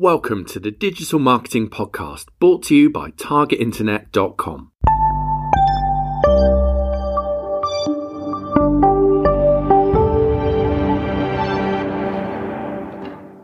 Welcome 0.00 0.46
to 0.46 0.58
the 0.58 0.70
Digital 0.70 1.18
Marketing 1.18 1.68
Podcast, 1.68 2.28
brought 2.38 2.62
to 2.62 2.74
you 2.74 2.88
by 2.88 3.10
TargetInternet.com. 3.10 4.72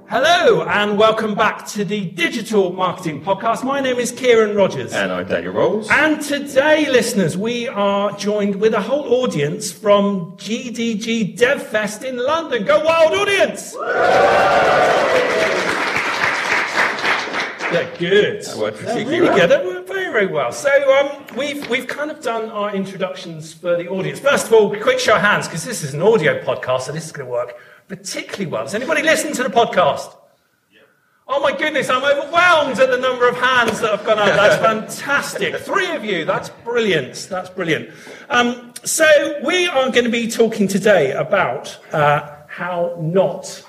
Hello, 0.08 0.62
and 0.62 0.96
welcome 0.96 1.34
back 1.34 1.66
to 1.66 1.84
the 1.84 2.06
Digital 2.06 2.72
Marketing 2.72 3.22
Podcast. 3.22 3.62
My 3.62 3.80
name 3.82 3.98
is 3.98 4.10
Ciaran 4.10 4.56
Rogers. 4.56 4.94
And 4.94 5.12
I'm 5.12 5.28
Daniel 5.28 5.52
Rowles. 5.52 5.90
And 5.90 6.22
today, 6.22 6.88
listeners, 6.88 7.36
we 7.36 7.68
are 7.68 8.16
joined 8.16 8.56
with 8.56 8.72
a 8.72 8.80
whole 8.80 9.22
audience 9.22 9.70
from 9.70 10.38
GDG 10.38 11.36
DevFest 11.36 12.02
in 12.02 12.16
London. 12.16 12.64
Go 12.64 12.82
Wild 12.82 13.12
Audience! 13.12 13.76
They're 17.76 17.96
good. 17.98 18.42
That 18.42 18.56
worked 18.56 18.78
They're 18.78 18.86
particularly 18.86 19.20
really 19.20 19.38
well. 19.38 19.48
good. 19.48 19.60
They 19.60 19.66
work 19.66 19.86
very, 19.86 20.12
very 20.12 20.26
well. 20.26 20.52
So 20.52 20.70
um, 20.98 21.36
we've 21.36 21.68
we've 21.68 21.86
kind 21.86 22.10
of 22.10 22.22
done 22.22 22.50
our 22.50 22.74
introductions 22.74 23.52
for 23.52 23.76
the 23.76 23.88
audience. 23.88 24.18
First 24.18 24.46
of 24.46 24.52
all, 24.52 24.74
quick 24.76 24.98
show 24.98 25.16
of 25.16 25.22
hands 25.22 25.46
because 25.46 25.64
this 25.64 25.82
is 25.82 25.94
an 25.94 26.02
audio 26.02 26.42
podcast, 26.42 26.82
so 26.82 26.92
this 26.92 27.04
is 27.04 27.12
going 27.12 27.26
to 27.26 27.32
work 27.32 27.54
particularly 27.88 28.46
well. 28.46 28.64
Does 28.64 28.74
anybody 28.74 29.02
listen 29.02 29.32
to 29.34 29.42
the 29.42 29.48
podcast? 29.50 30.16
Oh 31.28 31.40
my 31.40 31.50
goodness, 31.56 31.88
I'm 31.90 32.04
overwhelmed 32.04 32.78
at 32.78 32.88
the 32.88 32.98
number 32.98 33.28
of 33.28 33.36
hands 33.36 33.80
that 33.80 33.90
have 33.90 34.06
gone 34.06 34.20
up. 34.20 34.26
That's 34.26 34.56
fantastic. 35.00 35.56
Three 35.56 35.90
of 35.90 36.04
you, 36.04 36.24
that's 36.24 36.50
brilliant. 36.50 37.26
That's 37.28 37.50
brilliant. 37.50 37.90
Um, 38.30 38.72
so, 38.84 39.04
we 39.44 39.66
are 39.66 39.90
going 39.90 40.04
to 40.04 40.10
be 40.10 40.30
talking 40.30 40.68
today 40.68 41.10
about 41.10 41.76
uh, 41.92 42.36
how 42.46 42.96
not 43.00 43.64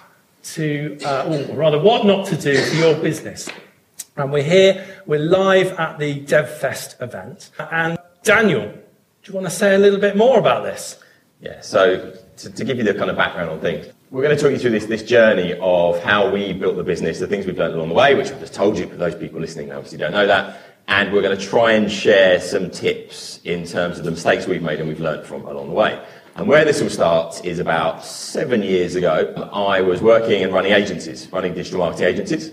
to, 0.54 1.00
uh, 1.04 1.48
or 1.50 1.56
rather, 1.56 1.80
what 1.80 2.06
not 2.06 2.28
to 2.28 2.38
do 2.38 2.56
for 2.62 2.76
your 2.76 2.96
business. 2.96 3.50
And 4.18 4.32
we're 4.32 4.42
here, 4.42 4.84
we're 5.06 5.20
live 5.20 5.74
at 5.74 6.00
the 6.00 6.22
DevFest 6.22 7.00
event. 7.04 7.52
And 7.60 8.00
Daniel, 8.24 8.64
do 8.64 8.82
you 9.32 9.34
want 9.36 9.46
to 9.46 9.52
say 9.52 9.76
a 9.76 9.78
little 9.78 10.00
bit 10.00 10.18
more 10.18 10.40
about 10.40 10.64
this? 10.64 11.00
Yeah, 11.40 11.62
so 11.62 12.18
to, 12.38 12.50
to 12.50 12.66
give 12.66 12.80
you 12.80 12.84
the 12.84 12.96
kind 12.96 13.12
of 13.12 13.16
background 13.16 13.52
on 13.52 13.60
things, 13.60 13.94
we're 14.10 14.24
going 14.24 14.36
to 14.36 14.42
talk 14.42 14.52
you 14.52 14.58
through 14.58 14.72
this, 14.72 14.88
this 14.88 15.04
journey 15.04 15.54
of 15.62 16.02
how 16.02 16.32
we 16.32 16.52
built 16.52 16.78
the 16.78 16.84
business, 16.84 17.20
the 17.20 17.28
things 17.28 17.46
we've 17.46 17.60
learned 17.60 17.76
along 17.76 17.90
the 17.90 17.94
way, 17.94 18.16
which 18.16 18.32
I've 18.32 18.40
just 18.40 18.56
told 18.56 18.80
you 18.80 18.88
for 18.88 18.96
those 18.96 19.14
people 19.14 19.40
listening 19.40 19.72
obviously 19.72 20.00
don't 20.00 20.14
know 20.14 20.26
that. 20.26 20.62
And 20.88 21.14
we're 21.14 21.22
going 21.22 21.38
to 21.38 21.46
try 21.46 21.74
and 21.74 21.92
share 21.92 22.42
some 22.42 22.72
tips 22.72 23.40
in 23.44 23.66
terms 23.66 24.00
of 24.00 24.06
the 24.06 24.12
mistakes 24.12 24.48
we've 24.48 24.64
made 24.64 24.80
and 24.80 24.90
we've 24.90 25.00
learned 25.00 25.28
from 25.28 25.46
along 25.46 25.68
the 25.68 25.76
way. 25.76 26.04
And 26.38 26.48
where 26.48 26.66
this 26.66 26.82
all 26.82 26.90
starts 26.90 27.42
is 27.42 27.60
about 27.60 28.04
seven 28.04 28.64
years 28.64 28.96
ago. 28.96 29.32
I 29.54 29.82
was 29.82 30.02
working 30.02 30.44
and 30.44 30.52
running 30.52 30.72
agencies, 30.72 31.32
running 31.32 31.54
digital 31.54 31.80
marketing 31.80 32.08
agencies. 32.08 32.52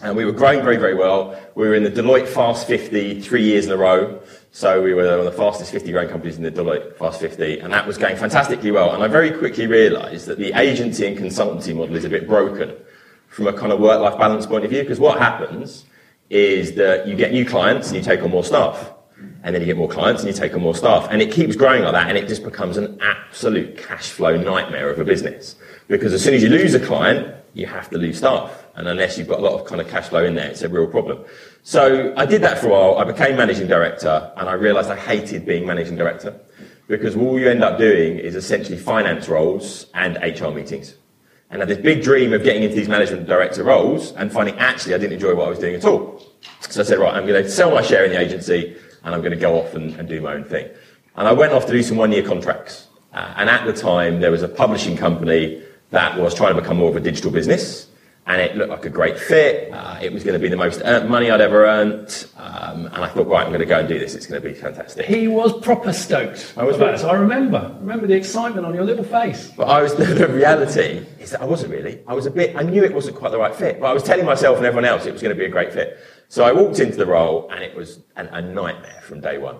And 0.00 0.16
we 0.16 0.24
were 0.24 0.32
growing 0.32 0.62
very, 0.62 0.78
very 0.78 0.94
well. 0.94 1.38
We 1.54 1.68
were 1.68 1.74
in 1.74 1.82
the 1.82 1.90
Deloitte 1.90 2.26
Fast 2.26 2.66
50 2.66 3.20
three 3.20 3.42
years 3.42 3.66
in 3.66 3.72
a 3.72 3.76
row. 3.76 4.20
So 4.50 4.82
we 4.82 4.94
were 4.94 5.18
one 5.18 5.18
of 5.20 5.24
the 5.24 5.32
fastest 5.32 5.70
50 5.70 5.92
growing 5.92 6.08
companies 6.08 6.36
in 6.36 6.42
the 6.42 6.50
Deloitte 6.50 6.96
Fast 6.96 7.20
50. 7.20 7.60
And 7.60 7.72
that 7.72 7.86
was 7.86 7.98
going 7.98 8.16
fantastically 8.16 8.70
well. 8.70 8.92
And 8.92 9.02
I 9.02 9.08
very 9.08 9.30
quickly 9.30 9.66
realized 9.66 10.26
that 10.26 10.38
the 10.38 10.52
agency 10.58 11.06
and 11.06 11.16
consultancy 11.16 11.74
model 11.74 11.94
is 11.94 12.04
a 12.04 12.08
bit 12.08 12.26
broken 12.26 12.74
from 13.28 13.46
a 13.46 13.52
kind 13.52 13.70
of 13.72 13.80
work-life 13.80 14.18
balance 14.18 14.46
point 14.46 14.64
of 14.64 14.70
view. 14.70 14.82
Because 14.82 14.98
what 14.98 15.18
happens 15.18 15.84
is 16.30 16.74
that 16.74 17.06
you 17.06 17.14
get 17.14 17.32
new 17.32 17.44
clients 17.44 17.88
and 17.88 17.96
you 17.96 18.02
take 18.02 18.22
on 18.22 18.30
more 18.30 18.44
staff. 18.44 18.92
And 19.44 19.54
then 19.54 19.62
you 19.62 19.66
get 19.66 19.76
more 19.76 19.88
clients 19.88 20.22
and 20.22 20.34
you 20.34 20.38
take 20.38 20.54
on 20.54 20.62
more 20.62 20.74
staff. 20.74 21.08
And 21.10 21.22
it 21.22 21.30
keeps 21.30 21.54
growing 21.54 21.82
like 21.82 21.92
that. 21.92 22.08
And 22.08 22.18
it 22.18 22.28
just 22.28 22.42
becomes 22.42 22.76
an 22.76 22.98
absolute 23.00 23.76
cash 23.76 24.10
flow 24.10 24.36
nightmare 24.36 24.90
of 24.90 24.98
a 24.98 25.04
business. 25.04 25.56
Because 25.86 26.12
as 26.12 26.24
soon 26.24 26.34
as 26.34 26.42
you 26.42 26.48
lose 26.48 26.74
a 26.74 26.80
client, 26.80 27.34
you 27.54 27.66
have 27.66 27.88
to 27.90 27.98
lose 27.98 28.18
staff. 28.18 28.61
And 28.74 28.88
unless 28.88 29.18
you've 29.18 29.28
got 29.28 29.38
a 29.38 29.42
lot 29.42 29.58
of 29.58 29.66
kind 29.66 29.80
of 29.80 29.88
cash 29.88 30.08
flow 30.08 30.24
in 30.24 30.34
there, 30.34 30.48
it's 30.48 30.62
a 30.62 30.68
real 30.68 30.86
problem. 30.86 31.24
So 31.62 32.14
I 32.16 32.24
did 32.24 32.42
that 32.42 32.58
for 32.58 32.68
a 32.68 32.70
while. 32.70 32.98
I 32.98 33.04
became 33.04 33.36
managing 33.36 33.68
director 33.68 34.32
and 34.36 34.48
I 34.48 34.54
realized 34.54 34.90
I 34.90 34.96
hated 34.96 35.44
being 35.44 35.66
managing 35.66 35.96
director 35.96 36.40
because 36.88 37.14
all 37.14 37.38
you 37.38 37.48
end 37.48 37.62
up 37.62 37.78
doing 37.78 38.18
is 38.18 38.34
essentially 38.34 38.78
finance 38.78 39.28
roles 39.28 39.86
and 39.94 40.16
HR 40.16 40.50
meetings. 40.50 40.94
And 41.50 41.62
I 41.62 41.66
had 41.66 41.68
this 41.68 41.84
big 41.84 42.02
dream 42.02 42.32
of 42.32 42.42
getting 42.42 42.62
into 42.62 42.74
these 42.74 42.88
management 42.88 43.26
director 43.26 43.62
roles 43.62 44.12
and 44.12 44.32
finding 44.32 44.58
actually 44.58 44.94
I 44.94 44.98
didn't 44.98 45.12
enjoy 45.12 45.34
what 45.34 45.46
I 45.46 45.50
was 45.50 45.58
doing 45.58 45.74
at 45.74 45.84
all. 45.84 46.22
So 46.60 46.80
I 46.80 46.84
said, 46.84 46.98
right, 46.98 47.14
I'm 47.14 47.26
going 47.26 47.42
to 47.42 47.50
sell 47.50 47.70
my 47.70 47.82
share 47.82 48.04
in 48.04 48.10
the 48.10 48.18
agency 48.18 48.74
and 49.04 49.14
I'm 49.14 49.20
going 49.20 49.32
to 49.32 49.38
go 49.38 49.60
off 49.60 49.74
and, 49.74 49.94
and 49.96 50.08
do 50.08 50.20
my 50.22 50.32
own 50.32 50.44
thing. 50.44 50.68
And 51.16 51.28
I 51.28 51.32
went 51.32 51.52
off 51.52 51.66
to 51.66 51.72
do 51.72 51.82
some 51.82 51.98
one 51.98 52.10
year 52.10 52.22
contracts. 52.22 52.88
Uh, 53.12 53.34
and 53.36 53.50
at 53.50 53.66
the 53.66 53.72
time, 53.72 54.20
there 54.20 54.30
was 54.30 54.42
a 54.42 54.48
publishing 54.48 54.96
company 54.96 55.62
that 55.90 56.18
was 56.18 56.34
trying 56.34 56.54
to 56.54 56.60
become 56.60 56.78
more 56.78 56.88
of 56.88 56.96
a 56.96 57.00
digital 57.00 57.30
business. 57.30 57.88
And 58.24 58.40
it 58.40 58.56
looked 58.56 58.70
like 58.70 58.84
a 58.84 58.90
great 58.90 59.18
fit. 59.18 59.72
Uh, 59.72 59.98
it 60.00 60.12
was 60.12 60.22
going 60.22 60.34
to 60.34 60.38
be 60.38 60.48
the 60.48 60.56
most 60.56 60.80
money 60.84 61.28
I'd 61.28 61.40
ever 61.40 61.66
earned. 61.66 62.26
Um, 62.36 62.86
and 62.86 62.98
I 62.98 63.08
thought, 63.08 63.26
right, 63.26 63.42
I'm 63.44 63.48
going 63.48 63.60
to 63.60 63.66
go 63.66 63.80
and 63.80 63.88
do 63.88 63.98
this. 63.98 64.14
It's 64.14 64.26
going 64.26 64.40
to 64.40 64.48
be 64.48 64.54
fantastic. 64.54 65.06
He 65.06 65.26
was 65.26 65.58
proper 65.60 65.92
stoked. 65.92 66.54
I 66.56 66.62
was 66.62 66.76
about 66.76 66.92
this. 66.92 67.02
I 67.02 67.14
remember. 67.14 67.76
Remember 67.80 68.06
the 68.06 68.14
excitement 68.14 68.64
on 68.64 68.74
your 68.74 68.84
little 68.84 69.04
face. 69.04 69.50
But 69.56 69.68
I 69.68 69.82
was, 69.82 69.94
the 69.96 70.28
reality 70.28 71.04
is 71.18 71.32
that 71.32 71.42
I 71.42 71.46
wasn't 71.46 71.72
really. 71.72 72.00
I 72.06 72.14
was 72.14 72.26
a 72.26 72.30
bit, 72.30 72.54
I 72.54 72.62
knew 72.62 72.84
it 72.84 72.94
wasn't 72.94 73.16
quite 73.16 73.32
the 73.32 73.38
right 73.38 73.54
fit, 73.54 73.80
but 73.80 73.86
I 73.86 73.92
was 73.92 74.04
telling 74.04 74.24
myself 74.24 74.56
and 74.56 74.66
everyone 74.66 74.84
else 74.84 75.04
it 75.04 75.12
was 75.12 75.20
going 75.20 75.34
to 75.34 75.38
be 75.38 75.46
a 75.46 75.50
great 75.50 75.72
fit. 75.72 75.98
So 76.28 76.44
I 76.44 76.52
walked 76.52 76.78
into 76.78 76.96
the 76.96 77.06
role 77.06 77.50
and 77.50 77.62
it 77.62 77.74
was 77.74 78.00
an, 78.16 78.28
a 78.28 78.40
nightmare 78.40 79.02
from 79.02 79.20
day 79.20 79.38
one. 79.38 79.56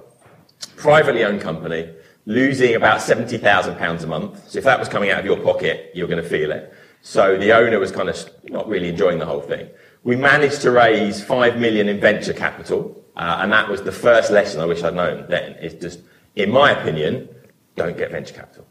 Privately 0.77 1.25
owned 1.25 1.41
company, 1.41 1.93
losing 2.27 2.77
about 2.77 3.01
£70,000 3.01 4.03
a 4.03 4.07
month. 4.07 4.49
So 4.49 4.59
if 4.59 4.65
that 4.65 4.79
was 4.79 4.89
coming 4.89 5.11
out 5.11 5.19
of 5.19 5.27
your 5.27 5.39
pocket, 5.39 5.91
you're 5.95 6.09
going 6.09 6.23
to 6.23 6.29
feel 6.29 6.53
it. 6.53 6.73
So 7.03 7.37
the 7.37 7.53
owner 7.53 7.79
was 7.79 7.91
kind 7.91 8.09
of 8.09 8.17
not 8.45 8.69
really 8.69 8.89
enjoying 8.89 9.19
the 9.19 9.27
whole 9.27 9.41
thing. 9.41 9.69
We 10.05 10.17
managed 10.17 10.63
to 10.63 10.71
raise 10.71 11.23
five 11.23 11.59
million 11.59 11.89
in 11.89 12.01
venture 12.01 12.33
capital, 12.33 13.05
uh, 13.17 13.39
and 13.41 13.53
that 13.53 13.69
was 13.69 13.83
the 13.83 13.93
first 13.93 14.31
lesson 14.31 14.61
I 14.61 14.67
wish 14.67 14.83
I'd 14.83 14.95
known 14.95 15.27
then. 15.29 15.53
Is 15.55 15.75
just, 15.75 16.01
in 16.37 16.51
my 16.51 16.71
opinion, 16.71 17.29
don't 17.77 17.97
get 17.97 18.13
venture 18.13 18.35
capital. 18.35 18.67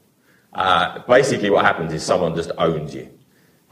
Uh, 0.54 1.00
basically, 1.08 1.50
what 1.50 1.66
happens 1.66 1.94
is 1.94 2.04
someone 2.04 2.36
just 2.36 2.52
owns 2.58 2.96
you. 2.96 3.10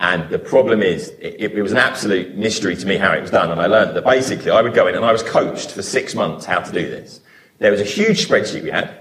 And 0.01 0.29
the 0.29 0.39
problem 0.39 0.81
is, 0.81 1.09
it, 1.19 1.51
it 1.53 1.61
was 1.61 1.73
an 1.73 1.77
absolute 1.77 2.35
mystery 2.35 2.75
to 2.75 2.85
me 2.85 2.97
how 2.97 3.11
it 3.13 3.21
was 3.21 3.31
done. 3.31 3.51
And 3.51 3.59
I 3.59 3.67
learned 3.67 3.97
that 3.97 4.05
basically 4.05 4.51
I 4.51 4.61
would 4.61 4.73
go 4.73 4.87
in 4.87 4.95
and 4.95 5.03
I 5.03 5.11
was 5.11 5.23
coached 5.23 5.71
for 5.71 5.81
six 5.81 6.15
months 6.15 6.45
how 6.45 6.61
to 6.61 6.71
do 6.71 6.89
this. 6.89 7.19
There 7.57 7.71
was 7.71 7.81
a 7.81 7.85
huge 7.85 8.25
spreadsheet 8.25 8.63
we 8.63 8.71
had 8.71 8.97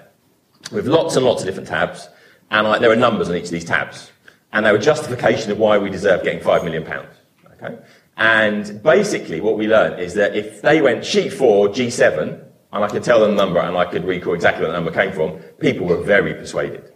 with 0.72 0.88
lots 0.88 1.14
and 1.14 1.25
lots 1.25 1.42
of 1.42 1.46
different 1.46 1.69
tabs. 1.69 2.08
And 2.50 2.66
I, 2.66 2.78
there 2.80 2.88
were 2.88 2.96
numbers 2.96 3.28
on 3.28 3.36
each 3.36 3.44
of 3.44 3.50
these 3.50 3.64
tabs. 3.64 4.10
And 4.53 4.64
they 4.64 4.72
were 4.72 4.78
justification 4.78 5.50
of 5.50 5.59
why 5.59 5.78
we 5.78 5.91
deserved 5.91 6.25
getting 6.25 6.41
five 6.41 6.64
million 6.64 6.84
pounds. 6.84 7.14
Okay? 7.53 7.78
And 8.16 8.82
basically 8.82 9.41
what 9.41 9.56
we 9.56 9.69
learned 9.69 10.00
is 10.00 10.14
that 10.14 10.34
if 10.34 10.62
they 10.62 10.82
went 10.82 11.04
sheet 11.04 11.32
four, 11.32 11.69
G7, 11.69 12.44
and 12.72 12.84
I 12.84 12.88
could 12.88 13.04
tell 13.04 13.20
them 13.20 13.31
the 13.31 13.44
number 13.44 13.60
and 13.60 13.76
I 13.76 13.84
could 13.84 14.04
recall 14.04 14.34
exactly 14.34 14.62
where 14.62 14.72
the 14.72 14.76
number 14.78 14.91
came 14.91 15.12
from, 15.12 15.38
people 15.58 15.87
were 15.87 16.03
very 16.03 16.34
persuaded. 16.34 16.92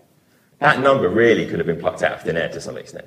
That 0.59 0.81
number 0.81 1.09
really 1.09 1.47
could 1.47 1.59
have 1.59 1.67
been 1.67 1.81
plucked 1.81 2.03
out 2.03 2.13
of 2.13 2.23
thin 2.23 2.37
air 2.37 2.49
to 2.51 2.61
some 2.61 2.77
extent. 2.77 3.07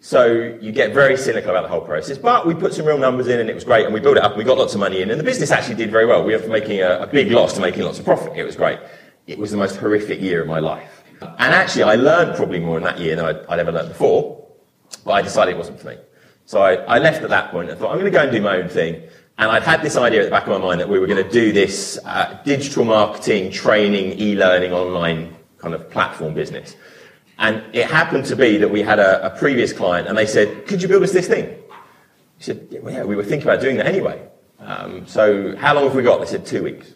So 0.00 0.58
you 0.60 0.72
get 0.72 0.92
very 0.92 1.16
cynical 1.16 1.50
about 1.50 1.62
the 1.62 1.68
whole 1.68 1.80
process. 1.80 2.18
But 2.18 2.46
we 2.46 2.54
put 2.54 2.74
some 2.74 2.86
real 2.86 2.98
numbers 2.98 3.28
in 3.28 3.38
and 3.38 3.48
it 3.48 3.54
was 3.54 3.64
great 3.64 3.84
and 3.84 3.94
we 3.94 4.00
built 4.00 4.16
it 4.16 4.22
up 4.24 4.32
and 4.32 4.38
we 4.38 4.44
got 4.44 4.58
lots 4.58 4.74
of 4.74 4.80
money 4.80 5.00
in 5.00 5.10
and 5.10 5.18
the 5.18 5.24
business 5.24 5.52
actually 5.52 5.76
did 5.76 5.90
very 5.90 6.06
well. 6.06 6.24
We 6.24 6.36
from 6.38 6.50
making 6.50 6.80
a, 6.80 7.02
a 7.02 7.06
big 7.06 7.30
loss 7.30 7.54
to 7.54 7.60
making 7.60 7.84
lots 7.84 8.00
of 8.00 8.04
profit. 8.04 8.36
It 8.36 8.44
was 8.44 8.56
great. 8.56 8.80
It 9.28 9.38
was 9.38 9.52
the 9.52 9.56
most 9.56 9.76
horrific 9.76 10.20
year 10.20 10.42
of 10.42 10.48
my 10.48 10.58
life. 10.58 11.01
And 11.38 11.54
actually 11.54 11.84
I 11.84 11.94
learned 11.94 12.36
probably 12.36 12.60
more 12.60 12.76
in 12.76 12.84
that 12.84 12.98
year 12.98 13.16
than 13.16 13.24
I'd, 13.24 13.46
I'd 13.46 13.58
ever 13.58 13.72
learned 13.72 13.88
before. 13.88 14.46
But 15.04 15.12
I 15.12 15.22
decided 15.22 15.54
it 15.54 15.58
wasn't 15.58 15.80
for 15.80 15.88
me. 15.88 15.96
So 16.44 16.60
I, 16.62 16.74
I 16.74 16.98
left 16.98 17.22
at 17.22 17.30
that 17.30 17.50
point 17.50 17.70
and 17.70 17.78
thought, 17.78 17.90
I'm 17.90 17.98
going 17.98 18.10
to 18.12 18.16
go 18.16 18.22
and 18.22 18.32
do 18.32 18.40
my 18.40 18.56
own 18.56 18.68
thing. 18.68 19.02
And 19.38 19.50
I'd 19.50 19.62
had 19.62 19.82
this 19.82 19.96
idea 19.96 20.20
at 20.20 20.24
the 20.24 20.30
back 20.30 20.46
of 20.46 20.50
my 20.50 20.58
mind 20.58 20.80
that 20.80 20.88
we 20.88 20.98
were 20.98 21.06
going 21.06 21.22
to 21.22 21.30
do 21.30 21.52
this 21.52 21.98
uh, 22.04 22.38
digital 22.44 22.84
marketing, 22.84 23.50
training, 23.50 24.18
e-learning, 24.20 24.72
online 24.72 25.34
kind 25.58 25.74
of 25.74 25.90
platform 25.90 26.34
business. 26.34 26.76
And 27.38 27.62
it 27.74 27.86
happened 27.86 28.26
to 28.26 28.36
be 28.36 28.58
that 28.58 28.70
we 28.70 28.82
had 28.82 28.98
a, 28.98 29.26
a 29.26 29.38
previous 29.38 29.72
client 29.72 30.06
and 30.06 30.16
they 30.16 30.26
said, 30.26 30.66
could 30.66 30.82
you 30.82 30.88
build 30.88 31.02
us 31.02 31.12
this 31.12 31.26
thing? 31.26 31.46
He 32.38 32.44
said, 32.44 32.68
yeah, 32.70 33.04
we 33.04 33.16
were 33.16 33.24
thinking 33.24 33.48
about 33.48 33.60
doing 33.60 33.76
that 33.78 33.86
anyway. 33.86 34.28
Um, 34.58 35.06
so 35.06 35.56
how 35.56 35.74
long 35.74 35.84
have 35.84 35.94
we 35.94 36.02
got? 36.02 36.20
They 36.20 36.26
said, 36.26 36.44
two 36.46 36.62
weeks. 36.62 36.92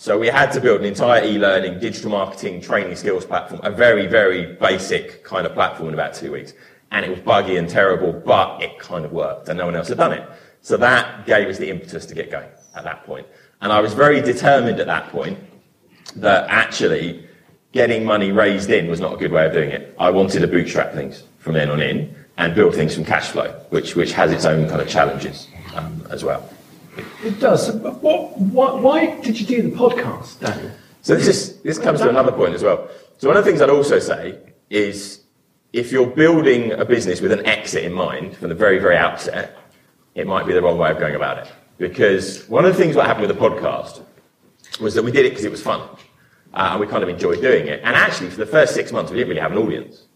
So 0.00 0.16
we 0.16 0.28
had 0.28 0.52
to 0.52 0.60
build 0.60 0.78
an 0.82 0.86
entire 0.86 1.24
e-learning, 1.24 1.80
digital 1.80 2.12
marketing, 2.12 2.60
training 2.60 2.94
skills 2.94 3.24
platform, 3.24 3.60
a 3.64 3.70
very, 3.72 4.06
very 4.06 4.54
basic 4.54 5.24
kind 5.24 5.44
of 5.44 5.54
platform 5.54 5.88
in 5.88 5.94
about 5.94 6.14
two 6.14 6.30
weeks. 6.30 6.52
And 6.92 7.04
it 7.04 7.10
was 7.10 7.18
buggy 7.18 7.56
and 7.56 7.68
terrible, 7.68 8.12
but 8.12 8.62
it 8.62 8.78
kind 8.78 9.04
of 9.04 9.10
worked 9.10 9.48
and 9.48 9.58
no 9.58 9.64
one 9.64 9.74
else 9.74 9.88
had 9.88 9.98
done 9.98 10.12
it. 10.12 10.30
So 10.60 10.76
that 10.76 11.26
gave 11.26 11.48
us 11.48 11.58
the 11.58 11.68
impetus 11.68 12.06
to 12.06 12.14
get 12.14 12.30
going 12.30 12.48
at 12.76 12.84
that 12.84 13.06
point. 13.06 13.26
And 13.60 13.72
I 13.72 13.80
was 13.80 13.92
very 13.92 14.20
determined 14.20 14.78
at 14.78 14.86
that 14.86 15.08
point 15.08 15.36
that 16.14 16.48
actually 16.48 17.26
getting 17.72 18.04
money 18.04 18.30
raised 18.30 18.70
in 18.70 18.86
was 18.86 19.00
not 19.00 19.14
a 19.14 19.16
good 19.16 19.32
way 19.32 19.46
of 19.46 19.52
doing 19.52 19.70
it. 19.70 19.96
I 19.98 20.10
wanted 20.10 20.38
to 20.40 20.46
bootstrap 20.46 20.92
things 20.92 21.24
from 21.38 21.54
then 21.54 21.70
on 21.70 21.82
in 21.82 22.14
and 22.36 22.54
build 22.54 22.76
things 22.76 22.94
from 22.94 23.04
cash 23.04 23.30
flow, 23.30 23.50
which, 23.70 23.96
which 23.96 24.12
has 24.12 24.30
its 24.30 24.44
own 24.44 24.68
kind 24.68 24.80
of 24.80 24.88
challenges 24.88 25.48
um, 25.74 26.06
as 26.08 26.22
well. 26.22 26.48
It 27.24 27.40
does. 27.40 27.70
What, 27.72 28.38
what, 28.38 28.82
why 28.82 29.20
did 29.20 29.38
you 29.40 29.46
do 29.46 29.62
the 29.62 29.76
podcast, 29.76 30.40
Daniel? 30.40 30.70
So 31.02 31.14
this 31.14 31.28
is, 31.28 31.60
this 31.62 31.78
comes 31.78 32.00
to 32.00 32.08
another 32.08 32.32
point 32.32 32.54
as 32.54 32.62
well. 32.62 32.88
So 33.18 33.28
one 33.28 33.36
of 33.36 33.44
the 33.44 33.50
things 33.50 33.62
I'd 33.62 33.70
also 33.70 33.98
say 33.98 34.38
is 34.70 35.22
if 35.72 35.92
you're 35.92 36.06
building 36.06 36.72
a 36.72 36.84
business 36.84 37.20
with 37.20 37.32
an 37.32 37.44
exit 37.46 37.84
in 37.84 37.92
mind 37.92 38.36
from 38.36 38.48
the 38.48 38.54
very, 38.54 38.78
very 38.78 38.96
outset, 38.96 39.56
it 40.14 40.26
might 40.26 40.46
be 40.46 40.52
the 40.52 40.62
wrong 40.62 40.78
way 40.78 40.90
of 40.90 40.98
going 40.98 41.14
about 41.14 41.38
it. 41.38 41.52
Because 41.78 42.48
one 42.48 42.64
of 42.64 42.72
the 42.72 42.78
things 42.82 42.96
that 42.96 43.06
happened 43.06 43.28
with 43.28 43.36
the 43.36 43.42
podcast 43.42 44.02
was 44.80 44.94
that 44.94 45.04
we 45.04 45.12
did 45.12 45.26
it 45.26 45.30
because 45.30 45.44
it 45.44 45.50
was 45.50 45.62
fun. 45.62 45.80
Uh, 46.54 46.70
and 46.72 46.80
we 46.80 46.86
kind 46.86 47.02
of 47.02 47.08
enjoyed 47.08 47.40
doing 47.40 47.68
it. 47.68 47.80
And 47.84 47.94
actually, 47.94 48.30
for 48.30 48.38
the 48.38 48.46
first 48.46 48.74
six 48.74 48.90
months, 48.90 49.10
we 49.10 49.18
didn't 49.18 49.28
really 49.28 49.40
have 49.40 49.52
an 49.52 49.58
audience. 49.58 50.07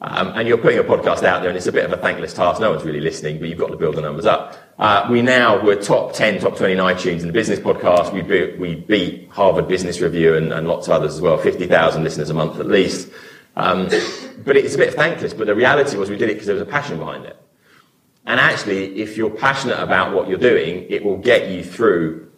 Um, 0.00 0.28
and 0.34 0.46
you're 0.46 0.58
putting 0.58 0.78
a 0.78 0.84
podcast 0.84 1.22
out 1.22 1.40
there, 1.40 1.48
and 1.48 1.56
it's 1.56 1.66
a 1.66 1.72
bit 1.72 1.84
of 1.84 1.92
a 1.92 1.96
thankless 1.96 2.34
task. 2.34 2.60
No 2.60 2.70
one's 2.70 2.84
really 2.84 3.00
listening, 3.00 3.38
but 3.38 3.48
you've 3.48 3.58
got 3.58 3.70
to 3.70 3.76
build 3.76 3.96
the 3.96 4.02
numbers 4.02 4.26
up. 4.26 4.58
Uh, 4.78 5.08
we 5.10 5.22
now, 5.22 5.62
we're 5.64 5.80
top 5.80 6.12
10, 6.12 6.40
top 6.40 6.56
20 6.56 6.74
in 6.74 6.78
iTunes 6.78 7.20
in 7.20 7.28
the 7.28 7.32
business 7.32 7.58
podcast. 7.58 8.12
We 8.12 8.20
beat, 8.20 8.58
we 8.58 8.74
beat 8.74 9.30
Harvard 9.30 9.68
Business 9.68 10.00
Review 10.00 10.34
and, 10.36 10.52
and 10.52 10.68
lots 10.68 10.86
of 10.86 10.92
others 10.92 11.14
as 11.14 11.22
well, 11.22 11.38
50,000 11.38 12.04
listeners 12.04 12.28
a 12.28 12.34
month 12.34 12.60
at 12.60 12.66
least. 12.66 13.08
Um, 13.56 13.88
but 14.44 14.56
it's 14.56 14.74
a 14.74 14.78
bit 14.78 14.92
thankless, 14.92 15.32
but 15.32 15.46
the 15.46 15.54
reality 15.54 15.96
was 15.96 16.10
we 16.10 16.18
did 16.18 16.28
it 16.28 16.34
because 16.34 16.46
there 16.46 16.56
was 16.56 16.62
a 16.62 16.66
passion 16.66 16.98
behind 16.98 17.24
it. 17.24 17.40
And 18.26 18.38
actually, 18.38 19.00
if 19.00 19.16
you're 19.16 19.30
passionate 19.30 19.78
about 19.80 20.14
what 20.14 20.28
you're 20.28 20.38
doing, 20.38 20.84
it 20.90 21.02
will 21.02 21.16
get 21.16 21.48
you 21.48 21.64
through 21.64 22.30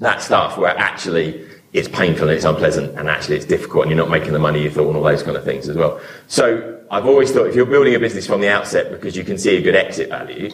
that 0.00 0.20
stuff 0.22 0.58
where 0.58 0.76
actually 0.76 1.48
it's 1.72 1.88
painful 1.88 2.28
and 2.28 2.36
it's 2.36 2.44
unpleasant 2.44 2.98
and 2.98 3.08
actually 3.08 3.36
it's 3.36 3.44
difficult 3.44 3.84
and 3.84 3.90
you're 3.90 4.04
not 4.04 4.10
making 4.10 4.32
the 4.32 4.38
money 4.38 4.62
you 4.62 4.70
thought 4.70 4.88
and 4.88 4.96
all 4.96 5.02
those 5.02 5.22
kind 5.22 5.36
of 5.36 5.44
things 5.44 5.68
as 5.68 5.76
well. 5.76 6.00
So 6.26 6.80
I've 6.90 7.06
always 7.06 7.30
thought 7.30 7.46
if 7.46 7.54
you're 7.54 7.66
building 7.66 7.94
a 7.94 8.00
business 8.00 8.26
from 8.26 8.40
the 8.40 8.48
outset 8.48 8.90
because 8.90 9.16
you 9.16 9.22
can 9.22 9.38
see 9.38 9.56
a 9.56 9.62
good 9.62 9.76
exit 9.76 10.08
value, 10.08 10.50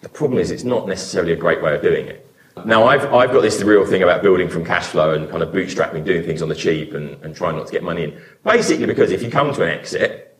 the 0.00 0.08
problem 0.08 0.38
is 0.38 0.50
it's 0.50 0.64
not 0.64 0.86
necessarily 0.86 1.32
a 1.32 1.36
great 1.36 1.62
way 1.62 1.74
of 1.74 1.82
doing 1.82 2.06
it. 2.06 2.24
Now 2.64 2.84
I've, 2.86 3.12
I've 3.12 3.30
got 3.30 3.42
this 3.42 3.60
real 3.62 3.84
thing 3.84 4.02
about 4.02 4.22
building 4.22 4.48
from 4.48 4.64
cash 4.64 4.86
flow 4.86 5.14
and 5.14 5.28
kind 5.30 5.42
of 5.42 5.50
bootstrapping, 5.50 6.04
doing 6.04 6.24
things 6.24 6.40
on 6.40 6.48
the 6.48 6.54
cheap 6.54 6.94
and, 6.94 7.22
and 7.22 7.36
trying 7.36 7.56
not 7.56 7.66
to 7.66 7.72
get 7.72 7.82
money 7.82 8.04
in. 8.04 8.20
Basically 8.42 8.86
because 8.86 9.10
if 9.10 9.22
you 9.22 9.30
come 9.30 9.52
to 9.52 9.62
an 9.62 9.68
exit, 9.68 10.38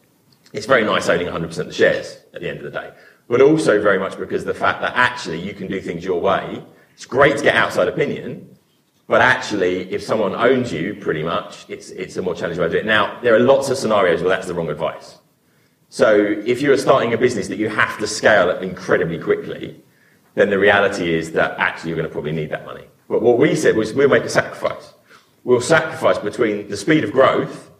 it's 0.55 0.66
very 0.66 0.84
nice 0.84 1.08
owning 1.10 1.26
100% 1.26 1.58
of 1.58 1.66
the 1.66 1.72
shares 1.72 2.19
at 2.32 2.40
the 2.40 2.49
end 2.49 2.58
of 2.58 2.64
the 2.64 2.70
day. 2.70 2.93
But 3.28 3.43
also 3.43 3.81
very 3.82 3.99
much 3.99 4.19
because 4.19 4.46
the 4.46 4.55
fact 4.55 4.81
that 4.81 4.94
actually 4.96 5.40
you 5.40 5.52
can 5.52 5.69
do 5.69 5.81
things 5.82 6.02
your 6.02 6.20
way. 6.20 6.64
It's 6.94 7.05
great 7.05 7.37
to 7.37 7.43
get 7.43 7.55
outside 7.55 7.87
opinion, 7.87 8.57
but 9.08 9.22
actually, 9.22 9.90
if 9.90 10.02
someone 10.02 10.34
owns 10.34 10.70
you, 10.70 10.94
pretty 10.94 11.22
much, 11.22 11.64
it's, 11.69 11.88
it's 11.90 12.19
a 12.19 12.22
more 12.22 12.34
challenging 12.34 12.60
way 12.60 12.69
to 12.69 12.72
do 12.75 12.78
it. 12.81 12.87
Now, 12.87 13.19
there 13.22 13.34
are 13.34 13.40
lots 13.40 13.70
of 13.70 13.78
scenarios 13.78 14.20
where 14.20 14.28
that's 14.28 14.46
the 14.46 14.52
wrong 14.52 14.69
advice. 14.69 15.16
So 15.88 16.14
if 16.44 16.60
you're 16.60 16.76
starting 16.76 17.14
a 17.14 17.19
business 17.19 17.49
that 17.49 17.56
you 17.58 17.70
have 17.70 17.99
to 18.00 18.06
scale 18.06 18.50
up 18.50 18.62
incredibly 18.62 19.19
quickly, 19.19 19.82
then 20.34 20.50
the 20.50 20.58
reality 20.58 21.14
is 21.14 21.32
that 21.32 21.58
actually 21.58 21.88
you're 21.88 21.96
going 21.96 22.08
to 22.08 22.12
probably 22.12 22.32
need 22.32 22.50
that 22.50 22.66
money. 22.66 22.84
But 23.08 23.22
what 23.22 23.38
we 23.38 23.56
said 23.56 23.76
was 23.76 23.94
we'll 23.94 24.10
make 24.10 24.25
a 24.25 24.28
sacrifice. 24.28 24.93
We'll 25.43 25.62
sacrifice 25.62 26.19
between 26.19 26.69
the 26.69 26.76
speed 26.76 27.02
of 27.02 27.10
growth, 27.10 27.70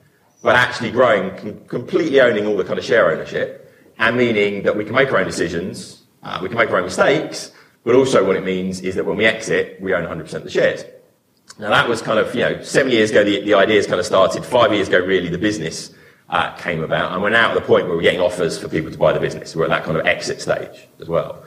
but 0.43 0.57
actually 0.57 0.93
growing, 0.93 1.37
com- 1.37 1.61
completely 1.67 2.23
owning 2.23 2.47
all 2.47 2.57
the 2.57 2.65
kind 2.65 2.79
of 2.79 2.85
share 2.87 3.11
ownership, 3.11 3.71
and 3.99 4.17
meaning 4.17 4.63
that 4.63 4.75
we 4.75 4.85
can 4.87 4.95
make 4.95 5.13
our 5.13 5.19
own 5.19 5.27
decisions, 5.27 6.05
uh, 6.23 6.39
we 6.41 6.49
can 6.49 6.57
make 6.57 6.71
our 6.71 6.79
own 6.79 6.85
mistakes, 6.85 7.53
but 7.85 7.95
also 7.95 8.27
what 8.27 8.37
it 8.37 8.45
means 8.45 8.81
is 8.81 8.95
that 8.95 9.05
when 9.05 9.19
we 9.19 9.27
exit, 9.27 9.79
we 9.83 9.93
own 9.93 10.05
100% 10.05 10.33
of 10.33 10.45
the 10.45 10.51
shares. 10.51 10.85
Now 11.59 11.71
that 11.71 11.89
was 11.89 12.03
kind 12.03 12.19
of, 12.19 12.35
you 12.35 12.43
know, 12.43 12.63
seven 12.63 12.93
years 12.93 13.11
ago 13.11 13.25
the, 13.25 13.41
the 13.43 13.55
ideas 13.55 13.87
kind 13.87 13.99
of 13.99 14.07
started. 14.07 14.45
Five 14.45 14.73
years 14.73 14.89
ago, 14.89 15.01
really, 15.01 15.29
the 15.29 15.39
business 15.39 15.93
uh, 16.29 16.55
came 16.57 16.83
about. 16.83 17.13
And 17.13 17.23
we're 17.23 17.31
now 17.31 17.51
at 17.51 17.55
the 17.55 17.61
point 17.61 17.87
where 17.87 17.97
we're 17.97 18.03
getting 18.03 18.21
offers 18.21 18.59
for 18.59 18.69
people 18.69 18.91
to 18.91 18.99
buy 18.99 19.13
the 19.13 19.21
business. 19.21 19.57
We're 19.57 19.65
at 19.65 19.71
that 19.71 19.85
kind 19.85 19.97
of 19.97 20.07
exit 20.07 20.41
stage 20.41 20.89
as 21.01 21.09
well. 21.09 21.45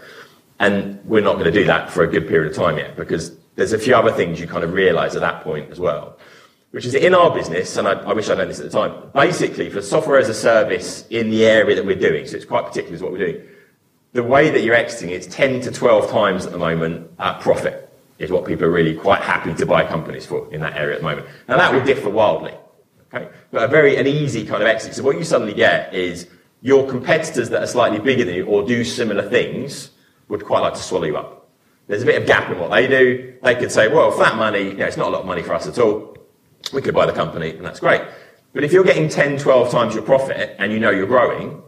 And 0.59 1.03
we're 1.06 1.21
not 1.21 1.33
going 1.33 1.45
to 1.45 1.51
do 1.51 1.65
that 1.65 1.89
for 1.89 2.03
a 2.03 2.07
good 2.07 2.27
period 2.27 2.51
of 2.51 2.57
time 2.57 2.77
yet 2.77 2.95
because 2.95 3.36
there's 3.56 3.74
a 3.74 3.80
few 3.80 3.95
other 3.95 4.12
things 4.12 4.39
you 4.39 4.48
kind 4.48 4.63
of 4.63 4.74
realize 4.74 5.15
at 5.15 5.21
that 5.21 5.44
point 5.44 5.71
as 5.71 5.80
well. 5.80 6.18
Which 6.71 6.86
is 6.86 6.95
in 6.95 7.13
our 7.13 7.33
business, 7.33 7.75
and 7.75 7.88
I, 7.88 7.94
I 7.94 8.13
wish 8.13 8.30
I'd 8.30 8.38
known 8.38 8.48
this 8.48 8.59
at 8.59 8.71
the 8.71 8.71
time, 8.71 9.12
basically 9.13 9.69
for 9.69 9.81
software 9.81 10.19
as 10.19 10.30
a 10.30 10.33
service 10.33 11.06
in 11.09 11.30
the 11.30 11.45
area 11.45 11.75
that 11.75 11.86
we're 11.86 11.95
doing, 11.95 12.25
so 12.25 12.38
it's 12.38 12.45
quite 12.45 12.65
particular 12.65 12.95
as 12.95 13.01
what 13.01 13.12
we're 13.12 13.18
doing, 13.18 13.45
the 14.13 14.24
way 14.24 14.50
that 14.50 14.62
you're 14.62 14.75
exiting, 14.75 15.09
it's 15.09 15.27
10 15.27 15.62
to 15.62 15.71
12 15.71 16.09
times 16.09 16.45
at 16.45 16.53
the 16.53 16.57
moment 16.57 17.12
uh, 17.19 17.38
profit 17.39 17.90
is 18.21 18.31
what 18.31 18.45
people 18.45 18.65
are 18.65 18.71
really 18.71 18.95
quite 18.95 19.21
happy 19.21 19.53
to 19.53 19.65
buy 19.65 19.85
companies 19.85 20.25
for 20.25 20.51
in 20.53 20.62
that 20.62 20.77
area 20.77 20.95
at 20.95 21.01
the 21.01 21.07
moment. 21.07 21.27
Now 21.47 21.57
that 21.57 21.73
will 21.73 21.83
differ 21.83 22.09
wildly. 22.09 22.53
Okay? 23.13 23.27
But 23.51 23.63
a 23.63 23.68
very 23.68 23.97
an 23.97 24.07
easy 24.07 24.45
kind 24.45 24.62
of 24.62 24.68
exit. 24.68 24.94
So 24.95 25.03
what 25.03 25.18
you 25.18 25.23
suddenly 25.23 25.53
get 25.53 25.94
is 25.94 26.27
your 26.62 26.88
competitors 26.88 27.50
that 27.50 27.63
are 27.63 27.68
slightly 27.68 28.00
bigger 28.00 28.23
than 28.23 28.35
you 28.35 28.45
or 28.45 28.65
do 28.65 28.83
similar 28.83 29.27
things 29.27 29.91
would 30.27 30.45
quite 30.45 30.59
like 30.59 30.75
to 30.75 30.79
swallow 30.79 31.06
you 31.06 31.18
up. 31.18 31.50
There's 31.88 32.03
a 32.03 32.06
bit 32.06 32.21
of 32.21 32.27
gap 32.27 32.50
in 32.51 32.59
what 32.59 32.71
they 32.71 32.88
do. 32.88 33.33
They 33.44 33.56
could 33.56 33.71
say, 33.71 33.88
well, 33.88 34.12
for 34.12 34.24
that 34.24 34.38
money, 34.38 34.69
you 34.69 34.74
know, 34.75 34.85
it's 34.85 34.97
not 34.97 35.07
a 35.07 35.12
lot 35.12 35.21
of 35.21 35.25
money 35.25 35.41
for 35.41 35.53
us 35.53 35.67
at 35.67 35.77
all. 35.79 36.15
We 36.71 36.81
could 36.81 36.94
buy 36.94 37.06
the 37.06 37.12
company, 37.12 37.50
and 37.50 37.65
that's 37.65 37.81
great. 37.81 38.01
But 38.53 38.63
if 38.63 38.71
you're 38.71 38.83
getting 38.83 39.09
10, 39.09 39.39
12 39.39 39.71
times 39.71 39.94
your 39.94 40.03
profit 40.03 40.56
and 40.59 40.71
you 40.71 40.79
know 40.79 40.91
you're 40.91 41.07
growing, 41.07 41.62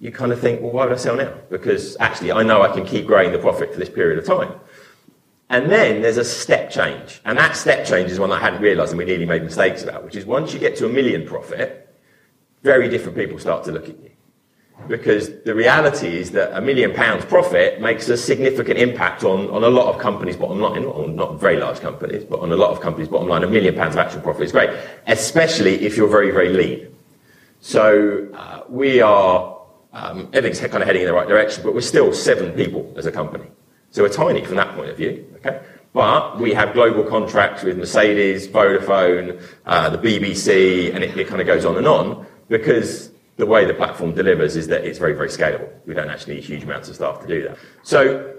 you 0.00 0.12
kind 0.12 0.32
of 0.32 0.40
think, 0.40 0.60
well, 0.60 0.72
why 0.72 0.84
would 0.84 0.92
I 0.92 0.96
sell 0.96 1.16
now? 1.16 1.32
Because 1.48 1.96
actually, 2.00 2.32
I 2.32 2.42
know 2.42 2.60
I 2.60 2.72
can 2.74 2.84
keep 2.84 3.06
growing 3.06 3.32
the 3.32 3.38
profit 3.38 3.72
for 3.72 3.78
this 3.78 3.88
period 3.88 4.18
of 4.18 4.26
time. 4.26 4.52
And 5.48 5.70
then 5.70 6.02
there's 6.02 6.16
a 6.16 6.24
step 6.24 6.70
change. 6.70 7.20
And 7.24 7.38
that 7.38 7.56
step 7.56 7.86
change 7.86 8.10
is 8.10 8.18
one 8.18 8.32
I 8.32 8.40
hadn't 8.40 8.60
realized 8.60 8.90
and 8.90 8.98
we 8.98 9.04
nearly 9.04 9.26
made 9.26 9.44
mistakes 9.44 9.82
about, 9.82 10.04
which 10.04 10.16
is 10.16 10.26
once 10.26 10.52
you 10.52 10.58
get 10.58 10.76
to 10.76 10.86
a 10.86 10.88
million 10.88 11.26
profit, 11.26 11.94
very 12.62 12.88
different 12.88 13.16
people 13.16 13.38
start 13.38 13.64
to 13.64 13.72
look 13.72 13.88
at 13.88 13.98
you. 14.02 14.10
Because 14.88 15.40
the 15.42 15.54
reality 15.54 16.08
is 16.18 16.32
that 16.32 16.56
a 16.56 16.60
million 16.60 16.92
pounds 16.92 17.24
profit 17.24 17.80
makes 17.80 18.08
a 18.08 18.16
significant 18.16 18.78
impact 18.78 19.24
on, 19.24 19.48
on 19.50 19.64
a 19.64 19.68
lot 19.68 19.92
of 19.92 20.00
companies' 20.00 20.36
bottom 20.36 20.60
line, 20.60 20.82
not, 20.82 21.08
not 21.10 21.40
very 21.40 21.56
large 21.56 21.80
companies, 21.80 22.24
but 22.24 22.40
on 22.40 22.52
a 22.52 22.56
lot 22.56 22.70
of 22.70 22.80
companies' 22.80 23.08
bottom 23.08 23.28
line. 23.28 23.42
A 23.42 23.48
million 23.48 23.74
pounds 23.74 23.94
of 23.94 24.00
actual 24.00 24.20
profit 24.20 24.42
is 24.42 24.52
great, 24.52 24.70
especially 25.06 25.86
if 25.86 25.96
you're 25.96 26.08
very, 26.08 26.30
very 26.30 26.50
lean. 26.50 26.94
So 27.60 28.28
uh, 28.34 28.62
we 28.68 29.00
are, 29.00 29.58
um, 29.92 30.28
everything's 30.32 30.60
kind 30.60 30.82
of 30.82 30.86
heading 30.86 31.02
in 31.02 31.08
the 31.08 31.14
right 31.14 31.26
direction, 31.26 31.62
but 31.64 31.72
we're 31.72 31.80
still 31.80 32.12
seven 32.12 32.52
people 32.52 32.92
as 32.96 33.06
a 33.06 33.12
company. 33.12 33.46
So 33.96 34.02
we're 34.02 34.10
tiny 34.10 34.44
from 34.44 34.56
that 34.56 34.74
point 34.74 34.90
of 34.90 34.98
view, 34.98 35.24
okay? 35.36 35.62
But 35.94 36.38
we 36.38 36.52
have 36.52 36.74
global 36.74 37.02
contracts 37.02 37.62
with 37.62 37.78
Mercedes, 37.78 38.46
Vodafone, 38.46 39.42
uh, 39.64 39.88
the 39.88 39.96
BBC, 39.96 40.94
and 40.94 41.02
it, 41.02 41.16
it 41.16 41.26
kind 41.26 41.40
of 41.40 41.46
goes 41.46 41.64
on 41.64 41.78
and 41.78 41.88
on 41.88 42.26
because 42.50 43.10
the 43.38 43.46
way 43.46 43.64
the 43.64 43.72
platform 43.72 44.14
delivers 44.14 44.54
is 44.54 44.66
that 44.66 44.84
it's 44.84 44.98
very, 44.98 45.14
very 45.14 45.30
scalable. 45.30 45.70
We 45.86 45.94
don't 45.94 46.10
actually 46.10 46.34
need 46.34 46.44
huge 46.44 46.64
amounts 46.64 46.90
of 46.90 46.96
staff 46.96 47.22
to 47.22 47.26
do 47.26 47.44
that. 47.44 47.56
So 47.84 48.34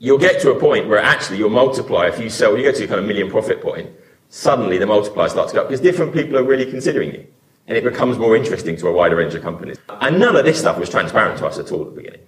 you'll 0.00 0.18
get 0.18 0.40
to 0.40 0.50
a 0.50 0.58
point 0.58 0.88
where 0.88 0.98
actually 0.98 1.38
your 1.38 1.50
multiplier, 1.50 2.08
if 2.08 2.18
you 2.18 2.28
sell, 2.28 2.56
you 2.56 2.64
get 2.64 2.74
to 2.74 2.82
a 2.82 2.88
kind 2.88 2.98
of 2.98 3.06
million 3.06 3.30
profit 3.30 3.62
point, 3.62 3.88
suddenly 4.30 4.78
the 4.78 4.86
multiplier 4.86 5.28
starts 5.28 5.52
to 5.52 5.58
go 5.58 5.62
up 5.62 5.68
because 5.68 5.80
different 5.80 6.12
people 6.12 6.36
are 6.36 6.42
really 6.42 6.68
considering 6.68 7.14
you. 7.14 7.24
And 7.68 7.76
it 7.76 7.84
becomes 7.84 8.18
more 8.18 8.36
interesting 8.36 8.76
to 8.78 8.88
a 8.88 8.92
wider 8.92 9.14
range 9.14 9.36
of 9.36 9.42
companies. 9.42 9.78
And 10.00 10.18
none 10.18 10.34
of 10.34 10.44
this 10.44 10.58
stuff 10.58 10.76
was 10.76 10.90
transparent 10.90 11.38
to 11.38 11.46
us 11.46 11.60
at 11.60 11.70
all 11.70 11.82
at 11.82 11.94
the 11.94 12.02
beginning. 12.02 12.26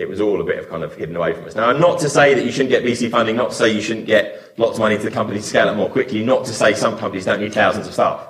It 0.00 0.08
was 0.08 0.18
all 0.18 0.40
a 0.40 0.44
bit 0.44 0.58
of 0.58 0.66
kind 0.70 0.82
of 0.82 0.96
hidden 0.96 1.14
away 1.14 1.34
from 1.34 1.44
us. 1.44 1.54
Now, 1.54 1.72
not 1.72 1.98
to 2.00 2.08
say 2.08 2.32
that 2.32 2.42
you 2.42 2.50
shouldn't 2.50 2.70
get 2.70 2.82
VC 2.82 3.10
funding, 3.10 3.36
not 3.36 3.50
to 3.50 3.54
say 3.54 3.70
you 3.70 3.82
shouldn't 3.82 4.06
get 4.06 4.54
lots 4.56 4.78
of 4.78 4.80
money 4.80 4.96
to 4.96 5.02
the 5.02 5.10
company 5.10 5.38
to 5.38 5.44
scale 5.44 5.68
up 5.68 5.76
more 5.76 5.90
quickly, 5.90 6.24
not 6.24 6.46
to 6.46 6.54
say 6.54 6.72
some 6.72 6.96
companies 6.96 7.26
don't 7.26 7.38
need 7.38 7.52
thousands 7.52 7.86
of 7.86 7.92
staff. 7.92 8.26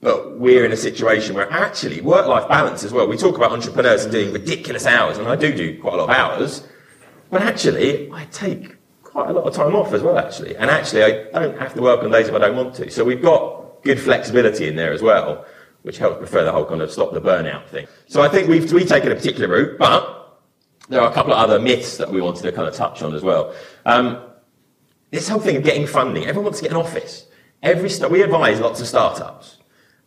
But 0.00 0.38
we're 0.38 0.64
in 0.64 0.70
a 0.70 0.76
situation 0.76 1.34
where 1.34 1.50
actually 1.52 2.00
work-life 2.00 2.46
balance 2.48 2.84
as 2.84 2.92
well. 2.92 3.08
We 3.08 3.16
talk 3.16 3.34
about 3.34 3.50
entrepreneurs 3.50 4.04
and 4.04 4.12
doing 4.12 4.32
ridiculous 4.32 4.86
hours, 4.86 5.18
and 5.18 5.26
I 5.26 5.34
do 5.34 5.52
do 5.52 5.80
quite 5.80 5.94
a 5.94 5.96
lot 5.96 6.10
of 6.10 6.16
hours, 6.16 6.64
but 7.28 7.42
actually 7.42 8.08
I 8.12 8.26
take 8.26 8.76
quite 9.02 9.30
a 9.30 9.32
lot 9.32 9.48
of 9.48 9.54
time 9.54 9.74
off 9.74 9.92
as 9.92 10.04
well, 10.04 10.16
actually. 10.16 10.56
And 10.56 10.70
actually 10.70 11.02
I 11.02 11.40
don't 11.40 11.58
have 11.58 11.74
to 11.74 11.82
work 11.82 12.04
on 12.04 12.12
days 12.12 12.28
if 12.28 12.34
I 12.34 12.38
don't 12.38 12.54
want 12.54 12.76
to. 12.76 12.88
So 12.88 13.04
we've 13.04 13.20
got 13.20 13.82
good 13.82 13.98
flexibility 13.98 14.68
in 14.68 14.76
there 14.76 14.92
as 14.92 15.02
well, 15.02 15.44
which 15.82 15.98
helps 15.98 16.18
prefer 16.18 16.44
the 16.44 16.52
whole 16.52 16.66
kind 16.66 16.82
of 16.82 16.92
stop 16.92 17.12
the 17.12 17.20
burnout 17.20 17.66
thing. 17.66 17.88
So 18.06 18.22
I 18.22 18.28
think 18.28 18.46
we've, 18.48 18.72
we've 18.72 18.88
taken 18.88 19.10
a 19.10 19.16
particular 19.16 19.48
route, 19.48 19.76
but 19.76 20.17
there 20.88 21.00
are 21.00 21.10
a 21.10 21.14
couple 21.14 21.32
of 21.32 21.38
other 21.38 21.58
myths 21.58 21.96
that 21.98 22.10
we 22.10 22.20
wanted 22.20 22.42
to 22.42 22.52
kind 22.52 22.68
of 22.68 22.74
touch 22.74 23.02
on 23.02 23.14
as 23.14 23.22
well. 23.22 23.54
Um, 23.84 24.22
this 25.10 25.28
whole 25.28 25.40
thing 25.40 25.56
of 25.56 25.64
getting 25.64 25.86
funding, 25.86 26.24
everyone 26.24 26.44
wants 26.44 26.58
to 26.60 26.64
get 26.64 26.72
an 26.72 26.78
office. 26.78 27.26
Every 27.62 27.90
st- 27.90 28.10
we 28.10 28.22
advise 28.22 28.60
lots 28.60 28.80
of 28.80 28.86
startups. 28.86 29.58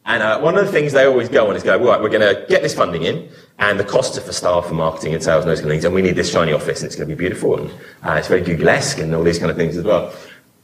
And 0.05 0.23
uh, 0.23 0.39
one 0.39 0.57
of 0.57 0.65
the 0.65 0.71
things 0.71 0.93
they 0.93 1.05
always 1.05 1.29
go 1.29 1.50
on 1.50 1.55
is 1.55 1.61
go, 1.61 1.77
right, 1.77 2.01
we're 2.01 2.09
going 2.09 2.35
to 2.35 2.45
get 2.47 2.63
this 2.63 2.73
funding 2.73 3.03
in, 3.03 3.29
and 3.59 3.79
the 3.79 3.83
costs 3.83 4.17
are 4.17 4.21
for 4.21 4.33
staff 4.33 4.67
and 4.67 4.77
marketing 4.77 5.13
and 5.13 5.23
sales 5.23 5.43
and 5.43 5.51
those 5.51 5.59
kind 5.59 5.69
of 5.69 5.73
things, 5.73 5.85
and 5.85 5.93
we 5.93 6.01
need 6.01 6.15
this 6.15 6.31
shiny 6.31 6.53
office, 6.53 6.81
and 6.81 6.88
it's 6.88 6.95
going 6.95 7.07
to 7.07 7.15
be 7.15 7.19
beautiful, 7.19 7.59
and 7.59 7.71
uh, 8.03 8.13
it's 8.13 8.27
very 8.27 8.41
Google-esque 8.41 8.97
and 8.97 9.13
all 9.13 9.23
these 9.23 9.38
kind 9.38 9.51
of 9.51 9.57
things 9.57 9.77
as 9.77 9.83
well. 9.83 10.11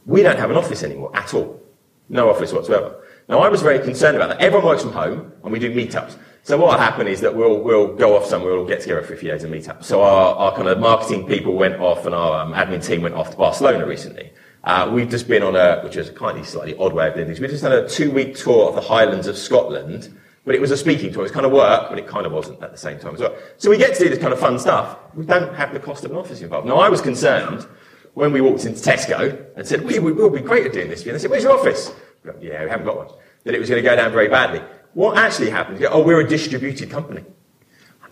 We 0.06 0.22
don't 0.22 0.38
have 0.38 0.50
an 0.50 0.56
office 0.56 0.82
anymore 0.82 1.14
at 1.14 1.34
all. 1.34 1.62
No 2.08 2.30
office 2.30 2.52
whatsoever. 2.52 3.04
Now, 3.28 3.40
I 3.40 3.48
was 3.48 3.62
very 3.62 3.78
concerned 3.78 4.16
about 4.16 4.30
that. 4.30 4.40
Everyone 4.40 4.66
works 4.66 4.82
from 4.82 4.92
home, 4.92 5.32
and 5.44 5.52
we 5.52 5.60
do 5.60 5.72
meetups. 5.72 6.16
So 6.42 6.56
what 6.56 6.68
will 6.68 6.78
happen 6.78 7.06
is 7.06 7.20
that 7.20 7.34
we'll, 7.34 7.60
we'll 7.60 7.94
go 7.94 8.16
off 8.16 8.26
somewhere, 8.26 8.54
we'll 8.54 8.66
get 8.66 8.80
together 8.80 9.02
for 9.02 9.14
a 9.14 9.16
few 9.16 9.30
days 9.30 9.42
and 9.42 9.52
meet 9.52 9.68
up. 9.68 9.84
So 9.84 10.02
our, 10.02 10.34
our 10.36 10.54
kind 10.54 10.68
of 10.68 10.78
marketing 10.78 11.26
people 11.26 11.54
went 11.54 11.78
off 11.80 12.06
and 12.06 12.14
our 12.14 12.40
um, 12.40 12.54
admin 12.54 12.84
team 12.84 13.02
went 13.02 13.14
off 13.14 13.30
to 13.32 13.36
Barcelona 13.36 13.86
recently. 13.86 14.32
Uh, 14.64 14.90
we've 14.92 15.08
just 15.08 15.28
been 15.28 15.42
on 15.42 15.56
a, 15.56 15.80
which 15.82 15.96
is 15.96 16.08
a 16.08 16.12
kind 16.12 16.38
of 16.38 16.46
slightly 16.46 16.76
odd 16.78 16.92
way 16.92 17.08
of 17.08 17.14
doing 17.14 17.26
things, 17.26 17.40
we've 17.40 17.50
just 17.50 17.62
done 17.62 17.72
a 17.72 17.88
two-week 17.88 18.36
tour 18.36 18.68
of 18.68 18.74
the 18.74 18.80
Highlands 18.80 19.26
of 19.26 19.36
Scotland, 19.36 20.18
but 20.44 20.54
it 20.54 20.60
was 20.60 20.70
a 20.70 20.76
speaking 20.76 21.12
tour. 21.12 21.20
It 21.20 21.24
was 21.24 21.32
kind 21.32 21.44
of 21.44 21.52
work, 21.52 21.90
but 21.90 21.98
it 21.98 22.06
kind 22.06 22.24
of 22.24 22.32
wasn't 22.32 22.62
at 22.62 22.72
the 22.72 22.78
same 22.78 22.98
time 22.98 23.14
as 23.14 23.20
well. 23.20 23.36
So 23.58 23.68
we 23.68 23.76
get 23.76 23.94
to 23.96 24.04
do 24.04 24.08
this 24.08 24.18
kind 24.18 24.32
of 24.32 24.38
fun 24.38 24.58
stuff. 24.58 24.96
We 25.14 25.26
don't 25.26 25.54
have 25.54 25.74
the 25.74 25.80
cost 25.80 26.04
of 26.04 26.10
an 26.10 26.16
office 26.16 26.40
involved. 26.40 26.66
Now 26.66 26.76
I 26.78 26.88
was 26.88 27.02
concerned 27.02 27.66
when 28.14 28.32
we 28.32 28.40
walked 28.40 28.64
into 28.64 28.80
Tesco 28.80 29.46
and 29.56 29.66
said, 29.66 29.84
we, 29.84 29.98
we 29.98 30.12
will 30.12 30.30
be 30.30 30.40
great 30.40 30.66
at 30.66 30.72
doing 30.72 30.88
this 30.88 31.02
for 31.02 31.08
you. 31.08 31.12
And 31.12 31.20
they 31.20 31.22
said, 31.22 31.30
where's 31.30 31.42
your 31.42 31.52
office? 31.52 31.92
yeah, 32.40 32.64
we 32.64 32.70
haven't 32.70 32.86
got 32.86 32.96
one. 32.96 33.08
That 33.44 33.54
it 33.54 33.60
was 33.60 33.68
going 33.68 33.82
to 33.82 33.88
go 33.88 33.94
down 33.94 34.10
very 34.10 34.28
badly. 34.28 34.60
What 34.98 35.16
actually 35.16 35.50
happened? 35.50 35.86
Oh, 35.88 36.02
we're 36.02 36.22
a 36.22 36.28
distributed 36.28 36.90
company. 36.90 37.24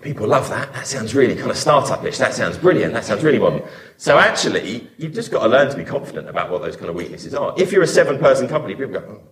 people 0.02 0.28
love 0.28 0.48
that. 0.50 0.72
That 0.72 0.86
sounds 0.86 1.16
really 1.16 1.34
kind 1.34 1.50
of 1.50 1.56
startup-ish. 1.56 2.16
That 2.18 2.32
sounds 2.32 2.58
brilliant. 2.58 2.92
That 2.92 3.04
sounds 3.04 3.24
really 3.24 3.40
modern. 3.40 3.64
So 3.96 4.18
actually, 4.18 4.88
you've 4.96 5.12
just 5.12 5.32
got 5.32 5.42
to 5.42 5.48
learn 5.48 5.68
to 5.68 5.76
be 5.76 5.82
confident 5.82 6.28
about 6.28 6.48
what 6.48 6.62
those 6.62 6.76
kind 6.76 6.88
of 6.88 6.94
weaknesses 6.94 7.34
are. 7.34 7.52
If 7.58 7.72
you're 7.72 7.82
a 7.82 7.88
seven-person 7.88 8.46
company, 8.46 8.76
people 8.76 9.00
go, 9.00 9.04
oh, 9.04 9.28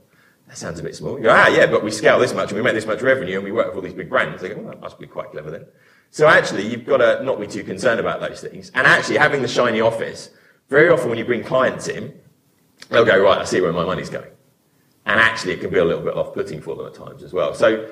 that 0.49 0.59
sounds 0.59 0.81
a 0.81 0.83
bit 0.83 0.97
small. 0.97 1.17
You 1.17 1.23
go, 1.23 1.31
ah, 1.31 1.47
yeah, 1.47 1.67
but 1.67 1.85
we 1.85 1.93
scale 1.93 2.19
this 2.19 2.35
much 2.35 2.49
and 2.49 2.57
we 2.57 2.63
make 2.65 2.75
this 2.75 2.87
much 2.87 3.03
revenue 3.03 3.37
and 3.37 3.45
we 3.45 3.53
work 3.53 3.69
with 3.69 3.77
all 3.77 3.83
these 3.83 3.95
big 3.95 4.09
brands. 4.09 4.43
They 4.43 4.49
go, 4.49 4.57
well, 4.57 4.73
that 4.73 4.81
must 4.81 4.99
be 4.99 5.07
quite 5.07 5.31
clever 5.31 5.53
then. 5.53 5.65
So 6.11 6.27
actually, 6.27 6.67
you've 6.67 6.85
got 6.85 6.97
to 6.97 7.23
not 7.23 7.39
be 7.39 7.47
too 7.47 7.63
concerned 7.63 8.01
about 8.01 8.19
those 8.19 8.41
things. 8.41 8.73
And 8.75 8.85
actually, 8.85 9.19
having 9.19 9.43
the 9.43 9.49
shiny 9.49 9.81
office, 9.81 10.31
very 10.71 10.89
often 10.89 11.09
when 11.09 11.19
you 11.19 11.25
bring 11.25 11.45
clients 11.45 11.87
in, 11.87 12.19
they'll 12.89 13.05
go, 13.05 13.23
right, 13.23 13.39
I 13.39 13.45
see 13.45 13.61
where 13.61 13.73
my 13.73 13.85
money's 13.85 14.11
going. 14.11 14.34
And 15.07 15.21
actually, 15.21 15.53
it 15.53 15.61
can 15.61 15.71
be 15.71 15.79
a 15.79 15.85
little 15.85 16.03
bit 16.03 16.15
off-putting 16.15 16.61
for 16.63 16.77
them 16.77 16.87
at 16.87 16.95
times 16.95 17.23
as 17.23 17.33
well. 17.33 17.55
So 17.55 17.91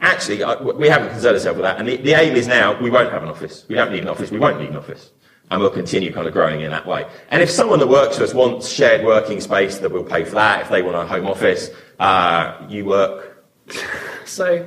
actually, 0.00 0.36
we 0.74 0.88
haven't 0.88 1.10
concerned 1.10 1.34
ourselves 1.34 1.56
with 1.56 1.64
that. 1.64 1.78
And 1.78 1.88
the, 1.88 1.96
the 1.96 2.12
aim 2.12 2.34
is 2.34 2.46
now, 2.46 2.80
we 2.80 2.90
won't 2.90 3.10
have 3.10 3.22
an 3.22 3.28
office. 3.28 3.64
We 3.68 3.74
don't 3.74 3.90
need 3.90 4.02
an 4.02 4.08
office. 4.08 4.30
We 4.30 4.38
won't 4.38 4.60
need 4.60 4.70
an 4.70 4.76
office. 4.76 5.10
And 5.50 5.60
we'll 5.60 5.70
continue 5.70 6.12
kind 6.12 6.26
of 6.26 6.32
growing 6.32 6.60
in 6.60 6.70
that 6.70 6.86
way. 6.86 7.06
And 7.30 7.42
if 7.42 7.50
someone 7.50 7.78
that 7.80 7.88
works 7.88 8.16
for 8.16 8.24
us 8.24 8.32
wants 8.32 8.68
shared 8.68 9.04
working 9.04 9.40
space, 9.40 9.78
that 9.78 9.90
we'll 9.90 10.04
pay 10.04 10.24
for 10.24 10.36
that. 10.36 10.62
If 10.62 10.68
they 10.70 10.82
want 10.82 10.96
a 10.96 11.06
home 11.06 11.26
office, 11.26 11.70
uh, 11.98 12.64
you 12.68 12.84
work. 12.84 13.44
So, 14.24 14.66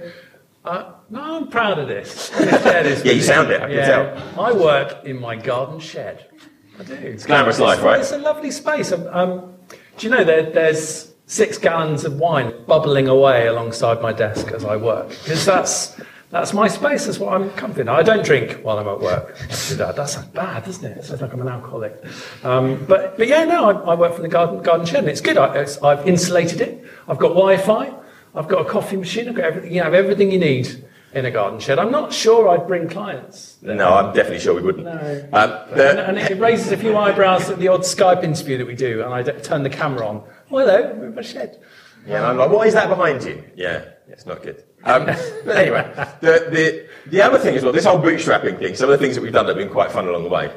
uh, 0.65 0.91
no, 1.09 1.37
I'm 1.37 1.47
proud 1.47 1.79
of 1.79 1.87
this. 1.87 2.29
this 2.29 3.03
yeah, 3.05 3.11
you 3.13 3.21
sound 3.21 3.49
it. 3.51 3.61
I 3.61 3.67
can 3.67 3.77
yeah, 3.77 3.85
tell. 3.85 4.39
I 4.39 4.51
work 4.51 5.05
in 5.05 5.19
my 5.19 5.35
garden 5.37 5.79
shed. 5.79 6.29
I 6.77 6.83
do. 6.83 6.93
It's 6.93 7.25
glamorous 7.25 7.59
life, 7.59 7.81
right? 7.81 8.01
It's 8.01 8.11
a 8.11 8.17
lovely 8.17 8.51
space. 8.51 8.91
Um, 8.91 9.07
um, 9.07 9.55
do 9.97 10.07
you 10.07 10.13
know 10.13 10.23
there, 10.23 10.51
there's 10.51 11.13
six 11.27 11.58
gallons 11.58 12.05
of 12.05 12.20
wine 12.20 12.53
bubbling 12.67 13.08
away 13.08 13.48
alongside 13.48 14.01
my 14.01 14.13
desk 14.13 14.51
as 14.51 14.63
I 14.63 14.75
work 14.75 15.10
because 15.10 15.46
that's 15.46 16.00
that's 16.32 16.53
my 16.53 16.67
space. 16.67 17.05
That's 17.05 17.20
what 17.20 17.34
I'm 17.34 17.50
comfy 17.51 17.82
in. 17.82 17.89
I 17.89 18.03
don't 18.03 18.25
drink 18.25 18.60
while 18.63 18.77
I'm 18.77 18.88
at 18.88 19.00
work. 19.00 19.38
That. 19.77 19.96
that 19.96 20.10
sounds 20.10 20.27
bad, 20.27 20.65
doesn't 20.65 20.84
it? 20.84 20.98
It 20.98 21.05
sounds 21.05 21.22
like 21.22 21.32
I'm 21.32 21.41
an 21.41 21.48
alcoholic. 21.48 22.03
Um, 22.44 22.84
but 22.88 23.17
but 23.17 23.27
yeah, 23.27 23.46
no, 23.46 23.70
I, 23.70 23.91
I, 23.91 23.96
work 23.96 24.13
from 24.13 24.24
the 24.24 24.29
garden 24.29 24.62
garden 24.62 24.86
shed, 24.86 25.00
and 25.00 25.08
it's 25.08 25.22
good. 25.22 25.38
I, 25.38 25.60
have 25.60 26.08
insulated 26.08 26.62
it. 26.62 26.84
I've 27.08 27.20
got 27.20 27.29
Wi-Fi. 27.29 27.94
I've 28.36 28.48
got 28.48 28.65
a 28.65 28.70
coffee 28.70 28.98
machine. 28.98 29.29
I've 29.29 29.36
got 29.36 29.46
everything. 29.46 29.74
You 29.74 29.84
have 29.84 29.94
everything 29.94 30.32
you 30.32 30.39
need 30.39 30.86
in 31.13 31.25
a 31.25 31.32
garden 31.32 31.60
shed. 31.60 31.79
I'm 31.79 31.91
not 31.91 32.12
sure 32.12 32.50
I'd 32.50 32.67
bring 32.67 32.89
clients. 32.89 33.55
No, 33.62 33.94
I'm 33.94 34.13
definitely 34.13 34.39
sure 34.39 34.53
we 34.53 34.62
wouldn't. 34.62 34.84
No. 34.84 35.29
Um, 35.32 35.79
and, 35.79 36.00
and, 36.00 36.17
it 36.17 36.38
raises 36.39 36.74
a 36.74 36.77
few 36.77 36.98
eyebrows 36.98 37.50
at 37.50 37.58
the 37.58 37.70
odd 37.70 37.82
Skype 37.82 38.22
interview 38.22 38.58
that 38.58 38.67
we 38.67 38.75
do, 38.75 39.01
and 39.01 39.13
I 39.13 39.24
turn 39.24 39.63
the 39.63 39.70
camera 39.70 40.05
on. 40.05 40.24
Hello, 40.49 40.93
we're 40.95 41.07
in 41.07 41.17
a 41.17 41.23
shed. 41.23 41.59
Yeah, 42.07 42.17
and 42.17 42.25
I'm 42.25 42.37
like, 42.37 42.51
what 42.51 42.67
is 42.67 42.75
that 42.75 42.87
behind 42.87 43.23
you? 43.23 43.43
Yeah, 43.55 43.85
it's 44.07 44.27
not 44.27 44.43
good. 44.43 44.63
Um, 44.83 45.05
but 45.45 45.57
anyway, 45.57 45.91
the, 46.21 46.47
the, 46.51 46.87
the 47.09 47.21
other 47.21 47.39
thing 47.39 47.55
as 47.55 47.63
well, 47.63 47.73
this 47.73 47.85
whole 47.85 47.99
bootstrapping 47.99 48.59
thing, 48.59 48.75
some 48.75 48.89
of 48.89 48.99
the 48.99 49.03
things 49.03 49.15
that 49.15 49.21
we've 49.21 49.33
done 49.33 49.47
that 49.47 49.57
have 49.57 49.65
been 49.65 49.73
quite 49.73 49.91
fun 49.91 50.07
along 50.07 50.23
the 50.23 50.29
way, 50.29 50.55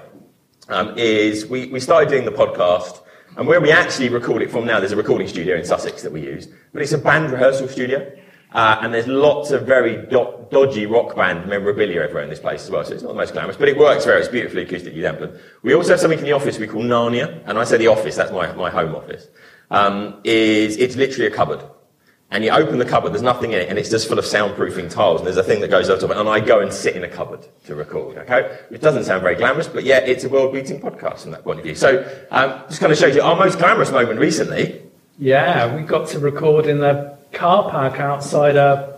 um, 0.69 0.93
is 0.99 1.47
we, 1.47 1.69
we 1.69 1.81
started 1.81 2.11
doing 2.11 2.27
the 2.27 2.31
podcast, 2.31 3.01
and 3.39 3.47
where 3.47 3.61
we 3.63 3.71
actually 3.73 4.11
record 4.11 4.43
it 4.43 4.51
from 4.51 4.67
now, 4.67 4.79
there's 4.79 4.93
a 4.93 4.97
recording 4.97 5.27
studio 5.27 5.57
in 5.57 5.65
Sussex 5.65 6.03
that 6.03 6.13
we 6.13 6.21
use, 6.21 6.49
but 6.75 6.83
it's 6.83 6.93
a 6.93 6.99
band 6.99 7.31
rehearsal 7.31 7.69
studio. 7.69 8.13
Uh, 8.53 8.79
and 8.81 8.95
there's 8.95 9.07
lots 9.07 9.51
of 9.51 9.67
very 9.67 10.07
do- 10.07 10.47
dodgy 10.51 10.87
rock 10.87 11.15
band 11.15 11.47
memorabilia 11.47 12.01
everywhere 12.01 12.23
in 12.23 12.31
this 12.31 12.41
place 12.41 12.65
as 12.65 12.71
well, 12.71 12.83
so 12.83 12.95
it's 12.95 13.03
not 13.03 13.11
the 13.11 13.15
most 13.15 13.35
glamorous, 13.35 13.59
but 13.59 13.69
it 13.69 13.77
works 13.77 14.07
very, 14.07 14.21
it's 14.21 14.29
beautifully 14.29 14.65
acoustically 14.65 15.03
dampened. 15.03 15.39
We 15.63 15.75
also 15.75 15.91
have 15.91 16.01
something 16.01 16.19
in 16.19 16.25
the 16.25 16.33
office 16.33 16.59
we 16.59 16.67
call 16.67 16.83
Narnia, 16.83 17.43
and 17.47 17.59
I 17.59 17.65
say 17.65 17.77
the 17.77 17.89
office, 17.89 18.17
that's 18.17 18.33
my, 18.33 18.51
my 18.55 18.71
home 18.71 18.95
office, 18.95 19.29
um, 19.71 20.21
is 20.25 20.77
it's 20.77 20.97
literally 20.97 21.27
a 21.27 21.31
cupboard. 21.31 21.63
And 22.31 22.45
you 22.45 22.51
open 22.51 22.79
the 22.79 22.85
cupboard, 22.85 23.13
there's 23.13 23.23
nothing 23.23 23.53
in 23.53 23.61
it, 23.61 23.71
and 23.71 23.79
it's 23.79 23.89
just 23.89 24.07
full 24.07 24.19
of 24.19 24.25
soundproofing 24.27 24.91
tiles, 24.91 25.21
and 25.21 25.27
there's 25.27 25.39
a 25.39 25.43
thing 25.43 25.63
that 25.63 25.71
goes 25.71 25.89
over 25.89 25.99
top 25.99 26.11
of 26.11 26.17
it, 26.19 26.21
and 26.21 26.29
I 26.29 26.41
go 26.41 26.61
and 26.61 26.71
sit 26.71 26.95
in 26.95 27.03
a 27.03 27.09
cupboard 27.09 27.47
to 27.65 27.75
record, 27.75 28.19
okay? 28.19 28.59
It 28.71 28.83
doesn't 28.83 29.05
sound 29.05 29.23
very 29.23 29.35
glamorous, 29.35 29.67
but 29.67 29.83
yeah, 29.83 30.01
it's 30.01 30.25
a 30.25 30.29
world-beating 30.29 30.79
podcast 30.83 31.23
from 31.23 31.31
that 31.31 31.43
point 31.43 31.59
of 31.59 31.65
view. 31.65 31.75
So, 31.75 32.07
um, 32.31 32.65
just 32.69 32.81
kind 32.81 32.93
of 32.93 32.99
shows 32.99 33.17
you 33.17 33.23
our 33.23 33.35
most 33.35 33.59
glamorous 33.59 33.91
moment 33.91 34.21
recently. 34.21 34.83
Yeah, 35.19 35.75
we 35.75 35.83
got 35.85 36.09
to 36.09 36.19
record 36.19 36.67
in 36.67 36.81
the 36.81 37.17
car 37.33 37.71
park 37.71 37.99
outside 37.99 38.57
a, 38.57 38.98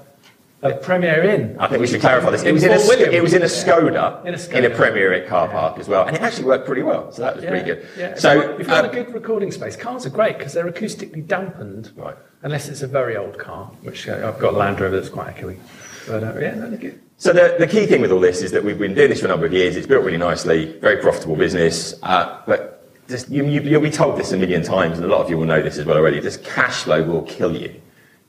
a 0.62 0.74
Premier 0.74 1.22
Inn. 1.22 1.56
I 1.58 1.68
think 1.68 1.80
we 1.80 1.86
should 1.86 2.00
clarify 2.00 2.30
this. 2.30 2.42
It 2.42 2.52
was, 2.52 2.64
in 2.64 2.70
a, 2.72 3.10
it 3.10 3.22
was 3.22 3.32
in 3.32 3.42
a 3.42 3.46
Skoda, 3.46 4.24
in 4.24 4.34
a, 4.34 4.36
Skoda. 4.36 4.54
in 4.54 4.64
a 4.66 4.70
Premier 4.70 5.12
Inn 5.12 5.28
car 5.28 5.48
park 5.48 5.78
as 5.78 5.88
well, 5.88 6.06
and 6.06 6.16
it 6.16 6.22
actually 6.22 6.44
worked 6.44 6.66
pretty 6.66 6.82
well. 6.82 7.10
So 7.12 7.22
that 7.22 7.36
was 7.36 7.44
yeah, 7.44 7.50
pretty 7.50 7.64
good. 7.64 7.86
Yeah. 7.96 8.14
So 8.16 8.56
we've 8.56 8.66
got 8.66 8.84
um, 8.84 8.90
a 8.90 8.92
good 8.92 9.12
recording 9.14 9.50
space. 9.52 9.76
Cars 9.76 10.04
are 10.04 10.10
great 10.10 10.38
because 10.38 10.52
they're 10.52 10.70
acoustically 10.70 11.26
dampened, 11.26 11.92
right? 11.96 12.16
Unless 12.42 12.68
it's 12.68 12.82
a 12.82 12.86
very 12.86 13.16
old 13.16 13.38
car, 13.38 13.66
which 13.82 14.08
uh, 14.08 14.28
I've 14.28 14.38
got 14.38 14.54
a 14.54 14.56
Land 14.56 14.80
Rover 14.80 14.96
that's 14.96 15.08
quite 15.08 15.34
echoey. 15.34 15.58
But 16.06 16.24
uh, 16.24 16.38
yeah, 16.38 16.54
no, 16.54 16.76
good. 16.76 17.00
So 17.16 17.32
the, 17.32 17.56
the 17.58 17.66
key 17.66 17.86
thing 17.86 18.00
with 18.00 18.12
all 18.12 18.20
this 18.20 18.40
is 18.42 18.50
that 18.52 18.64
we've 18.64 18.78
been 18.78 18.94
doing 18.94 19.10
this 19.10 19.20
for 19.20 19.26
a 19.26 19.28
number 19.28 19.46
of 19.46 19.52
years. 19.52 19.76
It's 19.76 19.86
built 19.86 20.04
really 20.04 20.16
nicely, 20.16 20.78
very 20.78 20.96
profitable 20.96 21.36
business, 21.36 21.94
uh, 22.02 22.40
but 22.46 22.78
just, 23.08 23.28
you, 23.28 23.44
you, 23.44 23.60
you'll 23.60 23.82
be 23.82 23.90
told 23.90 24.18
this 24.18 24.32
a 24.32 24.36
million 24.36 24.62
times, 24.62 24.96
and 24.96 25.04
a 25.04 25.08
lot 25.08 25.20
of 25.20 25.28
you 25.28 25.36
will 25.36 25.44
know 25.44 25.60
this 25.60 25.76
as 25.78 25.84
well 25.84 25.96
already. 25.96 26.20
This 26.20 26.38
cash 26.38 26.84
flow 26.84 27.02
will 27.02 27.22
kill 27.22 27.54
you. 27.54 27.80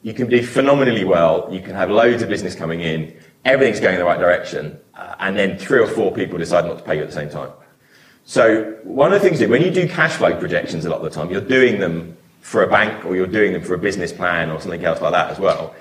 You 0.04 0.14
can 0.14 0.30
do 0.30 0.44
phenomenally 0.44 1.04
well. 1.04 1.48
You 1.52 1.62
can 1.62 1.76
have 1.76 1.90
loads 1.90 2.24
of 2.24 2.30
business 2.30 2.56
coming 2.56 2.82
in. 2.82 3.16
Everything's 3.46 3.80
going 3.80 3.96
in 3.96 4.00
the 4.00 4.06
right 4.06 4.20
direction. 4.20 4.80
Uh, 4.96 5.16
and 5.20 5.38
then 5.38 5.58
three 5.58 5.80
or 5.80 5.88
four 5.88 6.12
people 6.12 6.38
decide 6.38 6.66
not 6.66 6.80
to 6.80 6.84
pay 6.84 6.96
you 6.96 7.02
at 7.02 7.08
the 7.08 7.14
same 7.16 7.30
time. 7.30 7.52
So 8.26 8.78
one 8.84 9.14
of 9.14 9.22
the 9.22 9.28
things 9.28 9.40
that 9.40 9.50
when 9.50 9.62
you 9.62 9.72
do 9.72 9.88
cash 9.88 10.14
flow 10.14 10.36
projections 10.38 10.86
a 10.86 10.90
lot 10.90 10.98
of 10.98 11.04
the 11.04 11.10
time, 11.10 11.30
you're 11.32 11.42
doing 11.42 11.80
them 11.80 12.18
for 12.42 12.64
a 12.64 12.68
bank 12.68 13.06
or 13.06 13.16
you're 13.16 13.28
doing 13.28 13.54
them 13.54 13.62
for 13.62 13.76
a 13.76 13.78
business 13.78 14.12
plan 14.12 14.50
or 14.50 14.60
something 14.60 14.84
else 14.84 15.02
like 15.02 15.14
that 15.14 15.32
as 15.32 15.40
well. 15.40 15.76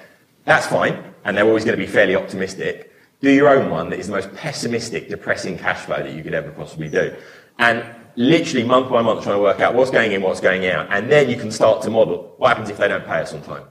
That's 0.44 0.66
fine. 0.66 1.02
And 1.24 1.36
they're 1.36 1.46
always 1.46 1.64
going 1.64 1.78
to 1.78 1.84
be 1.84 1.90
fairly 1.90 2.16
optimistic. 2.16 2.92
Do 3.20 3.30
your 3.30 3.48
own 3.48 3.70
one 3.70 3.90
that 3.90 3.98
is 3.98 4.06
the 4.06 4.14
most 4.14 4.34
pessimistic, 4.34 5.08
depressing 5.08 5.58
cash 5.58 5.80
flow 5.80 6.02
that 6.02 6.12
you 6.12 6.22
could 6.22 6.34
ever 6.34 6.50
possibly 6.50 6.88
do. 6.88 7.14
And 7.58 7.84
literally 8.16 8.66
month 8.66 8.90
by 8.90 9.02
month 9.02 9.22
trying 9.22 9.36
to 9.36 9.42
work 9.42 9.60
out 9.60 9.74
what's 9.74 9.90
going 9.90 10.12
in, 10.12 10.22
what's 10.22 10.40
going 10.40 10.66
out. 10.66 10.88
And 10.90 11.10
then 11.10 11.28
you 11.28 11.36
can 11.36 11.50
start 11.50 11.82
to 11.82 11.90
model 11.90 12.34
what 12.38 12.48
happens 12.48 12.70
if 12.70 12.78
they 12.78 12.88
don't 12.88 13.04
pay 13.04 13.20
us 13.20 13.32
on 13.32 13.42
time. 13.42 13.64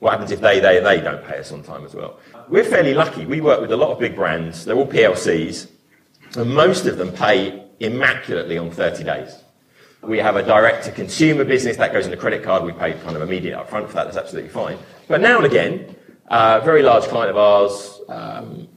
What 0.00 0.12
happens 0.12 0.30
if 0.30 0.40
they, 0.40 0.60
they, 0.60 0.80
they 0.80 1.00
don't 1.00 1.22
pay 1.24 1.38
us 1.38 1.52
on 1.52 1.62
time 1.62 1.84
as 1.84 1.94
well? 1.94 2.18
We're 2.48 2.64
fairly 2.64 2.94
lucky. 2.94 3.26
We 3.26 3.40
work 3.40 3.60
with 3.60 3.70
a 3.70 3.76
lot 3.76 3.90
of 3.90 3.98
big 3.98 4.16
brands. 4.16 4.64
They're 4.64 4.76
all 4.76 4.86
PLCs. 4.86 5.68
And 6.36 6.54
most 6.54 6.86
of 6.86 6.96
them 6.96 7.12
pay 7.12 7.66
immaculately 7.80 8.56
on 8.56 8.70
30 8.70 9.04
days. 9.04 9.36
We 10.02 10.18
have 10.18 10.36
a 10.36 10.42
direct 10.42 10.86
to 10.86 10.92
consumer 10.92 11.44
business 11.44 11.76
that 11.76 11.92
goes 11.92 12.06
in 12.06 12.12
a 12.14 12.16
credit 12.16 12.42
card. 12.42 12.64
We 12.64 12.72
pay 12.72 12.94
kind 12.94 13.14
of 13.14 13.20
immediate 13.20 13.58
upfront 13.58 13.88
for 13.88 13.94
that. 13.94 14.04
That's 14.04 14.16
absolutely 14.16 14.48
fine. 14.48 14.78
But 15.06 15.20
now 15.20 15.36
and 15.36 15.44
again, 15.44 15.94
a 16.28 16.62
very 16.64 16.82
large 16.82 17.04
client 17.04 17.30
of 17.30 17.36
ours, 17.36 18.00
um, 18.08 18.68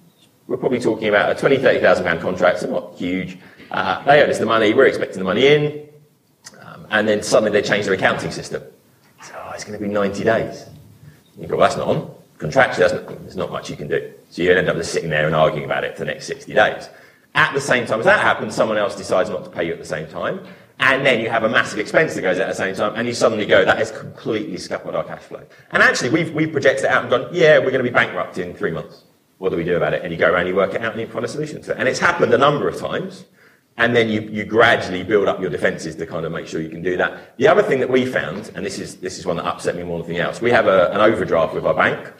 we're 0.47 0.57
probably 0.57 0.81
talking 0.81 1.07
about 1.07 1.31
a 1.31 1.39
20, 1.39 1.57
30,000 1.57 2.03
pound 2.03 2.19
contract, 2.19 2.59
so 2.59 2.69
not 2.69 2.95
huge. 2.95 3.37
Uh, 3.71 4.03
they 4.03 4.21
owe 4.21 4.25
us 4.25 4.39
the 4.39 4.45
money. 4.45 4.73
We're 4.73 4.87
expecting 4.87 5.19
the 5.19 5.23
money 5.23 5.47
in. 5.47 5.87
Um, 6.59 6.85
and 6.91 7.07
then 7.07 7.23
suddenly 7.23 7.51
they 7.51 7.65
change 7.65 7.85
their 7.85 7.93
accounting 7.93 8.31
system. 8.31 8.61
So 9.23 9.33
oh, 9.37 9.51
it's 9.53 9.63
going 9.63 9.79
to 9.79 9.85
be 9.85 9.91
90 9.91 10.25
days. 10.25 10.65
You 11.37 11.47
go, 11.47 11.57
well, 11.57 11.67
that's 11.67 11.77
not 11.77 11.87
on. 11.87 12.13
Contractually, 12.37 12.93
not, 12.93 13.21
there's 13.21 13.35
not 13.35 13.51
much 13.51 13.69
you 13.69 13.75
can 13.75 13.87
do. 13.87 14.13
So 14.29 14.41
you 14.41 14.51
end 14.51 14.69
up 14.69 14.75
just 14.75 14.91
sitting 14.91 15.09
there 15.09 15.25
and 15.25 15.35
arguing 15.35 15.65
about 15.65 15.83
it 15.83 15.93
for 15.93 15.99
the 15.99 16.11
next 16.11 16.27
60 16.27 16.53
days. 16.53 16.89
At 17.35 17.53
the 17.53 17.61
same 17.61 17.85
time 17.85 17.99
as 17.99 18.05
that 18.05 18.19
happens, 18.19 18.53
someone 18.53 18.77
else 18.77 18.95
decides 18.95 19.29
not 19.29 19.43
to 19.45 19.49
pay 19.49 19.65
you 19.65 19.73
at 19.73 19.79
the 19.79 19.85
same 19.85 20.07
time. 20.07 20.45
And 20.79 21.05
then 21.05 21.21
you 21.21 21.29
have 21.29 21.43
a 21.43 21.49
massive 21.49 21.79
expense 21.79 22.13
that 22.15 22.21
goes 22.21 22.37
out 22.37 22.49
at 22.49 22.49
the 22.49 22.55
same 22.55 22.75
time, 22.75 22.93
and 22.95 23.07
you 23.07 23.13
suddenly 23.13 23.45
go, 23.45 23.63
that 23.63 23.77
has 23.77 23.91
completely 23.91 24.57
scuppered 24.57 24.95
our 24.95 25.03
cash 25.03 25.21
flow. 25.21 25.41
And 25.71 25.81
actually, 25.81 26.09
we've, 26.09 26.33
we've 26.33 26.51
projected 26.51 26.85
it 26.85 26.91
out 26.91 27.03
and 27.03 27.09
gone, 27.09 27.29
yeah, 27.31 27.57
we're 27.59 27.71
going 27.71 27.83
to 27.83 27.89
be 27.89 27.89
bankrupt 27.89 28.37
in 28.37 28.53
three 28.53 28.71
months. 28.71 29.03
What 29.37 29.49
do 29.49 29.55
we 29.55 29.63
do 29.63 29.77
about 29.77 29.93
it? 29.93 30.03
And 30.03 30.11
you 30.11 30.17
go 30.17 30.31
around, 30.31 30.47
you 30.47 30.55
work 30.55 30.73
it 30.73 30.81
out, 30.81 30.91
and 30.91 31.01
you 31.01 31.07
find 31.07 31.23
a 31.23 31.27
solution 31.27 31.61
to 31.63 31.71
it. 31.71 31.77
And 31.77 31.87
it's 31.87 31.99
happened 31.99 32.33
a 32.33 32.37
number 32.37 32.67
of 32.67 32.77
times. 32.77 33.25
And 33.77 33.95
then 33.95 34.07
you, 34.07 34.21
you 34.21 34.45
gradually 34.45 35.03
build 35.03 35.27
up 35.27 35.39
your 35.39 35.49
defenses 35.49 35.95
to 35.95 36.05
kind 36.05 36.25
of 36.25 36.31
make 36.31 36.47
sure 36.47 36.61
you 36.61 36.69
can 36.69 36.83
do 36.83 36.95
that. 36.97 37.37
The 37.37 37.47
other 37.47 37.63
thing 37.63 37.79
that 37.79 37.89
we 37.89 38.05
found, 38.05 38.51
and 38.53 38.63
this 38.63 38.77
is, 38.77 38.97
this 38.97 39.17
is 39.17 39.25
one 39.25 39.37
that 39.37 39.45
upset 39.45 39.75
me 39.75 39.83
more 39.83 39.97
than 39.99 40.11
anything 40.11 40.25
else, 40.25 40.41
we 40.41 40.51
have 40.51 40.67
a, 40.67 40.91
an 40.91 41.01
overdraft 41.01 41.55
with 41.55 41.65
our 41.65 41.73
bank, 41.73 42.13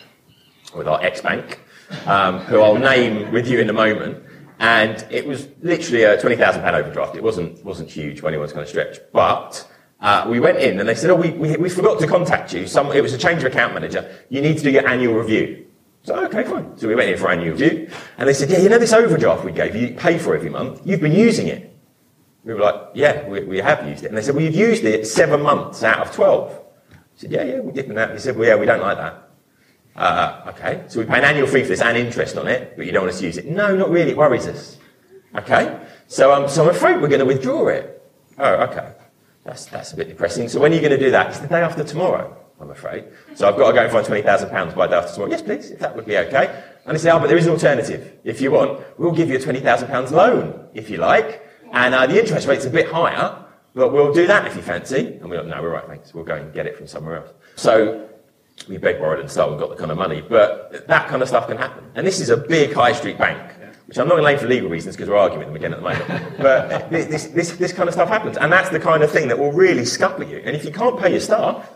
with 0.76 0.88
our 0.88 1.02
ex-bank, 1.04 1.60
um, 2.08 2.40
who 2.40 2.60
I'll 2.60 2.78
name 2.78 3.32
with 3.32 3.48
you 3.48 3.60
in 3.60 3.70
a 3.70 3.74
moment. 3.74 4.24
And 4.60 5.06
it 5.12 5.28
was 5.28 5.48
literally 5.62 6.04
a 6.04 6.18
£20,000 6.18 6.74
overdraft. 6.74 7.16
It 7.16 7.24
wasn't, 7.24 7.64
wasn't 7.64 7.90
huge 7.90 8.22
when 8.22 8.34
anyone's 8.34 8.54
kind 8.54 8.64
of 8.64 8.70
stretch. 8.70 8.98
But 9.12 9.68
uh, 10.00 10.26
we 10.28 10.40
went 10.40 10.58
in 10.58 10.80
and 10.80 10.90
they 10.90 10.96
said, 10.96 11.12
oh, 11.12 11.16
we, 11.16 11.32
we, 11.32 11.56
we 11.58 11.70
forgot 11.70 12.00
to 12.00 12.08
contact 12.08 12.54
you. 12.54 12.66
Some, 12.66 12.92
it 12.92 13.02
was 13.02 13.14
a 13.14 13.18
change 13.18 13.44
of 13.44 13.52
account 13.52 13.74
manager. 13.74 14.12
You 14.30 14.42
need 14.42 14.58
to 14.58 14.64
do 14.64 14.72
your 14.72 14.88
annual 14.88 15.16
review. 15.16 15.66
So, 16.04 16.26
okay, 16.26 16.44
fine. 16.44 16.78
So 16.78 16.90
we 16.90 16.96
went 16.96 17.10
in 17.10 17.18
for 17.18 17.32
annual 17.32 17.56
review, 17.56 17.90
and 18.18 18.28
they 18.28 18.34
said, 18.34 18.50
yeah, 18.50 18.60
you 18.60 18.68
know 18.68 18.78
this 18.78 18.92
overdraft 18.92 19.46
we 19.46 19.54
gave 19.54 19.74
you, 19.74 19.88
you 19.88 19.94
pay 19.96 20.20
for 20.20 20.36
every 20.36 20.50
month, 20.50 20.82
you've 20.84 21.00
been 21.00 21.14
using 21.14 21.48
it. 21.48 21.74
We 22.44 22.54
were 22.54 22.60
like, 22.60 22.90
yeah, 22.94 23.26
we, 23.28 23.42
we 23.46 23.58
have 23.60 23.88
used 23.88 24.04
it. 24.04 24.08
And 24.08 24.18
they 24.18 24.22
said, 24.22 24.36
well, 24.36 24.44
you've 24.44 24.56
used 24.56 24.84
it 24.84 25.08
seven 25.08 25.42
months 25.42 25.82
out 25.82 26.00
of 26.06 26.14
12. 26.14 26.52
I 26.92 26.96
said, 27.16 27.32
yeah, 27.32 27.44
yeah, 27.44 27.60
we're 27.60 27.72
did 27.72 27.90
that. 27.96 28.12
They 28.12 28.20
said, 28.20 28.36
well, 28.36 28.50
yeah, 28.50 28.58
we 28.58 28.66
don't 28.66 28.82
like 28.82 28.98
that. 28.98 29.30
Uh, 29.96 30.52
okay, 30.54 30.84
so 30.88 31.00
we 31.00 31.06
pay 31.06 31.20
an 31.20 31.24
annual 31.24 31.48
fee 31.48 31.62
for 31.62 31.70
this 31.70 31.82
and 31.82 31.98
interest 31.98 32.36
on 32.36 32.48
it, 32.48 32.76
but 32.76 32.86
you 32.86 32.92
don't 32.92 33.04
want 33.04 33.14
us 33.14 33.20
to 33.20 33.26
use 33.26 33.38
it. 33.38 33.46
No, 33.46 33.74
not 33.76 33.90
really, 33.90 34.12
it 34.12 34.18
worries 34.18 34.48
us. 34.48 34.78
Okay, 35.36 35.80
so, 36.08 36.34
um, 36.34 36.50
so 36.50 36.64
I'm 36.64 36.70
afraid 36.70 37.02
we're 37.02 37.08
going 37.08 37.20
to 37.20 37.26
withdraw 37.26 37.68
it. 37.68 38.04
Oh, 38.38 38.54
okay. 38.64 38.94
That's, 39.46 39.66
that's 39.66 39.94
a 39.94 39.96
bit 39.96 40.08
depressing. 40.08 40.50
So 40.50 40.60
when 40.60 40.72
are 40.72 40.76
you 40.76 40.82
going 40.82 40.98
to 40.98 40.98
do 40.98 41.12
that? 41.12 41.30
It's 41.30 41.40
the 41.40 41.48
day 41.48 41.62
after 41.62 41.84
tomorrow. 41.84 42.43
I'm 42.64 42.72
afraid. 42.72 43.06
So 43.36 43.48
I've 43.48 43.58
got 43.58 43.68
to 43.68 43.74
go 43.74 43.84
and 43.84 43.92
find 43.92 44.08
£20,000 44.08 44.76
by 44.76 44.88
the 44.88 44.96
after 44.96 45.14
tomorrow. 45.14 45.32
Yes, 45.32 45.42
please, 45.42 45.72
if 45.72 45.80
that 45.80 45.96
would 45.96 46.06
be 46.06 46.18
okay. 46.18 46.64
And 46.86 46.96
they 46.96 47.00
say, 47.00 47.12
oh, 47.12 47.20
but 47.20 47.28
there 47.28 47.38
is 47.38 47.46
an 47.46 47.52
alternative. 47.52 48.20
If 48.24 48.40
you 48.42 48.52
want, 48.52 48.82
we'll 48.98 49.12
give 49.12 49.30
you 49.30 49.36
a 49.36 49.40
£20,000 49.40 50.12
loan, 50.12 50.68
if 50.74 50.90
you 50.90 50.98
like. 50.98 51.46
And 51.72 51.94
uh, 51.94 52.08
the 52.08 52.20
interest 52.20 52.48
rate's 52.48 52.66
a 52.66 52.70
bit 52.70 52.88
higher, 52.88 53.44
but 53.76 53.92
we'll 53.92 54.14
do 54.14 54.28
that 54.28 54.48
if 54.48 54.56
you 54.56 54.62
fancy. 54.62 55.18
And 55.20 55.30
we're 55.30 55.42
like, 55.42 55.48
no, 55.48 55.62
we're 55.62 55.72
right, 55.72 55.88
thanks. 55.88 56.14
We'll 56.14 56.24
go 56.24 56.36
and 56.36 56.54
get 56.54 56.66
it 56.66 56.78
from 56.78 56.88
somewhere 56.88 57.18
else. 57.18 57.30
So 57.56 58.10
we 58.70 58.78
begged, 58.78 59.00
borrowed 59.00 59.20
and 59.20 59.30
stole 59.30 59.52
and 59.52 59.60
got 59.60 59.70
the 59.70 59.76
kind 59.76 59.92
of 59.92 59.98
money. 59.98 60.22
But 60.22 60.88
that 60.88 61.10
kind 61.10 61.22
of 61.22 61.28
stuff 61.28 61.48
can 61.48 61.58
happen. 61.58 61.84
And 61.96 62.08
this 62.08 62.20
is 62.22 62.30
a 62.30 62.38
big 62.38 62.74
high 62.74 62.94
street 62.94 63.18
bank, 63.18 63.52
which 63.88 63.98
I'm 63.98 64.08
not 64.08 64.16
going 64.16 64.24
to 64.24 64.32
name 64.32 64.40
for 64.40 64.48
legal 64.48 64.70
reasons 64.70 64.96
because 64.96 65.10
we're 65.10 65.18
arguing 65.18 65.40
with 65.40 65.48
them 65.48 65.56
again 65.56 65.74
at 65.74 65.82
the 65.82 66.06
moment. 66.08 66.38
but 66.38 66.90
this, 66.90 67.28
this, 67.28 67.52
this 67.58 67.74
kind 67.74 67.90
of 67.90 67.94
stuff 67.94 68.08
happens. 68.08 68.38
And 68.38 68.52
that's 68.52 68.70
the 68.70 68.80
kind 68.80 69.04
of 69.04 69.12
thing 69.12 69.28
that 69.28 69.38
will 69.38 69.52
really 69.52 69.84
scupper 69.84 70.24
you. 70.24 70.38
And 70.46 70.56
if 70.56 70.64
you 70.64 70.72
can't 70.72 71.00
pay 71.00 71.12
your 71.12 71.20
staff, 71.20 71.70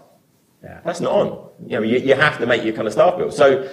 that's 0.62 1.02
not 1.02 1.12
on. 1.12 1.50
You 1.66 1.78
know, 1.78 1.84
you, 1.84 2.00
you 2.00 2.16
have 2.16 2.38
to 2.40 2.46
make 2.46 2.64
your 2.64 2.74
kind 2.74 2.88
of 2.88 2.94
staff 2.94 3.18
bill. 3.18 3.32
So 3.32 3.70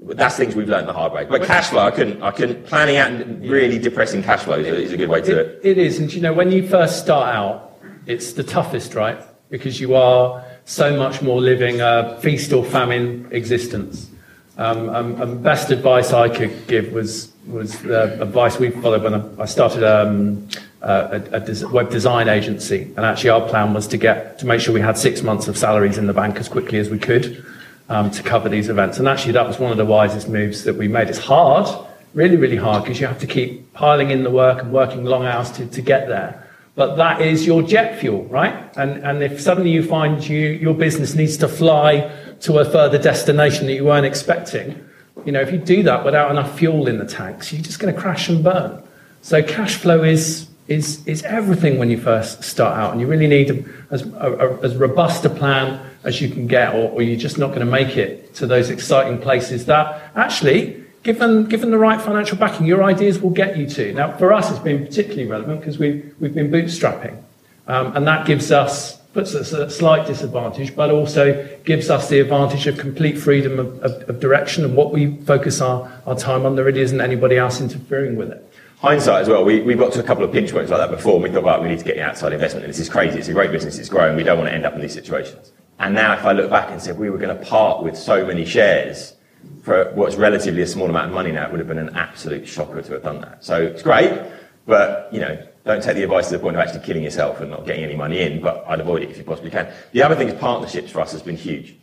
that's 0.00 0.36
things 0.36 0.54
we've 0.54 0.68
learned 0.68 0.88
the 0.88 0.92
hard 0.92 1.12
way. 1.12 1.24
But 1.24 1.44
cash 1.44 1.70
flow, 1.70 1.82
I 1.82 1.90
couldn't, 1.90 2.22
I 2.22 2.30
couldn't, 2.30 2.66
planning 2.66 2.96
out 2.96 3.12
and 3.12 3.48
really 3.48 3.78
depressing 3.78 4.22
cash 4.22 4.42
flows 4.42 4.66
is 4.66 4.92
a 4.92 4.96
good 4.96 5.08
way 5.08 5.20
to 5.20 5.26
do 5.26 5.38
it. 5.38 5.60
It 5.62 5.78
is, 5.78 5.98
and 5.98 6.12
you 6.12 6.20
know, 6.20 6.32
when 6.32 6.50
you 6.50 6.66
first 6.66 7.00
start 7.00 7.34
out, 7.34 7.78
it's 8.06 8.32
the 8.32 8.42
toughest, 8.42 8.94
right? 8.94 9.20
Because 9.48 9.80
you 9.80 9.94
are 9.94 10.44
so 10.64 10.96
much 10.96 11.22
more 11.22 11.40
living 11.40 11.80
a 11.80 12.18
feast 12.20 12.52
or 12.52 12.64
famine 12.64 13.28
existence. 13.30 14.10
Um, 14.58 14.88
um, 14.90 15.20
and 15.20 15.42
best 15.42 15.70
advice 15.70 16.12
I 16.12 16.28
could 16.28 16.66
give 16.66 16.92
was 16.92 17.32
was 17.46 17.80
the 17.82 18.20
advice 18.22 18.58
we 18.58 18.70
followed 18.70 19.02
when 19.02 19.14
I, 19.14 19.42
I 19.42 19.46
started 19.46 19.82
um, 19.82 20.48
a, 20.82 21.22
a, 21.32 21.40
des- 21.40 21.66
web 21.66 21.90
design 21.90 22.28
agency, 22.28 22.82
and 22.96 23.00
actually 23.00 23.30
our 23.30 23.48
plan 23.48 23.72
was 23.72 23.86
to 23.88 23.96
get 23.96 24.38
to 24.40 24.46
make 24.46 24.60
sure 24.60 24.74
we 24.74 24.80
had 24.80 24.98
six 24.98 25.22
months 25.22 25.48
of 25.48 25.56
salaries 25.56 25.98
in 25.98 26.06
the 26.06 26.12
bank 26.12 26.36
as 26.38 26.48
quickly 26.48 26.78
as 26.78 26.90
we 26.90 26.98
could 26.98 27.44
um, 27.88 28.10
to 28.10 28.22
cover 28.22 28.48
these 28.48 28.68
events. 28.68 28.98
And 28.98 29.06
actually, 29.06 29.32
that 29.32 29.46
was 29.46 29.58
one 29.58 29.70
of 29.70 29.78
the 29.78 29.84
wisest 29.84 30.28
moves 30.28 30.64
that 30.64 30.76
we 30.76 30.88
made. 30.88 31.08
It's 31.08 31.18
hard, 31.18 31.68
really, 32.14 32.36
really 32.36 32.56
hard, 32.56 32.84
because 32.84 33.00
you 33.00 33.06
have 33.06 33.20
to 33.20 33.26
keep 33.26 33.72
piling 33.74 34.10
in 34.10 34.22
the 34.22 34.30
work 34.30 34.62
and 34.62 34.72
working 34.72 35.04
long 35.04 35.24
hours 35.24 35.50
to, 35.52 35.66
to 35.66 35.82
get 35.82 36.08
there. 36.08 36.38
But 36.74 36.96
that 36.96 37.20
is 37.20 37.46
your 37.46 37.62
jet 37.62 38.00
fuel, 38.00 38.24
right? 38.24 38.54
And, 38.76 39.04
and 39.04 39.22
if 39.22 39.40
suddenly 39.40 39.70
you 39.70 39.82
find 39.82 40.26
you, 40.26 40.38
your 40.38 40.74
business 40.74 41.14
needs 41.14 41.36
to 41.38 41.48
fly 41.48 42.10
to 42.40 42.58
a 42.58 42.64
further 42.64 42.98
destination 42.98 43.66
that 43.66 43.74
you 43.74 43.84
weren't 43.84 44.06
expecting, 44.06 44.82
you 45.26 45.32
know, 45.32 45.40
if 45.40 45.52
you 45.52 45.58
do 45.58 45.82
that 45.82 46.04
without 46.04 46.30
enough 46.30 46.58
fuel 46.58 46.88
in 46.88 46.98
the 46.98 47.04
tanks, 47.04 47.52
you're 47.52 47.62
just 47.62 47.78
going 47.78 47.94
to 47.94 48.00
crash 48.00 48.28
and 48.28 48.42
burn. 48.42 48.82
So 49.20 49.42
cash 49.42 49.76
flow 49.76 50.02
is, 50.02 50.48
is, 50.68 51.06
is 51.06 51.22
everything 51.24 51.78
when 51.78 51.90
you 51.90 51.98
first 51.98 52.42
start 52.42 52.78
out. 52.78 52.92
And 52.92 53.00
you 53.00 53.06
really 53.06 53.26
need 53.26 53.68
as, 53.90 54.02
a, 54.02 54.58
as 54.62 54.76
robust 54.76 55.24
a 55.24 55.30
plan 55.30 55.80
as 56.04 56.20
you 56.20 56.28
can 56.28 56.46
get, 56.46 56.74
or, 56.74 56.90
or 56.90 57.02
you're 57.02 57.18
just 57.18 57.38
not 57.38 57.48
going 57.48 57.60
to 57.60 57.66
make 57.66 57.96
it 57.96 58.34
to 58.36 58.46
those 58.46 58.70
exciting 58.70 59.18
places 59.18 59.66
that 59.66 60.10
actually, 60.14 60.84
given, 61.02 61.46
given 61.46 61.70
the 61.70 61.78
right 61.78 62.00
financial 62.00 62.36
backing, 62.36 62.66
your 62.66 62.82
ideas 62.82 63.20
will 63.20 63.30
get 63.30 63.56
you 63.56 63.68
to. 63.68 63.92
Now, 63.92 64.16
for 64.16 64.32
us, 64.32 64.50
it's 64.50 64.60
been 64.60 64.84
particularly 64.84 65.26
relevant 65.26 65.60
because 65.60 65.78
we've, 65.78 66.14
we've 66.20 66.34
been 66.34 66.50
bootstrapping. 66.50 67.20
Um, 67.66 67.96
and 67.96 68.06
that 68.06 68.26
gives 68.26 68.50
us, 68.50 68.98
puts 69.12 69.34
us 69.34 69.52
at 69.52 69.60
a 69.60 69.70
slight 69.70 70.06
disadvantage, 70.06 70.74
but 70.74 70.90
also 70.90 71.48
gives 71.64 71.90
us 71.90 72.08
the 72.08 72.18
advantage 72.18 72.66
of 72.66 72.78
complete 72.78 73.16
freedom 73.16 73.58
of, 73.58 73.78
of, 73.82 74.08
of 74.08 74.20
direction 74.20 74.64
and 74.64 74.74
what 74.76 74.92
we 74.92 75.16
focus 75.18 75.60
our, 75.60 75.90
our 76.06 76.16
time 76.16 76.44
on. 76.44 76.56
There 76.56 76.64
really 76.64 76.80
isn't 76.80 77.00
anybody 77.00 77.36
else 77.36 77.60
interfering 77.60 78.16
with 78.16 78.30
it 78.30 78.51
hindsight 78.82 79.22
as 79.22 79.28
well, 79.28 79.44
we, 79.44 79.62
we 79.62 79.74
got 79.74 79.92
to 79.92 80.00
a 80.00 80.02
couple 80.02 80.24
of 80.24 80.32
pinch 80.32 80.50
points 80.50 80.68
like 80.68 80.80
that 80.80 80.90
before, 80.90 81.14
and 81.14 81.22
we 81.22 81.30
thought, 81.30 81.44
right, 81.44 81.62
we 81.62 81.68
need 81.68 81.78
to 81.78 81.84
get 81.84 81.94
the 81.94 82.02
outside 82.02 82.32
investment, 82.32 82.66
this 82.66 82.80
is 82.80 82.88
crazy, 82.88 83.16
it's 83.16 83.28
a 83.28 83.32
great 83.32 83.52
business, 83.52 83.78
it's 83.78 83.88
growing, 83.88 84.16
we 84.16 84.24
don't 84.24 84.36
want 84.36 84.50
to 84.50 84.54
end 84.54 84.66
up 84.66 84.74
in 84.74 84.80
these 84.80 84.92
situations. 84.92 85.52
And 85.78 85.94
now 85.94 86.14
if 86.14 86.24
I 86.24 86.32
look 86.32 86.50
back 86.50 86.68
and 86.70 86.82
say 86.82 86.90
we 86.90 87.08
were 87.08 87.18
going 87.18 87.36
to 87.36 87.44
part 87.44 87.84
with 87.84 87.96
so 87.96 88.26
many 88.26 88.44
shares 88.44 89.14
for 89.62 89.92
what's 89.94 90.16
relatively 90.16 90.62
a 90.62 90.66
small 90.66 90.90
amount 90.90 91.06
of 91.06 91.14
money 91.14 91.30
now, 91.30 91.46
it 91.46 91.52
would 91.52 91.60
have 91.60 91.68
been 91.68 91.78
an 91.78 91.94
absolute 91.94 92.46
shocker 92.46 92.82
to 92.82 92.92
have 92.94 93.04
done 93.04 93.20
that. 93.20 93.44
So 93.44 93.62
it's 93.62 93.82
great, 93.82 94.20
but, 94.66 95.08
you 95.12 95.20
know, 95.20 95.46
don't 95.64 95.80
take 95.80 95.94
the 95.94 96.02
advice 96.02 96.26
to 96.30 96.32
the 96.32 96.40
point 96.40 96.56
of 96.56 96.62
actually 96.62 96.84
killing 96.84 97.04
yourself 97.04 97.40
and 97.40 97.52
not 97.52 97.64
getting 97.64 97.84
any 97.84 97.94
money 97.94 98.18
in, 98.18 98.40
but 98.40 98.64
I'd 98.66 98.80
avoid 98.80 99.04
it 99.04 99.10
if 99.10 99.16
you 99.16 99.22
possibly 99.22 99.50
can. 99.50 99.72
The 99.92 100.02
other 100.02 100.16
thing 100.16 100.28
is 100.28 100.34
partnerships 100.34 100.90
for 100.90 101.00
us 101.00 101.12
has 101.12 101.22
been 101.22 101.36
huge. 101.36 101.76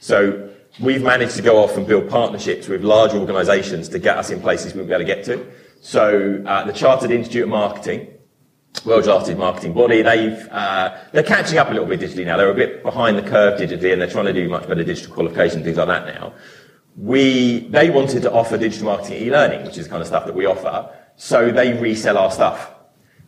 So 0.00 0.50
we've 0.80 1.02
managed 1.02 1.36
to 1.36 1.42
go 1.42 1.62
off 1.62 1.76
and 1.76 1.86
build 1.86 2.10
partnerships 2.10 2.66
with 2.66 2.82
large 2.82 3.12
organisations 3.12 3.88
to 3.90 4.00
get 4.00 4.16
us 4.16 4.30
in 4.30 4.40
places 4.40 4.74
we 4.74 4.80
won't 4.80 4.88
be 4.88 4.94
able 4.94 5.06
to 5.06 5.14
get 5.14 5.24
to. 5.26 5.46
So 5.80 6.42
uh, 6.46 6.64
the 6.64 6.72
Chartered 6.72 7.10
Institute 7.10 7.44
of 7.44 7.48
Marketing, 7.48 8.06
largest 8.84 9.36
marketing 9.36 9.72
body. 9.72 10.02
They've, 10.02 10.48
uh, 10.50 10.96
they're 11.12 11.22
catching 11.22 11.58
up 11.58 11.68
a 11.70 11.72
little 11.72 11.88
bit 11.88 12.00
digitally 12.00 12.26
now. 12.26 12.36
They're 12.36 12.50
a 12.50 12.54
bit 12.54 12.82
behind 12.82 13.18
the 13.18 13.22
curve 13.22 13.58
digitally 13.58 13.92
and 13.92 14.00
they're 14.00 14.10
trying 14.10 14.26
to 14.26 14.32
do 14.32 14.48
much 14.48 14.68
better 14.68 14.84
digital 14.84 15.14
qualification, 15.14 15.62
things 15.62 15.76
like 15.76 15.88
that 15.88 16.06
now. 16.06 16.34
We, 16.96 17.68
they 17.68 17.90
wanted 17.90 18.22
to 18.22 18.32
offer 18.32 18.58
digital 18.58 18.86
marketing 18.86 19.22
e-learning, 19.22 19.64
which 19.64 19.78
is 19.78 19.86
the 19.86 19.90
kind 19.90 20.02
of 20.02 20.06
stuff 20.06 20.26
that 20.26 20.34
we 20.34 20.46
offer. 20.46 20.94
So 21.16 21.50
they 21.50 21.72
resell 21.80 22.18
our 22.18 22.30
stuff. 22.30 22.72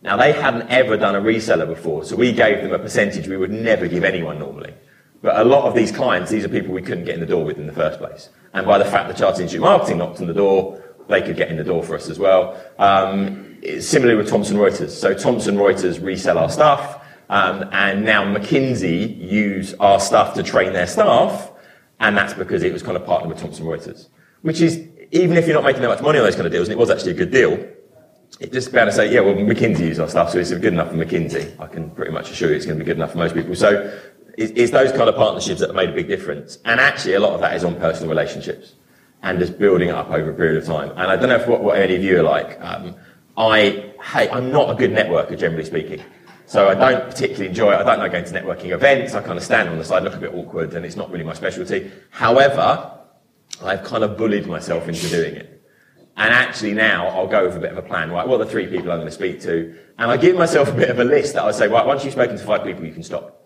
Now 0.01 0.17
they 0.17 0.33
hadn't 0.33 0.69
ever 0.69 0.97
done 0.97 1.15
a 1.15 1.21
reseller 1.21 1.67
before, 1.67 2.03
so 2.03 2.15
we 2.15 2.33
gave 2.33 2.61
them 2.61 2.73
a 2.73 2.79
percentage 2.79 3.27
we 3.27 3.37
would 3.37 3.51
never 3.51 3.87
give 3.87 4.03
anyone 4.03 4.37
normally. 4.37 4.73
But 5.21 5.39
a 5.39 5.43
lot 5.45 5.63
of 5.63 5.73
these 5.73 5.91
clients, 5.91 6.29
these 6.29 6.43
are 6.43 6.49
people 6.49 6.73
we 6.73 6.81
couldn't 6.81 7.05
get 7.05 7.13
in 7.13 7.21
the 7.21 7.25
door 7.25 7.45
with 7.45 7.57
in 7.57 7.67
the 7.67 7.73
first 7.73 7.99
place. 7.99 8.29
And 8.53 8.67
by 8.67 8.77
the 8.77 8.85
fact 8.85 9.07
the 9.07 9.13
Chartered 9.13 9.43
Institute 9.43 9.63
of 9.63 9.69
Marketing 9.69 9.97
knocked 9.99 10.19
on 10.19 10.27
the 10.27 10.33
door, 10.33 10.82
they 11.07 11.21
could 11.21 11.35
get 11.35 11.49
in 11.49 11.57
the 11.57 11.63
door 11.63 11.83
for 11.83 11.95
us 11.95 12.09
as 12.09 12.19
well. 12.19 12.61
Um, 12.79 13.53
similarly 13.79 14.17
with 14.17 14.29
Thomson 14.29 14.57
Reuters. 14.57 14.89
So 14.89 15.13
Thomson 15.13 15.55
Reuters 15.55 16.03
resell 16.03 16.37
our 16.37 16.49
stuff, 16.49 17.05
um, 17.29 17.69
and 17.71 18.03
now 18.03 18.23
McKinsey 18.23 19.17
use 19.19 19.73
our 19.75 19.99
stuff 19.99 20.33
to 20.35 20.43
train 20.43 20.73
their 20.73 20.87
staff, 20.87 21.51
and 21.99 22.17
that's 22.17 22.33
because 22.33 22.63
it 22.63 22.73
was 22.73 22.83
kind 22.83 22.97
of 22.97 23.05
partnered 23.05 23.31
with 23.31 23.41
Thomson 23.41 23.65
Reuters. 23.65 24.07
Which 24.41 24.61
is, 24.61 24.85
even 25.11 25.37
if 25.37 25.45
you're 25.45 25.55
not 25.55 25.63
making 25.63 25.81
that 25.81 25.87
much 25.87 26.01
money 26.01 26.19
on 26.19 26.25
those 26.25 26.35
kind 26.35 26.45
of 26.45 26.51
deals, 26.51 26.67
and 26.67 26.73
it 26.73 26.79
was 26.79 26.89
actually 26.89 27.11
a 27.11 27.15
good 27.15 27.31
deal, 27.31 27.53
it 28.39 28.51
just 28.51 28.73
able 28.73 28.87
to 28.87 28.91
say, 28.91 29.13
yeah, 29.13 29.21
well, 29.21 29.35
McKinsey 29.35 29.81
use 29.81 29.99
our 29.99 30.09
stuff, 30.09 30.31
so 30.31 30.39
it's 30.39 30.51
good 30.51 30.65
enough 30.65 30.89
for 30.89 30.95
McKinsey. 30.95 31.57
I 31.59 31.67
can 31.67 31.89
pretty 31.91 32.11
much 32.11 32.31
assure 32.31 32.49
you 32.49 32.55
it's 32.55 32.65
going 32.65 32.77
to 32.77 32.83
be 32.83 32.87
good 32.87 32.97
enough 32.97 33.11
for 33.11 33.19
most 33.19 33.35
people. 33.35 33.55
So 33.55 33.97
it's 34.35 34.71
those 34.71 34.91
kind 34.91 35.07
of 35.07 35.15
partnerships 35.15 35.59
that 35.59 35.67
have 35.67 35.75
made 35.75 35.89
a 35.89 35.93
big 35.93 36.07
difference. 36.07 36.57
And 36.65 36.79
actually, 36.79 37.13
a 37.13 37.19
lot 37.19 37.33
of 37.33 37.41
that 37.41 37.55
is 37.55 37.63
on 37.63 37.75
personal 37.75 38.09
relationships 38.09 38.73
and 39.23 39.39
just 39.39 39.57
building 39.57 39.89
up 39.89 40.11
over 40.11 40.31
a 40.31 40.33
period 40.33 40.61
of 40.61 40.65
time. 40.65 40.91
And 40.91 41.01
I 41.01 41.15
don't 41.15 41.29
know 41.29 41.37
if 41.37 41.47
what, 41.47 41.63
what 41.63 41.79
any 41.79 41.95
of 41.95 42.03
you 42.03 42.19
are 42.19 42.23
like. 42.23 42.59
Um, 42.61 42.95
I 43.37 43.93
hate, 44.03 44.29
I'm 44.29 44.51
not 44.51 44.69
a 44.69 44.75
good 44.75 44.91
networker, 44.91 45.39
generally 45.39 45.63
speaking. 45.63 46.03
So 46.45 46.67
I 46.67 46.75
don't 46.75 47.09
particularly 47.09 47.47
enjoy 47.47 47.71
it. 47.71 47.77
I 47.77 47.83
don't 47.83 47.99
like 47.99 48.11
going 48.11 48.25
to 48.25 48.31
networking 48.31 48.71
events. 48.71 49.15
I 49.15 49.21
kind 49.21 49.37
of 49.37 49.43
stand 49.43 49.69
on 49.69 49.77
the 49.77 49.85
side, 49.85 50.03
look 50.03 50.13
a 50.13 50.17
bit 50.17 50.33
awkward, 50.33 50.73
and 50.73 50.85
it's 50.85 50.97
not 50.97 51.09
really 51.09 51.23
my 51.23 51.33
specialty. 51.33 51.89
However, 52.11 52.99
I've 53.63 53.83
kind 53.85 54.03
of 54.03 54.17
bullied 54.17 54.45
myself 54.45 54.89
into 54.89 55.09
doing 55.09 55.35
it. 55.35 55.49
And 56.17 56.31
actually 56.31 56.73
now 56.73 57.07
I'll 57.07 57.25
go 57.25 57.45
with 57.45 57.55
a 57.55 57.59
bit 57.59 57.71
of 57.71 57.77
a 57.77 57.81
plan, 57.81 58.11
right? 58.11 58.27
What 58.27 58.41
are 58.41 58.45
the 58.45 58.51
three 58.51 58.67
people 58.67 58.91
I'm 58.91 58.97
going 58.97 59.07
to 59.07 59.11
speak 59.11 59.41
to? 59.41 59.75
And 59.97 60.11
I 60.11 60.17
give 60.17 60.35
myself 60.35 60.67
a 60.67 60.73
bit 60.73 60.89
of 60.89 60.99
a 60.99 61.05
list 61.05 61.33
that 61.35 61.43
I 61.43 61.51
say, 61.51 61.69
right, 61.69 61.85
once 61.85 62.03
you've 62.03 62.13
spoken 62.13 62.37
to 62.37 62.43
five 62.43 62.63
people, 62.63 62.85
you 62.85 62.93
can 62.93 63.03
stop. 63.03 63.39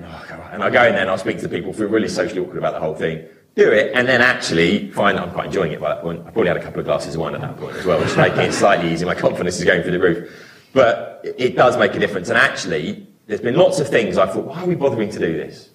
Oh, 0.00 0.48
and 0.52 0.62
I 0.62 0.70
go 0.70 0.84
in 0.84 0.92
there 0.92 1.02
and 1.02 1.10
I'll 1.10 1.18
speak 1.18 1.36
to 1.38 1.48
the 1.48 1.54
people, 1.54 1.72
feel 1.72 1.88
really 1.88 2.08
socially 2.08 2.40
awkward 2.40 2.56
about 2.56 2.72
the 2.72 2.80
whole 2.80 2.94
thing 2.94 3.26
do 3.54 3.70
it, 3.70 3.92
and 3.94 4.08
then 4.08 4.20
actually 4.20 4.90
find 4.92 5.18
that 5.18 5.24
I'm 5.24 5.32
quite 5.32 5.46
enjoying 5.46 5.72
it 5.72 5.80
by 5.80 5.90
that 5.90 6.02
point. 6.02 6.20
I 6.20 6.30
probably 6.30 6.48
had 6.48 6.56
a 6.56 6.62
couple 6.62 6.80
of 6.80 6.86
glasses 6.86 7.14
of 7.14 7.20
wine 7.20 7.34
at 7.34 7.42
that 7.42 7.56
point 7.58 7.76
as 7.76 7.84
well, 7.84 7.98
which 7.98 8.08
is 8.08 8.16
making 8.16 8.40
it 8.40 8.52
slightly 8.52 8.92
easier. 8.92 9.06
My 9.06 9.14
confidence 9.14 9.58
is 9.58 9.64
going 9.64 9.82
through 9.82 9.92
the 9.92 10.00
roof. 10.00 10.48
But 10.72 11.20
it 11.36 11.54
does 11.54 11.76
make 11.76 11.94
a 11.94 11.98
difference. 11.98 12.28
And 12.28 12.38
actually, 12.38 13.06
there's 13.26 13.40
been 13.40 13.56
lots 13.56 13.78
of 13.78 13.88
things 13.88 14.16
I 14.16 14.26
thought, 14.26 14.46
why 14.46 14.62
are 14.62 14.66
we 14.66 14.74
bothering 14.74 15.10
to 15.10 15.18
do 15.18 15.32
this? 15.32 15.70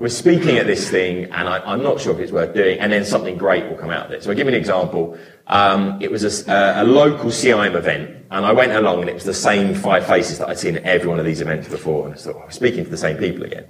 We're 0.00 0.08
speaking 0.08 0.56
at 0.56 0.66
this 0.66 0.90
thing, 0.90 1.26
and 1.26 1.48
I, 1.48 1.74
am 1.74 1.82
not 1.84 2.00
sure 2.00 2.12
if 2.12 2.18
it's 2.18 2.32
worth 2.32 2.54
doing, 2.54 2.80
and 2.80 2.90
then 2.92 3.04
something 3.04 3.36
great 3.36 3.68
will 3.68 3.76
come 3.76 3.90
out 3.90 4.06
of 4.06 4.12
it. 4.12 4.24
So 4.24 4.30
I'll 4.30 4.36
give 4.36 4.48
you 4.48 4.52
an 4.52 4.58
example. 4.58 5.16
Um, 5.46 6.02
it 6.02 6.10
was 6.10 6.24
a, 6.48 6.72
a, 6.76 6.82
local 6.82 7.30
CIM 7.30 7.76
event, 7.76 8.26
and 8.32 8.44
I 8.44 8.52
went 8.52 8.72
along, 8.72 9.02
and 9.02 9.08
it 9.08 9.14
was 9.14 9.24
the 9.24 9.34
same 9.34 9.74
five 9.74 10.04
faces 10.04 10.38
that 10.38 10.48
I'd 10.48 10.58
seen 10.58 10.76
at 10.76 10.82
every 10.82 11.08
one 11.08 11.20
of 11.20 11.24
these 11.24 11.40
events 11.40 11.68
before, 11.68 12.06
and 12.06 12.14
I 12.14 12.18
thought, 12.18 12.34
oh, 12.36 12.42
I'm 12.42 12.50
speaking 12.50 12.82
to 12.82 12.90
the 12.90 12.96
same 12.96 13.16
people 13.16 13.44
again. 13.44 13.66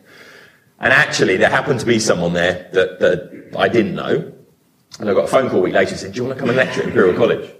And 0.80 0.92
actually, 0.92 1.36
there 1.36 1.50
happened 1.50 1.80
to 1.80 1.86
be 1.86 1.98
someone 1.98 2.32
there 2.32 2.68
that, 2.72 3.00
that 3.00 3.52
I 3.56 3.68
didn't 3.68 3.94
know. 3.94 4.32
And 4.98 5.08
I 5.08 5.14
got 5.14 5.24
a 5.24 5.28
phone 5.28 5.48
call 5.50 5.60
a 5.60 5.62
week 5.62 5.74
later 5.74 5.90
and 5.90 6.00
said, 6.00 6.12
Do 6.12 6.16
you 6.18 6.24
want 6.24 6.36
to 6.36 6.40
come 6.40 6.48
and 6.48 6.56
lecture 6.56 6.82
at 6.82 6.88
Imperial 6.88 7.16
College? 7.16 7.50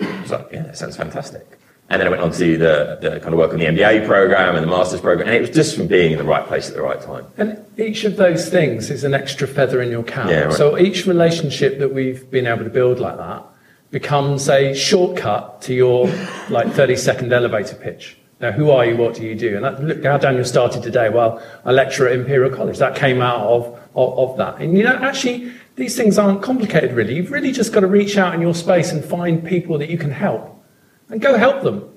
I 0.00 0.20
was 0.22 0.30
like, 0.30 0.48
Yeah, 0.52 0.62
that 0.62 0.78
sounds 0.78 0.96
fantastic. 0.96 1.46
And 1.90 2.00
then 2.00 2.06
I 2.06 2.10
went 2.10 2.22
on 2.22 2.32
to 2.32 2.56
the, 2.56 2.98
the 3.02 3.20
kind 3.20 3.34
of 3.34 3.38
work 3.38 3.52
on 3.52 3.58
the 3.58 3.66
MBA 3.66 4.06
program 4.06 4.54
and 4.56 4.64
the 4.64 4.70
master's 4.70 5.02
program. 5.02 5.28
And 5.28 5.36
it 5.36 5.42
was 5.42 5.50
just 5.50 5.76
from 5.76 5.88
being 5.88 6.12
in 6.12 6.18
the 6.18 6.24
right 6.24 6.46
place 6.46 6.68
at 6.68 6.74
the 6.74 6.80
right 6.80 7.00
time. 7.00 7.26
And 7.36 7.62
each 7.78 8.04
of 8.04 8.16
those 8.16 8.48
things 8.48 8.90
is 8.90 9.04
an 9.04 9.12
extra 9.12 9.46
feather 9.46 9.82
in 9.82 9.90
your 9.90 10.02
cap. 10.02 10.30
Yeah, 10.30 10.44
right. 10.44 10.52
So 10.54 10.78
each 10.78 11.06
relationship 11.06 11.78
that 11.80 11.92
we've 11.92 12.30
been 12.30 12.46
able 12.46 12.64
to 12.64 12.70
build 12.70 12.98
like 12.98 13.18
that 13.18 13.44
becomes 13.90 14.48
a 14.48 14.74
shortcut 14.74 15.60
to 15.62 15.74
your 15.74 16.06
like 16.48 16.72
30 16.72 16.96
second 16.96 17.30
elevator 17.30 17.74
pitch. 17.74 18.16
Now, 18.42 18.50
who 18.50 18.70
are 18.70 18.84
you? 18.84 18.96
What 18.96 19.14
do 19.14 19.22
you 19.24 19.36
do? 19.36 19.54
And 19.54 19.64
that, 19.64 19.82
look 19.82 20.04
how 20.04 20.18
Daniel 20.18 20.44
started 20.44 20.82
today. 20.82 21.08
Well, 21.08 21.40
I 21.64 21.70
lecture 21.70 22.08
at 22.08 22.18
Imperial 22.18 22.54
College. 22.54 22.76
That 22.78 22.96
came 22.96 23.22
out 23.22 23.40
of, 23.40 23.66
of, 23.94 24.18
of 24.18 24.36
that. 24.38 24.60
And 24.60 24.76
you 24.76 24.82
know, 24.82 24.96
actually, 24.96 25.52
these 25.76 25.96
things 25.96 26.18
aren't 26.18 26.42
complicated 26.42 26.92
really. 26.92 27.14
You've 27.14 27.30
really 27.30 27.52
just 27.52 27.72
got 27.72 27.80
to 27.80 27.86
reach 27.86 28.18
out 28.18 28.34
in 28.34 28.40
your 28.40 28.54
space 28.54 28.90
and 28.90 29.04
find 29.04 29.46
people 29.46 29.78
that 29.78 29.88
you 29.88 29.96
can 29.96 30.10
help 30.10 30.60
and 31.08 31.20
go 31.20 31.38
help 31.38 31.62
them. 31.62 31.88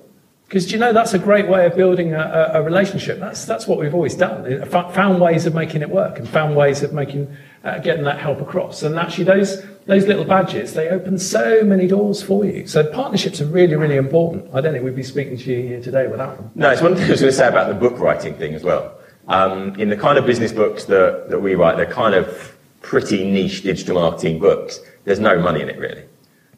Because 0.46 0.70
you 0.70 0.78
know 0.78 0.92
that's 0.92 1.12
a 1.12 1.18
great 1.18 1.48
way 1.48 1.66
of 1.66 1.74
building 1.74 2.14
a, 2.14 2.20
a, 2.54 2.60
a, 2.60 2.62
relationship. 2.62 3.18
That's 3.18 3.44
that's 3.44 3.66
what 3.66 3.80
we've 3.80 3.94
always 3.94 4.14
done. 4.14 4.64
Found 4.70 5.20
ways 5.20 5.44
of 5.44 5.54
making 5.54 5.82
it 5.82 5.90
work 5.90 6.20
and 6.20 6.28
found 6.28 6.54
ways 6.54 6.84
of 6.84 6.92
making 6.92 7.36
uh, 7.64 7.80
getting 7.80 8.04
that 8.04 8.20
help 8.20 8.40
across. 8.40 8.84
And 8.84 8.96
actually, 8.96 9.24
those 9.24 9.66
those 9.86 10.06
little 10.06 10.24
badges, 10.24 10.74
they 10.74 10.88
open 10.88 11.18
so 11.18 11.62
many 11.62 11.86
doors 11.86 12.22
for 12.22 12.44
you. 12.44 12.66
So 12.66 12.84
partnerships 12.90 13.40
are 13.40 13.46
really, 13.46 13.76
really 13.76 13.96
important. 13.96 14.50
I 14.52 14.60
don't 14.60 14.72
think 14.72 14.84
we'd 14.84 14.96
be 14.96 15.04
speaking 15.04 15.36
to 15.38 15.50
you 15.50 15.68
here 15.68 15.80
today 15.80 16.08
without 16.08 16.36
them. 16.36 16.50
No, 16.54 16.70
it's 16.70 16.82
one 16.82 16.96
thing 16.96 17.04
I 17.04 17.10
was 17.10 17.20
going 17.20 17.32
to 17.32 17.36
say 17.36 17.48
about 17.48 17.68
the 17.68 17.74
book 17.74 17.98
writing 17.98 18.34
thing 18.34 18.54
as 18.54 18.64
well. 18.64 18.98
Um, 19.28 19.74
in 19.76 19.88
the 19.88 19.96
kind 19.96 20.18
of 20.18 20.26
business 20.26 20.52
books 20.52 20.84
that, 20.84 21.30
that 21.30 21.40
we 21.40 21.54
write, 21.54 21.76
they're 21.76 21.86
kind 21.86 22.14
of 22.14 22.56
pretty 22.82 23.30
niche 23.30 23.62
digital 23.62 24.00
marketing 24.00 24.40
books. 24.40 24.80
There's 25.04 25.20
no 25.20 25.40
money 25.40 25.60
in 25.60 25.68
it 25.68 25.78
really. 25.78 26.04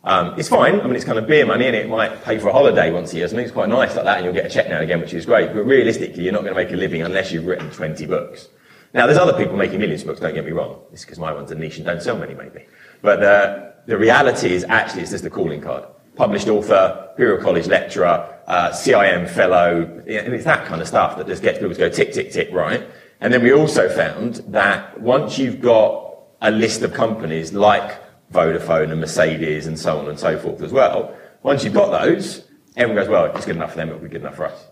Um, 0.05 0.39
it's 0.39 0.49
fine. 0.49 0.81
I 0.81 0.85
mean, 0.85 0.97
it's 0.97 1.05
kind 1.05 1.19
of 1.19 1.27
beer 1.27 1.45
money, 1.45 1.67
and 1.67 1.77
it 1.77 1.89
might 1.89 2.23
pay 2.25 2.39
for 2.39 2.49
a 2.49 2.53
holiday 2.53 2.91
once 2.91 3.13
a 3.13 3.17
year. 3.17 3.29
Something 3.29 3.45
it's 3.45 3.53
quite 3.53 3.69
nice 3.69 3.95
like 3.95 4.05
that, 4.05 4.19
and 4.19 4.25
you'll 4.25 4.35
get 4.35 4.47
a 4.47 4.49
check 4.49 4.69
now 4.69 4.77
and 4.77 4.85
again, 4.85 5.01
which 5.01 5.13
is 5.13 5.27
great. 5.27 5.53
But 5.53 5.65
realistically, 5.65 6.23
you're 6.23 6.33
not 6.33 6.45
going 6.45 6.55
to 6.55 6.57
make 6.65 6.73
a 6.73 6.77
living 6.77 7.03
unless 7.03 7.33
you've 7.33 7.45
written 7.45 7.69
20 7.71 8.07
books. 8.07 8.49
Now, 8.95 9.07
there's 9.07 9.19
other 9.19 9.35
people 9.35 9.57
making 9.57 9.81
millions 9.81 10.03
of 10.03 10.07
books. 10.07 10.21
Don't 10.21 10.35
get 10.35 10.47
me 10.47 10.53
wrong. 10.53 10.81
It's 10.93 11.05
because 11.05 11.19
my 11.19 11.33
one's 11.33 11.51
a 11.51 11.57
niche 11.57 11.77
and 11.77 11.85
don't 11.85 12.03
sell 12.03 12.17
many, 12.17 12.35
maybe. 12.35 12.65
But 13.03 13.23
uh, 13.23 13.71
the 13.87 13.97
reality 13.97 14.53
is 14.53 14.65
actually 14.65 15.03
it's 15.03 15.13
just 15.13 15.25
a 15.25 15.31
calling 15.31 15.61
card. 15.61 15.85
Published 16.17 16.49
author, 16.49 17.09
Imperial 17.13 17.43
College 17.43 17.69
lecturer, 17.69 18.39
uh, 18.47 18.71
CIM 18.71 19.29
fellow, 19.29 19.83
and 19.83 20.35
it's 20.35 20.45
that 20.45 20.67
kind 20.67 20.81
of 20.81 20.89
stuff 20.89 21.17
that 21.17 21.27
just 21.27 21.43
gets 21.43 21.59
people 21.59 21.75
to 21.75 21.79
go 21.79 21.89
tick, 21.89 22.13
tick, 22.13 22.33
tick, 22.33 22.51
right? 22.53 22.89
And 23.21 23.33
then 23.33 23.43
we 23.43 23.53
also 23.53 23.89
found 23.89 24.37
that 24.49 25.01
once 25.01 25.39
you've 25.39 25.61
got 25.61 26.19
a 26.41 26.51
list 26.51 26.83
of 26.83 26.93
companies 26.93 27.53
like 27.53 28.01
Vodafone 28.33 28.91
and 28.91 29.01
Mercedes 29.01 29.67
and 29.67 29.79
so 29.79 29.99
on 29.99 30.09
and 30.09 30.19
so 30.19 30.39
forth 30.39 30.63
as 30.63 30.73
well, 30.73 31.17
once 31.43 31.65
you've 31.65 31.75
got 31.75 31.91
those, 31.91 32.47
everyone 32.77 33.03
goes, 33.03 33.11
well, 33.11 33.25
if 33.27 33.37
it's 33.37 33.47
good 33.47 33.57
enough 33.57 33.73
for 33.73 33.77
them, 33.77 33.89
it'll 33.89 34.01
be 34.01 34.09
good 34.09 34.23
enough 34.23 34.37
for 34.37 34.47
us. 34.47 34.67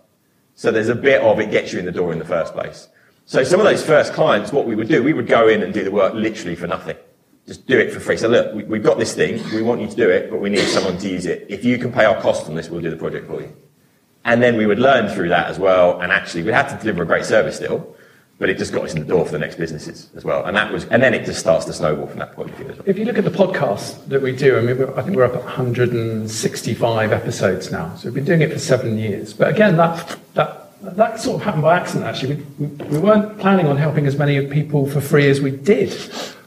So 0.55 0.71
there's 0.71 0.89
a 0.89 0.95
bit 0.95 1.23
of 1.23 1.39
it 1.39 1.51
gets 1.51 1.73
you 1.73 1.79
in 1.79 1.85
the 1.85 1.93
door 1.93 2.13
in 2.13 2.19
the 2.19 2.25
first 2.25 2.55
place. 2.55 2.89
So 3.25 3.43
some 3.45 3.61
of 3.61 3.67
those 3.67 3.85
first 3.85 4.13
clients, 4.13 4.53
what 4.53 4.67
we 4.67 4.75
would 4.75 4.89
do, 4.89 5.03
we 5.03 5.13
would 5.13 5.27
go 5.27 5.49
in 5.49 5.63
and 5.63 5.75
do 5.75 5.85
the 5.85 5.91
work 5.91 6.15
literally 6.15 6.55
for 6.55 6.67
nothing. 6.67 6.97
Just 7.47 7.67
do 7.67 7.79
it 7.79 7.93
for 7.93 8.01
free. 8.01 8.17
So 8.17 8.29
look, 8.29 8.55
we, 8.55 8.79
have 8.79 8.83
got 8.85 8.99
this 8.99 9.15
thing, 9.15 9.43
we 9.55 9.63
want 9.63 9.81
you 9.81 9.87
to 9.87 9.95
do 9.95 10.11
it, 10.11 10.31
but 10.31 10.41
we 10.41 10.51
need 10.51 10.67
someone 10.67 10.99
to 10.99 11.09
use 11.09 11.27
it. 11.27 11.47
If 11.49 11.65
you 11.65 11.79
can 11.79 11.93
pay 11.93 12.05
our 12.05 12.21
cost 12.21 12.49
on 12.49 12.57
this, 12.57 12.69
we'll 12.69 12.81
do 12.81 12.91
the 12.91 12.97
project 12.97 13.29
for 13.29 13.41
you. 13.41 13.55
And 14.25 14.43
then 14.43 14.57
we 14.57 14.67
would 14.67 14.81
learn 14.81 15.09
through 15.15 15.29
that 15.29 15.47
as 15.47 15.59
well, 15.59 16.01
and 16.01 16.11
actually 16.11 16.43
we'd 16.43 16.55
have 16.55 16.69
to 16.71 16.79
deliver 16.79 17.05
a 17.05 17.07
great 17.07 17.25
service 17.25 17.57
still, 17.57 17.95
but 18.41 18.51
it 18.51 18.59
just 18.59 18.73
got 18.73 18.85
us 18.85 18.93
in 18.93 19.01
the 19.01 19.07
door 19.07 19.25
for 19.25 19.31
the 19.31 19.39
next 19.39 19.57
businesses 19.57 20.11
as 20.17 20.25
well. 20.25 20.45
And 20.45 20.57
that 20.57 20.73
was, 20.73 20.85
and 20.87 21.01
then 21.01 21.15
it 21.15 21.25
just 21.25 21.39
starts 21.39 21.65
to 21.67 21.73
snowball 21.73 22.09
from 22.09 22.19
that 22.19 22.33
point 22.33 22.51
of 22.51 22.57
view 22.57 22.67
well. 22.67 22.79
If 22.85 22.99
you 22.99 23.05
look 23.05 23.19
at 23.19 23.25
the 23.25 23.31
podcast 23.31 24.09
that 24.09 24.21
we 24.21 24.35
do, 24.35 24.59
I 24.59 24.61
mean, 24.63 24.83
I 24.97 25.03
think 25.03 25.17
we're 25.17 25.25
up 25.25 25.37
at 25.37 25.45
165 25.45 27.13
episodes 27.13 27.71
now. 27.71 27.95
So 27.95 28.07
we've 28.07 28.15
been 28.15 28.25
doing 28.25 28.43
it 28.43 28.53
for 28.53 28.59
seven 28.59 28.99
years. 28.99 29.33
But 29.33 29.49
again, 29.51 29.77
that, 29.77 30.19
that, 30.35 30.73
that 30.83 31.21
sort 31.21 31.37
of 31.37 31.45
happened 31.45 31.63
by 31.63 31.79
accident, 31.79 32.07
actually. 32.07 32.35
We, 32.59 32.67
we, 32.67 32.87
we 32.89 32.99
weren't 32.99 33.39
planning 33.39 33.69
on 33.69 33.77
helping 33.77 34.07
as 34.07 34.19
many 34.19 34.45
people 34.49 34.91
for 34.91 35.01
free 35.01 35.31
as 35.31 35.41
we 35.41 35.53
did. 35.53 35.93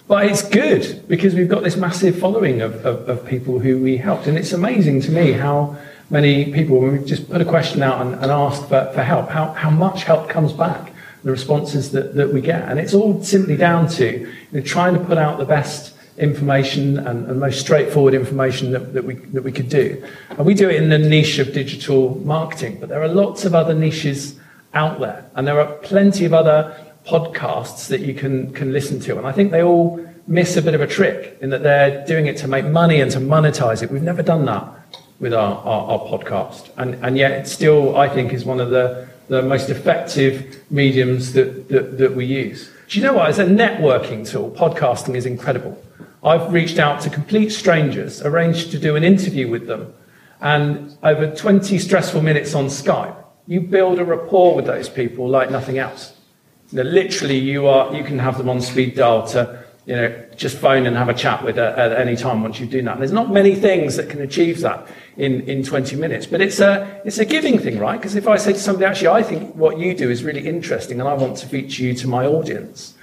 But 0.09 0.25
it's 0.25 0.41
good 0.41 1.07
because 1.07 1.35
we've 1.35 1.47
got 1.47 1.61
this 1.61 1.77
massive 1.77 2.17
following 2.17 2.61
of, 2.63 2.83
of, 2.83 3.07
of 3.07 3.25
people 3.27 3.59
who 3.59 3.77
we 3.77 3.95
helped. 3.95 4.25
And 4.25 4.39
it's 4.39 4.53
amazing 4.53 5.01
to 5.01 5.11
me 5.11 5.33
how 5.33 5.77
many 6.09 6.51
people, 6.51 6.79
when 6.79 6.99
we 6.99 7.05
just 7.05 7.29
put 7.29 7.41
a 7.41 7.45
question 7.45 7.83
out 7.83 8.01
and, 8.01 8.15
and 8.15 8.31
ask 8.31 8.63
for, 8.63 8.91
for 8.91 9.03
help, 9.03 9.29
how, 9.29 9.53
how 9.53 9.69
much 9.69 10.05
help 10.05 10.27
comes 10.27 10.51
back 10.51 10.93
the 11.23 11.29
responses 11.29 11.91
that, 11.91 12.15
that 12.15 12.33
we 12.33 12.41
get. 12.41 12.67
And 12.67 12.79
it's 12.79 12.95
all 12.95 13.21
simply 13.21 13.55
down 13.55 13.87
to 13.89 14.21
you 14.21 14.33
know, 14.51 14.61
trying 14.61 14.95
to 14.95 14.99
put 14.99 15.19
out 15.19 15.37
the 15.37 15.45
best 15.45 15.95
information 16.17 16.97
and, 16.97 17.27
and 17.27 17.39
most 17.39 17.59
straightforward 17.59 18.15
information 18.15 18.71
that, 18.71 18.93
that, 18.95 19.03
we, 19.03 19.13
that 19.13 19.43
we 19.43 19.51
could 19.51 19.69
do. 19.69 20.03
And 20.31 20.39
we 20.39 20.55
do 20.55 20.67
it 20.69 20.81
in 20.81 20.89
the 20.89 20.97
niche 20.97 21.37
of 21.37 21.53
digital 21.53 22.15
marketing, 22.25 22.77
but 22.79 22.89
there 22.89 23.03
are 23.03 23.07
lots 23.07 23.45
of 23.45 23.53
other 23.53 23.75
niches 23.75 24.39
out 24.73 24.99
there. 24.99 25.29
And 25.35 25.45
there 25.45 25.59
are 25.59 25.71
plenty 25.73 26.25
of 26.25 26.33
other 26.33 26.75
podcasts 27.09 27.87
that 27.87 28.01
you 28.01 28.13
can, 28.13 28.53
can 28.53 28.71
listen 28.71 28.99
to. 29.01 29.17
And 29.17 29.25
I 29.25 29.31
think 29.31 29.51
they 29.51 29.63
all 29.63 30.05
miss 30.27 30.57
a 30.57 30.61
bit 30.61 30.75
of 30.75 30.81
a 30.81 30.87
trick 30.87 31.37
in 31.41 31.49
that 31.49 31.63
they're 31.63 32.05
doing 32.05 32.27
it 32.27 32.37
to 32.37 32.47
make 32.47 32.65
money 32.65 33.01
and 33.01 33.11
to 33.11 33.19
monetize 33.19 33.81
it. 33.81 33.91
We've 33.91 34.01
never 34.01 34.23
done 34.23 34.45
that 34.45 34.65
with 35.19 35.33
our, 35.33 35.55
our, 35.57 35.91
our 35.91 35.99
podcast. 35.99 36.69
And, 36.77 36.95
and 37.03 37.17
yet 37.17 37.31
it 37.31 37.47
still, 37.47 37.97
I 37.97 38.07
think, 38.07 38.33
is 38.33 38.45
one 38.45 38.59
of 38.59 38.69
the 38.69 39.09
the 39.29 39.43
most 39.43 39.69
effective 39.69 40.59
mediums 40.71 41.33
that, 41.33 41.69
that, 41.69 41.97
that 41.99 42.15
we 42.15 42.25
use. 42.25 42.69
Do 42.89 42.99
you 42.99 43.05
know 43.05 43.13
what? 43.13 43.29
As 43.29 43.39
a 43.39 43.45
networking 43.45 44.27
tool, 44.27 44.51
podcasting 44.51 45.15
is 45.15 45.25
incredible. 45.25 45.81
I've 46.23 46.51
reached 46.51 46.79
out 46.79 46.99
to 47.01 47.09
complete 47.09 47.51
strangers, 47.51 48.21
arranged 48.23 48.71
to 48.71 48.79
do 48.79 48.95
an 48.95 49.03
interview 49.03 49.47
with 49.47 49.67
them, 49.67 49.93
and 50.41 50.97
over 51.03 51.33
20 51.33 51.77
stressful 51.77 52.21
minutes 52.21 52.55
on 52.55 52.65
Skype, 52.65 53.15
you 53.45 53.61
build 53.61 53.99
a 53.99 54.05
rapport 54.05 54.55
with 54.55 54.65
those 54.65 54.89
people 54.89 55.29
like 55.29 55.51
nothing 55.51 55.77
else. 55.77 56.13
You 56.71 56.83
know, 56.83 56.89
literally, 56.89 57.37
you, 57.37 57.67
are, 57.67 57.95
you 57.95 58.03
can 58.03 58.19
have 58.19 58.37
them 58.37 58.49
on 58.49 58.61
speed 58.61 58.95
dial 58.95 59.25
to 59.27 59.63
you 59.85 59.95
know, 59.95 60.25
just 60.35 60.57
phone 60.57 60.85
and 60.85 60.95
have 60.95 61.09
a 61.09 61.15
chat 61.15 61.43
with 61.43 61.57
at, 61.57 61.79
at 61.79 61.99
any 61.99 62.15
time 62.15 62.43
once 62.43 62.59
you've 62.59 62.69
done 62.69 62.85
that. 62.85 62.91
And 62.91 63.01
there's 63.01 63.11
not 63.11 63.31
many 63.31 63.55
things 63.55 63.95
that 63.95 64.07
can 64.07 64.21
achieve 64.21 64.61
that 64.61 64.87
in, 65.17 65.41
in 65.49 65.63
20 65.63 65.95
minutes, 65.95 66.27
but 66.27 66.41
it's 66.41 66.59
a, 66.59 67.01
it's 67.05 67.17
a 67.17 67.25
giving 67.25 67.57
thing, 67.57 67.79
right? 67.79 67.99
Because 67.99 68.15
if 68.15 68.27
I 68.27 68.37
say 68.37 68.53
to 68.53 68.59
somebody, 68.59 68.85
actually, 68.85 69.07
I 69.07 69.23
think 69.23 69.55
what 69.55 69.79
you 69.79 69.95
do 69.95 70.11
is 70.11 70.23
really 70.23 70.47
interesting 70.47 70.99
and 70.99 71.09
I 71.09 71.15
want 71.15 71.37
to 71.37 71.47
feature 71.47 71.81
you 71.81 71.95
to 71.95 72.07
my 72.07 72.27
audience, 72.27 72.93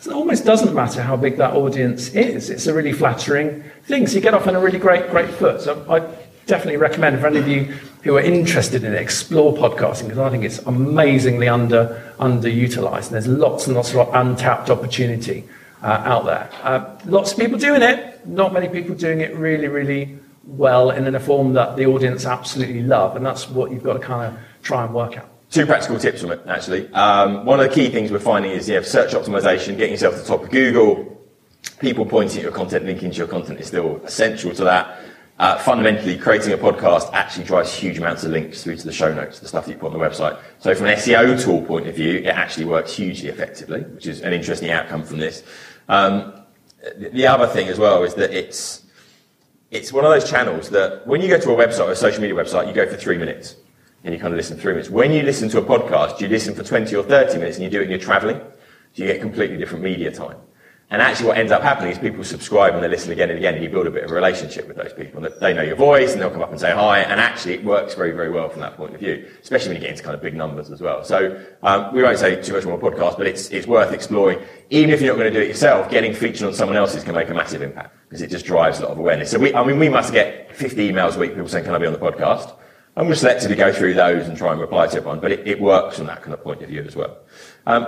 it 0.00 0.12
almost 0.12 0.44
doesn't 0.44 0.74
matter 0.74 1.02
how 1.02 1.16
big 1.16 1.38
that 1.38 1.54
audience 1.54 2.10
is. 2.10 2.50
It's 2.50 2.68
a 2.68 2.74
really 2.74 2.92
flattering 2.92 3.64
thing. 3.82 4.06
So 4.06 4.14
you 4.14 4.20
get 4.20 4.32
off 4.32 4.46
on 4.46 4.54
a 4.54 4.60
really 4.60 4.78
great, 4.78 5.10
great 5.10 5.30
foot. 5.30 5.60
So 5.60 5.84
I 5.90 6.00
definitely 6.48 6.78
recommend 6.78 7.20
for 7.20 7.28
any 7.28 7.38
of 7.38 7.46
you 7.46 7.64
who 8.02 8.16
are 8.16 8.20
interested 8.20 8.82
in 8.82 8.92
it, 8.92 9.00
explore 9.00 9.54
podcasting 9.54 10.04
because 10.04 10.18
I 10.18 10.30
think 10.30 10.42
it's 10.42 10.58
amazingly 10.60 11.46
under 11.48 12.12
underutilized. 12.18 13.06
And 13.06 13.14
there's 13.14 13.28
lots 13.28 13.66
and 13.66 13.76
lots 13.76 13.94
of 13.94 14.12
untapped 14.12 14.70
opportunity 14.70 15.44
uh, 15.82 16.02
out 16.04 16.24
there. 16.24 16.50
Uh, 16.62 16.98
lots 17.04 17.32
of 17.32 17.38
people 17.38 17.58
doing 17.58 17.82
it, 17.82 18.26
not 18.26 18.52
many 18.52 18.68
people 18.68 18.94
doing 18.94 19.20
it 19.20 19.36
really, 19.36 19.68
really 19.68 20.18
well 20.44 20.90
and 20.90 21.06
in 21.06 21.14
a 21.14 21.20
form 21.20 21.52
that 21.52 21.76
the 21.76 21.86
audience 21.86 22.24
absolutely 22.24 22.82
love. 22.82 23.14
And 23.14 23.24
that's 23.24 23.48
what 23.48 23.70
you've 23.70 23.84
got 23.84 23.92
to 23.92 24.00
kind 24.00 24.34
of 24.34 24.40
try 24.62 24.84
and 24.84 24.94
work 24.94 25.18
out. 25.18 25.28
Two 25.50 25.66
practical 25.66 25.98
tips 25.98 26.20
from 26.20 26.32
it, 26.32 26.40
actually. 26.46 26.92
Um, 26.92 27.44
one 27.44 27.60
of 27.60 27.68
the 27.68 27.74
key 27.74 27.90
things 27.90 28.10
we're 28.10 28.18
finding 28.18 28.50
is 28.50 28.68
yeah, 28.68 28.82
search 28.82 29.12
optimization, 29.12 29.76
getting 29.76 29.92
yourself 29.92 30.14
to 30.14 30.20
the 30.20 30.26
top 30.26 30.42
of 30.42 30.50
Google, 30.50 31.18
people 31.78 32.04
pointing 32.04 32.38
at 32.38 32.42
your 32.42 32.52
content, 32.52 32.84
linking 32.84 33.10
to 33.10 33.16
your 33.16 33.28
content 33.28 33.60
is 33.60 33.68
still 33.68 33.96
essential 34.04 34.54
to 34.54 34.64
that. 34.64 34.98
Uh, 35.38 35.56
fundamentally, 35.58 36.18
creating 36.18 36.52
a 36.52 36.58
podcast 36.58 37.08
actually 37.12 37.44
drives 37.44 37.72
huge 37.72 37.96
amounts 37.98 38.24
of 38.24 38.32
links 38.32 38.64
through 38.64 38.74
to 38.76 38.84
the 38.84 38.92
show 38.92 39.14
notes, 39.14 39.38
the 39.38 39.46
stuff 39.46 39.66
that 39.66 39.72
you 39.72 39.78
put 39.78 39.92
on 39.92 39.98
the 39.98 40.04
website. 40.04 40.36
So 40.58 40.74
from 40.74 40.86
an 40.86 40.96
SEO 40.96 41.40
tool 41.40 41.62
point 41.62 41.86
of 41.86 41.94
view, 41.94 42.18
it 42.18 42.26
actually 42.26 42.64
works 42.64 42.96
hugely 42.96 43.28
effectively, 43.28 43.82
which 43.82 44.08
is 44.08 44.20
an 44.22 44.32
interesting 44.32 44.70
outcome 44.70 45.04
from 45.04 45.18
this. 45.18 45.44
Um, 45.88 46.34
the 46.96 47.26
other 47.28 47.46
thing 47.46 47.68
as 47.68 47.78
well 47.78 48.02
is 48.02 48.14
that 48.14 48.32
it's, 48.32 48.84
it's 49.70 49.92
one 49.92 50.04
of 50.04 50.10
those 50.10 50.28
channels 50.28 50.70
that 50.70 51.06
when 51.06 51.20
you 51.20 51.28
go 51.28 51.38
to 51.38 51.50
a 51.52 51.56
website 51.56 51.88
a 51.88 51.96
social 51.96 52.20
media 52.20 52.34
website, 52.34 52.66
you 52.66 52.72
go 52.72 52.88
for 52.88 52.96
three 52.96 53.18
minutes 53.18 53.56
and 54.02 54.12
you 54.12 54.18
kind 54.18 54.32
of 54.32 54.36
listen 54.38 54.56
for 54.56 54.62
three 54.62 54.72
minutes. 54.72 54.90
When 54.90 55.12
you 55.12 55.22
listen 55.22 55.48
to 55.50 55.58
a 55.58 55.62
podcast, 55.62 56.20
you 56.20 56.26
listen 56.26 56.52
for 56.54 56.64
20 56.64 56.96
or 56.96 57.04
30 57.04 57.38
minutes 57.38 57.58
and 57.58 57.64
you 57.64 57.70
do 57.70 57.78
it 57.78 57.82
and 57.82 57.90
you're 57.90 58.00
traveling. 58.00 58.38
So 58.92 59.04
you 59.04 59.06
get 59.06 59.20
completely 59.20 59.56
different 59.56 59.84
media 59.84 60.10
time. 60.10 60.36
And 60.90 61.02
actually, 61.02 61.26
what 61.26 61.36
ends 61.36 61.52
up 61.52 61.62
happening 61.62 61.92
is 61.92 61.98
people 61.98 62.24
subscribe 62.24 62.72
and 62.72 62.82
they 62.82 62.88
listen 62.88 63.12
again 63.12 63.28
and 63.28 63.38
again, 63.38 63.54
and 63.54 63.62
you 63.62 63.68
build 63.68 63.86
a 63.86 63.90
bit 63.90 64.04
of 64.04 64.10
a 64.10 64.14
relationship 64.14 64.66
with 64.66 64.78
those 64.78 64.94
people. 64.94 65.20
They 65.38 65.52
know 65.52 65.60
your 65.60 65.76
voice, 65.76 66.12
and 66.12 66.22
they'll 66.22 66.30
come 66.30 66.40
up 66.40 66.50
and 66.50 66.58
say 66.58 66.72
hi. 66.72 67.00
And 67.00 67.20
actually, 67.20 67.54
it 67.54 67.64
works 67.64 67.92
very, 67.94 68.12
very 68.12 68.30
well 68.30 68.48
from 68.48 68.62
that 68.62 68.74
point 68.78 68.94
of 68.94 69.00
view, 69.00 69.28
especially 69.42 69.68
when 69.68 69.76
you 69.76 69.82
get 69.82 69.90
into 69.90 70.02
kind 70.02 70.14
of 70.14 70.22
big 70.22 70.34
numbers 70.34 70.70
as 70.70 70.80
well. 70.80 71.04
So 71.04 71.44
um, 71.62 71.94
we 71.94 72.02
won't 72.02 72.18
say 72.18 72.40
too 72.40 72.54
much 72.54 72.64
more 72.64 72.78
podcast, 72.78 73.18
but 73.18 73.26
it's 73.26 73.50
it's 73.50 73.66
worth 73.66 73.92
exploring. 73.92 74.38
Even 74.70 74.88
if 74.88 75.02
you're 75.02 75.14
not 75.14 75.20
going 75.20 75.30
to 75.30 75.38
do 75.38 75.44
it 75.44 75.48
yourself, 75.48 75.90
getting 75.90 76.14
featured 76.14 76.46
on 76.46 76.54
someone 76.54 76.78
else's 76.78 77.04
can 77.04 77.14
make 77.14 77.28
a 77.28 77.34
massive 77.34 77.60
impact 77.60 77.94
because 78.08 78.22
it 78.22 78.30
just 78.30 78.46
drives 78.46 78.78
a 78.78 78.82
lot 78.84 78.92
of 78.92 78.98
awareness. 78.98 79.30
So 79.30 79.38
we, 79.38 79.52
I 79.52 79.62
mean, 79.64 79.78
we 79.78 79.90
must 79.90 80.14
get 80.14 80.56
50 80.56 80.90
emails 80.90 81.16
a 81.16 81.18
week, 81.18 81.32
people 81.34 81.48
saying, 81.48 81.66
"Can 81.66 81.74
I 81.74 81.78
be 81.78 81.86
on 81.86 81.92
the 81.92 81.98
podcast?" 81.98 82.54
I'm 82.96 83.04
going 83.04 83.14
selectively 83.14 83.56
go 83.56 83.72
through 83.72 83.94
those 83.94 84.26
and 84.26 84.36
try 84.36 84.50
and 84.50 84.60
reply 84.60 84.88
to 84.88 84.96
everyone, 84.96 85.20
but 85.20 85.30
it, 85.30 85.46
it 85.46 85.60
works 85.60 85.98
from 85.98 86.06
that 86.06 86.20
kind 86.20 86.34
of 86.34 86.42
point 86.42 86.62
of 86.62 86.68
view 86.68 86.82
as 86.82 86.96
well. 86.96 87.18
Um, 87.68 87.86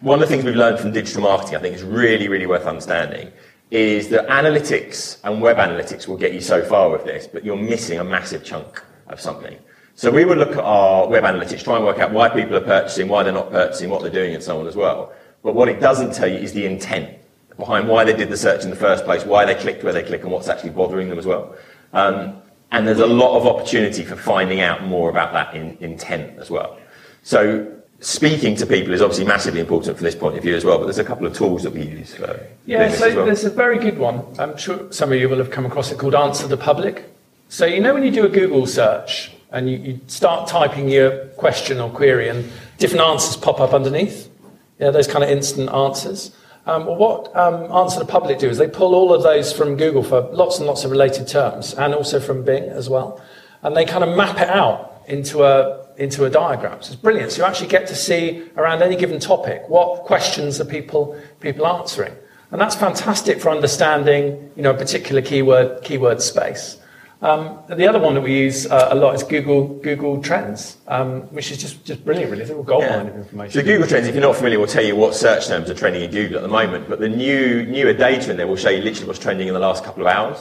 one 0.00 0.20
of 0.20 0.28
the 0.28 0.34
things 0.34 0.44
we've 0.44 0.56
learned 0.56 0.80
from 0.80 0.90
digital 0.90 1.22
marketing, 1.22 1.54
I 1.54 1.60
think 1.60 1.76
is 1.76 1.84
really, 1.84 2.26
really 2.26 2.46
worth 2.46 2.66
understanding, 2.66 3.30
is 3.70 4.08
that 4.08 4.26
analytics 4.26 5.20
and 5.22 5.40
web 5.40 5.56
analytics 5.56 6.08
will 6.08 6.16
get 6.16 6.34
you 6.34 6.40
so 6.40 6.64
far 6.64 6.90
with 6.90 7.04
this, 7.04 7.28
but 7.28 7.44
you're 7.44 7.56
missing 7.56 8.00
a 8.00 8.04
massive 8.04 8.44
chunk 8.44 8.82
of 9.06 9.20
something. 9.20 9.56
So 9.94 10.10
we 10.10 10.24
would 10.24 10.38
look 10.38 10.50
at 10.50 10.64
our 10.64 11.06
web 11.06 11.22
analytics, 11.22 11.62
try 11.62 11.76
and 11.76 11.84
work 11.84 12.00
out 12.00 12.10
why 12.10 12.28
people 12.28 12.56
are 12.56 12.60
purchasing, 12.60 13.06
why 13.06 13.22
they're 13.22 13.32
not 13.32 13.52
purchasing, 13.52 13.88
what 13.88 14.02
they're 14.02 14.10
doing, 14.10 14.34
and 14.34 14.42
so 14.42 14.58
on 14.58 14.66
as 14.66 14.74
well. 14.74 15.12
But 15.44 15.54
what 15.54 15.68
it 15.68 15.78
doesn't 15.78 16.12
tell 16.12 16.28
you 16.28 16.38
is 16.38 16.52
the 16.52 16.66
intent 16.66 17.16
behind 17.56 17.86
why 17.86 18.02
they 18.02 18.16
did 18.16 18.30
the 18.30 18.36
search 18.36 18.64
in 18.64 18.70
the 18.70 18.76
first 18.76 19.04
place, 19.04 19.24
why 19.24 19.44
they 19.44 19.54
clicked 19.54 19.84
where 19.84 19.92
they 19.92 20.02
click, 20.02 20.22
and 20.24 20.32
what's 20.32 20.48
actually 20.48 20.70
bothering 20.70 21.08
them 21.08 21.20
as 21.20 21.26
well. 21.26 21.54
Um, 21.92 22.42
and 22.72 22.84
there's 22.84 22.98
a 22.98 23.06
lot 23.06 23.36
of 23.36 23.46
opportunity 23.46 24.02
for 24.02 24.16
finding 24.16 24.60
out 24.60 24.82
more 24.82 25.08
about 25.08 25.32
that 25.34 25.54
in, 25.54 25.76
intent 25.78 26.36
as 26.40 26.50
well. 26.50 26.80
So 27.22 27.79
speaking 28.00 28.56
to 28.56 28.66
people 28.66 28.92
is 28.94 29.02
obviously 29.02 29.24
massively 29.26 29.60
important 29.60 29.96
from 29.96 30.04
this 30.04 30.14
point 30.14 30.36
of 30.36 30.42
view 30.42 30.54
as 30.56 30.64
well, 30.64 30.78
but 30.78 30.84
there's 30.84 30.98
a 30.98 31.04
couple 31.04 31.26
of 31.26 31.34
tools 31.34 31.62
that 31.62 31.72
we 31.72 31.82
use 31.82 32.14
for 32.14 32.40
Yeah, 32.64 32.90
so 32.90 33.14
well. 33.14 33.26
there's 33.26 33.44
a 33.44 33.50
very 33.50 33.78
good 33.78 33.98
one. 33.98 34.24
I'm 34.38 34.56
sure 34.56 34.90
some 34.90 35.12
of 35.12 35.18
you 35.20 35.28
will 35.28 35.38
have 35.38 35.50
come 35.50 35.66
across 35.66 35.92
it 35.92 35.98
called 35.98 36.14
Answer 36.14 36.46
the 36.46 36.56
Public. 36.56 37.04
So 37.48 37.66
you 37.66 37.80
know 37.80 37.92
when 37.92 38.02
you 38.02 38.10
do 38.10 38.24
a 38.24 38.28
Google 38.28 38.66
search 38.66 39.32
and 39.52 39.68
you, 39.68 39.76
you 39.78 40.00
start 40.06 40.48
typing 40.48 40.88
your 40.88 41.26
question 41.36 41.80
or 41.80 41.90
query 41.90 42.28
and 42.28 42.50
different 42.78 43.04
answers 43.04 43.36
pop 43.36 43.60
up 43.60 43.74
underneath? 43.74 44.30
Yeah, 44.78 44.90
those 44.90 45.06
kind 45.06 45.22
of 45.22 45.28
instant 45.30 45.68
answers. 45.70 46.34
Um, 46.66 46.86
well, 46.86 46.96
what 46.96 47.36
um, 47.36 47.70
Answer 47.72 47.98
the 47.98 48.06
Public 48.06 48.38
do 48.38 48.48
is 48.48 48.56
they 48.56 48.68
pull 48.68 48.94
all 48.94 49.12
of 49.12 49.22
those 49.22 49.52
from 49.52 49.76
Google 49.76 50.02
for 50.02 50.22
lots 50.32 50.58
and 50.58 50.66
lots 50.66 50.84
of 50.84 50.90
related 50.90 51.26
terms, 51.26 51.74
and 51.74 51.94
also 51.94 52.20
from 52.20 52.44
Bing 52.44 52.64
as 52.64 52.88
well, 52.88 53.20
and 53.62 53.76
they 53.76 53.84
kind 53.84 54.04
of 54.04 54.16
map 54.16 54.40
it 54.40 54.48
out 54.48 54.99
into 55.10 55.44
a 55.44 55.86
into 55.96 56.24
a 56.24 56.30
diagram. 56.30 56.80
So 56.82 56.92
it's 56.92 57.00
brilliant. 57.02 57.32
So 57.32 57.42
you 57.42 57.48
actually 57.48 57.68
get 57.68 57.86
to 57.88 57.94
see 57.94 58.48
around 58.56 58.82
any 58.82 58.96
given 58.96 59.20
topic 59.20 59.68
what 59.68 60.04
questions 60.04 60.60
are 60.60 60.64
people 60.64 61.18
people 61.40 61.66
answering, 61.66 62.14
and 62.50 62.60
that's 62.60 62.74
fantastic 62.76 63.40
for 63.40 63.50
understanding 63.50 64.50
you 64.56 64.62
know 64.62 64.70
a 64.70 64.78
particular 64.84 65.20
keyword 65.22 65.82
keyword 65.82 66.22
space. 66.22 66.76
Um, 67.22 67.58
the 67.68 67.86
other 67.86 67.98
one 67.98 68.14
that 68.14 68.22
we 68.22 68.34
use 68.34 68.66
uh, 68.66 68.88
a 68.92 68.94
lot 68.94 69.14
is 69.14 69.22
Google 69.22 69.68
Google 69.80 70.22
Trends, 70.22 70.78
um, 70.88 71.20
which 71.34 71.50
is 71.50 71.58
just, 71.58 71.84
just 71.84 72.02
brilliant, 72.02 72.30
really. 72.30 72.44
It's 72.44 72.50
a 72.50 72.54
gold 72.54 72.82
Yeah. 72.84 72.96
mine 72.96 73.08
of 73.08 73.16
information. 73.16 73.60
So 73.60 73.62
Google 73.62 73.86
Trends, 73.86 74.08
if 74.08 74.14
you're 74.14 74.22
not 74.22 74.36
familiar, 74.36 74.58
will 74.58 74.66
tell 74.66 74.82
you 74.82 74.96
what 74.96 75.14
search 75.14 75.46
terms 75.46 75.68
are 75.68 75.74
trending 75.74 76.02
in 76.02 76.10
Google 76.10 76.36
at 76.38 76.42
the 76.42 76.48
moment. 76.48 76.88
But 76.88 76.98
the 76.98 77.10
new 77.10 77.66
newer 77.66 77.92
data 77.92 78.30
in 78.30 78.38
there 78.38 78.46
will 78.46 78.56
show 78.56 78.70
you 78.70 78.80
literally 78.80 79.06
what's 79.06 79.18
trending 79.18 79.48
in 79.48 79.52
the 79.54 79.60
last 79.60 79.84
couple 79.84 80.06
of 80.06 80.08
hours. 80.08 80.38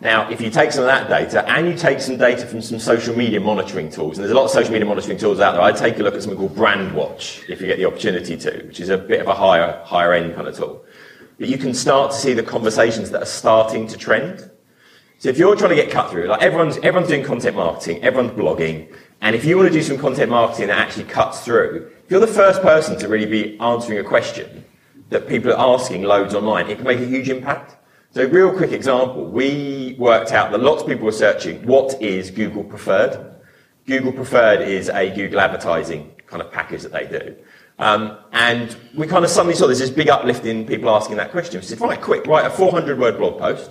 Now, 0.00 0.30
if 0.30 0.40
you 0.40 0.48
take 0.48 0.70
some 0.70 0.82
of 0.82 0.86
that 0.86 1.08
data 1.08 1.44
and 1.50 1.66
you 1.66 1.76
take 1.76 2.00
some 2.00 2.16
data 2.16 2.46
from 2.46 2.62
some 2.62 2.78
social 2.78 3.16
media 3.16 3.40
monitoring 3.40 3.90
tools, 3.90 4.16
and 4.16 4.24
there's 4.24 4.30
a 4.30 4.36
lot 4.36 4.44
of 4.44 4.50
social 4.50 4.72
media 4.72 4.86
monitoring 4.86 5.18
tools 5.18 5.40
out 5.40 5.52
there, 5.52 5.62
I'd 5.62 5.76
take 5.76 5.98
a 5.98 6.04
look 6.04 6.14
at 6.14 6.22
something 6.22 6.38
called 6.38 6.54
Brandwatch 6.54 7.48
if 7.48 7.60
you 7.60 7.66
get 7.66 7.78
the 7.78 7.86
opportunity 7.86 8.36
to, 8.36 8.62
which 8.64 8.78
is 8.78 8.90
a 8.90 8.98
bit 8.98 9.20
of 9.20 9.26
a 9.26 9.34
higher 9.34 9.82
higher 9.84 10.12
end 10.12 10.36
kind 10.36 10.46
of 10.46 10.56
tool. 10.56 10.84
But 11.38 11.48
you 11.48 11.58
can 11.58 11.74
start 11.74 12.12
to 12.12 12.16
see 12.16 12.32
the 12.32 12.44
conversations 12.44 13.10
that 13.10 13.22
are 13.22 13.26
starting 13.26 13.88
to 13.88 13.96
trend. 13.96 14.48
So 15.18 15.30
if 15.30 15.38
you're 15.38 15.56
trying 15.56 15.70
to 15.70 15.76
get 15.76 15.90
cut 15.90 16.10
through, 16.10 16.28
like 16.28 16.42
everyone's, 16.42 16.76
everyone's 16.76 17.08
doing 17.08 17.24
content 17.24 17.56
marketing, 17.56 18.00
everyone's 18.04 18.38
blogging, 18.38 18.94
and 19.20 19.34
if 19.34 19.44
you 19.44 19.56
want 19.56 19.66
to 19.66 19.72
do 19.72 19.82
some 19.82 19.98
content 19.98 20.30
marketing 20.30 20.68
that 20.68 20.78
actually 20.78 21.04
cuts 21.04 21.40
through, 21.40 21.90
if 22.04 22.10
you're 22.10 22.20
the 22.20 22.28
first 22.28 22.62
person 22.62 22.96
to 23.00 23.08
really 23.08 23.26
be 23.26 23.58
answering 23.58 23.98
a 23.98 24.04
question 24.04 24.64
that 25.08 25.26
people 25.26 25.52
are 25.52 25.74
asking 25.74 26.02
loads 26.02 26.36
online, 26.36 26.70
it 26.70 26.76
can 26.76 26.84
make 26.84 27.00
a 27.00 27.06
huge 27.06 27.28
impact. 27.28 27.77
So 28.18 28.26
real 28.26 28.52
quick 28.52 28.72
example, 28.72 29.26
we 29.26 29.94
worked 29.96 30.32
out 30.32 30.50
that 30.50 30.58
lots 30.58 30.82
of 30.82 30.88
people 30.88 31.04
were 31.04 31.12
searching, 31.12 31.64
what 31.64 32.02
is 32.02 32.32
Google 32.32 32.64
Preferred? 32.64 33.36
Google 33.86 34.10
Preferred 34.10 34.60
is 34.60 34.88
a 34.88 35.14
Google 35.14 35.38
advertising 35.38 36.10
kind 36.26 36.42
of 36.42 36.50
package 36.50 36.82
that 36.82 36.90
they 36.90 37.06
do. 37.06 37.36
Um, 37.78 38.18
and 38.32 38.76
we 38.96 39.06
kind 39.06 39.24
of 39.24 39.30
suddenly 39.30 39.54
saw 39.54 39.66
there's 39.66 39.78
this 39.78 39.90
big 39.90 40.08
uplift 40.08 40.44
in 40.46 40.66
people 40.66 40.90
asking 40.90 41.16
that 41.18 41.30
question. 41.30 41.60
We 41.60 41.66
said, 41.66 41.80
right, 41.80 42.00
quick, 42.00 42.26
write 42.26 42.44
a 42.44 42.50
400 42.50 42.98
word 42.98 43.18
blog 43.18 43.38
post 43.38 43.70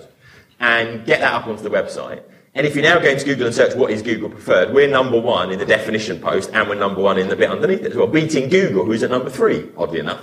and 0.60 1.04
get 1.04 1.20
that 1.20 1.34
up 1.34 1.46
onto 1.46 1.62
the 1.62 1.68
website. 1.68 2.22
And 2.54 2.66
if 2.66 2.74
you 2.74 2.80
now 2.80 2.98
go 3.00 3.10
into 3.10 3.26
Google 3.26 3.48
and 3.48 3.54
search 3.54 3.76
what 3.76 3.90
is 3.90 4.00
Google 4.00 4.30
preferred, 4.30 4.72
we're 4.72 4.88
number 4.88 5.20
one 5.20 5.52
in 5.52 5.58
the 5.58 5.66
definition 5.66 6.22
post 6.22 6.48
and 6.54 6.66
we're 6.70 6.74
number 6.74 7.02
one 7.02 7.18
in 7.18 7.28
the 7.28 7.36
bit 7.36 7.50
underneath 7.50 7.80
it 7.80 7.90
as 7.90 7.96
well, 7.98 8.06
beating 8.06 8.48
Google, 8.48 8.86
who's 8.86 9.02
at 9.02 9.10
number 9.10 9.28
three, 9.28 9.68
oddly 9.76 10.00
enough. 10.00 10.22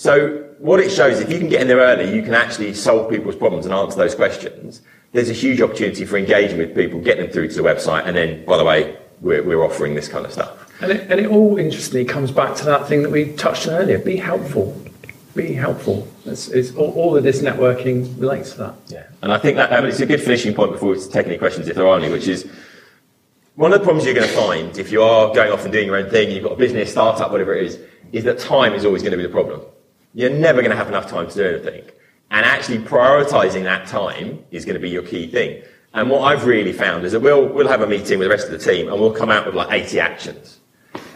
So 0.00 0.48
what 0.56 0.80
it 0.80 0.88
shows, 0.88 1.20
if 1.20 1.30
you 1.30 1.38
can 1.38 1.50
get 1.50 1.60
in 1.60 1.68
there 1.68 1.76
early, 1.76 2.16
you 2.16 2.22
can 2.22 2.32
actually 2.32 2.72
solve 2.72 3.10
people's 3.10 3.36
problems 3.36 3.66
and 3.66 3.74
answer 3.74 3.98
those 3.98 4.14
questions. 4.14 4.80
There's 5.12 5.28
a 5.28 5.34
huge 5.34 5.60
opportunity 5.60 6.06
for 6.06 6.16
engaging 6.16 6.56
with 6.56 6.74
people, 6.74 7.00
getting 7.00 7.24
them 7.24 7.32
through 7.34 7.48
to 7.48 7.54
the 7.56 7.62
website, 7.62 8.06
and 8.06 8.16
then, 8.16 8.42
by 8.46 8.56
the 8.56 8.64
way, 8.64 8.96
we're, 9.20 9.42
we're 9.42 9.62
offering 9.62 9.94
this 9.94 10.08
kind 10.08 10.24
of 10.24 10.32
stuff. 10.32 10.72
And 10.80 10.92
it, 10.92 11.10
and 11.10 11.20
it 11.20 11.26
all 11.26 11.58
interestingly 11.58 12.06
comes 12.06 12.30
back 12.30 12.56
to 12.56 12.64
that 12.64 12.88
thing 12.88 13.02
that 13.02 13.10
we 13.10 13.32
touched 13.34 13.68
on 13.68 13.74
earlier 13.74 13.98
be 13.98 14.16
helpful. 14.16 14.82
Be 15.34 15.52
helpful. 15.52 16.08
It's, 16.24 16.48
it's 16.48 16.74
all, 16.74 16.92
all 16.92 17.14
of 17.14 17.22
this 17.22 17.42
networking 17.42 18.18
relates 18.18 18.52
to 18.52 18.58
that. 18.58 18.74
Yeah, 18.86 19.06
and 19.20 19.30
I 19.30 19.36
think 19.36 19.56
that 19.56 19.70
um, 19.70 19.84
it's 19.84 20.00
a 20.00 20.06
good 20.06 20.22
finishing 20.22 20.54
point 20.54 20.72
before 20.72 20.92
we 20.92 20.98
take 20.98 21.26
any 21.26 21.36
questions, 21.36 21.68
if 21.68 21.76
there 21.76 21.86
are 21.86 21.98
any, 21.98 22.10
which 22.10 22.26
is 22.26 22.50
one 23.54 23.70
of 23.74 23.78
the 23.78 23.84
problems 23.84 24.06
you're 24.06 24.14
going 24.14 24.26
to 24.26 24.34
find 24.34 24.78
if 24.78 24.90
you 24.92 25.02
are 25.02 25.34
going 25.34 25.52
off 25.52 25.64
and 25.64 25.74
doing 25.74 25.84
your 25.84 25.96
own 25.96 26.08
thing, 26.08 26.30
you've 26.30 26.44
got 26.44 26.52
a 26.52 26.56
business, 26.56 26.90
startup, 26.90 27.30
whatever 27.30 27.54
it 27.54 27.66
is, 27.66 27.78
is 28.12 28.24
that 28.24 28.38
time 28.38 28.72
is 28.72 28.86
always 28.86 29.02
going 29.02 29.12
to 29.12 29.18
be 29.18 29.24
the 29.24 29.28
problem. 29.28 29.60
You're 30.14 30.30
never 30.30 30.60
going 30.60 30.70
to 30.70 30.76
have 30.76 30.88
enough 30.88 31.08
time 31.08 31.28
to 31.28 31.34
do 31.34 31.44
anything. 31.44 31.90
And 32.30 32.46
actually 32.46 32.78
prioritizing 32.78 33.64
that 33.64 33.86
time 33.86 34.44
is 34.50 34.64
going 34.64 34.74
to 34.74 34.80
be 34.80 34.90
your 34.90 35.02
key 35.02 35.28
thing. 35.28 35.62
And 35.92 36.08
what 36.08 36.20
I've 36.20 36.46
really 36.46 36.72
found 36.72 37.04
is 37.04 37.12
that 37.12 37.20
we'll, 37.20 37.46
we'll 37.46 37.68
have 37.68 37.82
a 37.82 37.86
meeting 37.86 38.18
with 38.18 38.26
the 38.26 38.30
rest 38.30 38.46
of 38.46 38.52
the 38.52 38.58
team 38.58 38.88
and 38.88 39.00
we'll 39.00 39.12
come 39.12 39.30
out 39.30 39.46
with 39.46 39.54
like 39.54 39.72
80 39.72 40.00
actions. 40.00 40.60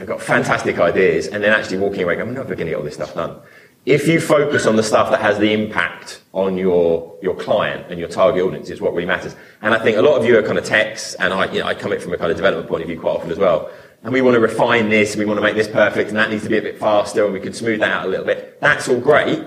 I've 0.00 0.06
got 0.06 0.20
fantastic 0.20 0.78
ideas 0.78 1.28
and 1.28 1.42
then 1.42 1.52
actually 1.52 1.78
walking 1.78 2.02
away 2.02 2.16
going, 2.16 2.28
I'm 2.28 2.34
never 2.34 2.54
going 2.54 2.66
to 2.66 2.72
get 2.72 2.76
all 2.76 2.82
this 2.82 2.94
stuff 2.94 3.14
done. 3.14 3.38
If 3.86 4.08
you 4.08 4.18
focus 4.20 4.66
on 4.66 4.76
the 4.76 4.82
stuff 4.82 5.10
that 5.10 5.20
has 5.20 5.38
the 5.38 5.52
impact 5.52 6.22
on 6.32 6.56
your, 6.56 7.16
your 7.22 7.36
client 7.36 7.86
and 7.90 8.00
your 8.00 8.08
target 8.08 8.42
audience 8.42 8.70
is 8.70 8.80
what 8.80 8.94
really 8.94 9.06
matters. 9.06 9.36
And 9.62 9.74
I 9.74 9.78
think 9.78 9.98
a 9.98 10.02
lot 10.02 10.18
of 10.18 10.24
you 10.24 10.38
are 10.38 10.42
kind 10.42 10.58
of 10.58 10.64
techs 10.64 11.14
and 11.16 11.32
I, 11.32 11.52
you 11.52 11.60
know, 11.60 11.66
I 11.66 11.74
come 11.74 11.92
it 11.92 12.02
from 12.02 12.12
a 12.12 12.16
kind 12.16 12.30
of 12.30 12.36
development 12.36 12.68
point 12.68 12.82
of 12.82 12.88
view 12.88 12.98
quite 12.98 13.16
often 13.16 13.30
as 13.30 13.38
well. 13.38 13.70
And 14.04 14.12
we 14.12 14.20
want 14.20 14.34
to 14.34 14.40
refine 14.40 14.90
this, 14.90 15.16
we 15.16 15.24
want 15.24 15.38
to 15.38 15.42
make 15.42 15.56
this 15.56 15.66
perfect 15.66 16.10
and 16.10 16.18
that 16.18 16.30
needs 16.30 16.42
to 16.42 16.50
be 16.50 16.58
a 16.58 16.62
bit 16.62 16.78
faster 16.78 17.24
and 17.24 17.32
we 17.32 17.40
can 17.40 17.54
smooth 17.54 17.80
that 17.80 17.90
out 17.90 18.04
a 18.04 18.08
little 18.08 18.26
bit. 18.26 18.60
That's 18.60 18.86
all 18.86 19.00
great. 19.00 19.42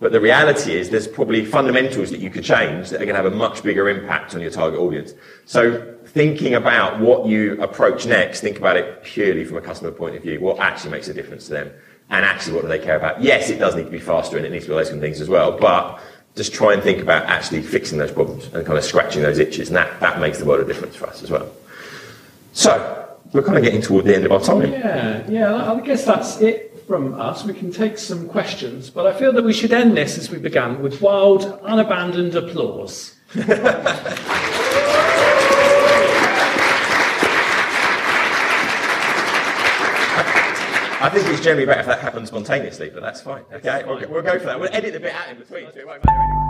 But 0.00 0.10
the 0.10 0.20
reality 0.20 0.74
is 0.74 0.90
there's 0.90 1.06
probably 1.06 1.44
fundamentals 1.44 2.10
that 2.10 2.18
you 2.18 2.28
could 2.28 2.42
change 2.42 2.90
that 2.90 2.96
are 2.96 3.04
going 3.04 3.14
to 3.14 3.22
have 3.22 3.32
a 3.32 3.36
much 3.36 3.62
bigger 3.62 3.88
impact 3.88 4.34
on 4.34 4.40
your 4.40 4.50
target 4.50 4.80
audience. 4.80 5.12
So 5.46 5.96
thinking 6.06 6.54
about 6.56 6.98
what 6.98 7.26
you 7.26 7.62
approach 7.62 8.04
next, 8.04 8.40
think 8.40 8.58
about 8.58 8.76
it 8.76 9.04
purely 9.04 9.44
from 9.44 9.58
a 9.58 9.60
customer 9.60 9.92
point 9.92 10.16
of 10.16 10.22
view. 10.24 10.40
What 10.40 10.58
actually 10.58 10.90
makes 10.90 11.06
a 11.06 11.14
difference 11.14 11.44
to 11.46 11.52
them? 11.52 11.70
And 12.10 12.24
actually 12.24 12.54
what 12.54 12.62
do 12.62 12.68
they 12.68 12.80
care 12.80 12.96
about? 12.96 13.22
Yes, 13.22 13.50
it 13.50 13.60
does 13.60 13.76
need 13.76 13.84
to 13.84 13.90
be 13.90 14.00
faster 14.00 14.36
and 14.36 14.44
it 14.44 14.50
needs 14.50 14.64
to 14.64 14.70
be 14.72 14.74
those 14.74 14.88
kind 14.88 14.98
of 14.98 15.02
things 15.02 15.20
as 15.20 15.28
well. 15.28 15.56
But 15.56 16.00
just 16.34 16.52
try 16.52 16.72
and 16.74 16.82
think 16.82 17.00
about 17.00 17.26
actually 17.26 17.62
fixing 17.62 17.98
those 17.98 18.10
problems 18.10 18.46
and 18.46 18.66
kind 18.66 18.76
of 18.76 18.82
scratching 18.82 19.22
those 19.22 19.38
itches. 19.38 19.68
And 19.68 19.76
that, 19.76 20.00
that 20.00 20.18
makes 20.18 20.38
the 20.38 20.44
world 20.44 20.60
of 20.60 20.66
difference 20.66 20.96
for 20.96 21.06
us 21.06 21.22
as 21.22 21.30
well. 21.30 21.48
So 22.52 23.01
we're 23.32 23.42
kind 23.42 23.56
of 23.56 23.64
getting 23.64 23.80
toward 23.80 24.04
the 24.04 24.14
end 24.14 24.26
of 24.26 24.32
our 24.32 24.40
time. 24.40 24.72
Yeah, 24.72 25.28
yeah, 25.28 25.72
I 25.72 25.80
guess 25.80 26.04
that's 26.04 26.40
it 26.40 26.84
from 26.86 27.14
us. 27.20 27.44
We 27.44 27.54
can 27.54 27.72
take 27.72 27.96
some 27.98 28.28
questions, 28.28 28.90
but 28.90 29.06
I 29.06 29.18
feel 29.18 29.32
that 29.32 29.44
we 29.44 29.52
should 29.52 29.72
end 29.72 29.96
this 29.96 30.18
as 30.18 30.30
we 30.30 30.38
began 30.38 30.82
with 30.82 31.00
wild, 31.00 31.44
unabandoned 31.62 32.34
applause. 32.34 33.14
I 41.04 41.08
think 41.08 41.26
it's 41.28 41.40
generally 41.40 41.66
better 41.66 41.80
if 41.80 41.86
that 41.86 42.00
happens 42.00 42.28
spontaneously, 42.28 42.90
but 42.90 43.02
that's 43.02 43.20
fine. 43.20 43.44
Okay, 43.52 43.82
we'll, 43.86 44.08
we'll 44.08 44.22
go 44.22 44.38
for 44.38 44.44
that. 44.46 44.60
We'll 44.60 44.72
edit 44.72 44.92
the 44.92 45.00
bit 45.00 45.14
out 45.14 45.28
in 45.30 45.38
between, 45.38 45.66
so 45.72 46.41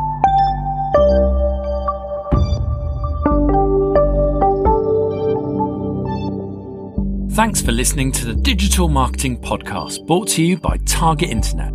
Thanks 7.32 7.62
for 7.62 7.72
listening 7.72 8.12
to 8.12 8.26
the 8.26 8.34
Digital 8.34 8.88
Marketing 8.88 9.40
Podcast 9.40 10.06
brought 10.06 10.28
to 10.28 10.42
you 10.44 10.58
by 10.58 10.76
Target 10.84 11.30
Internet. 11.30 11.72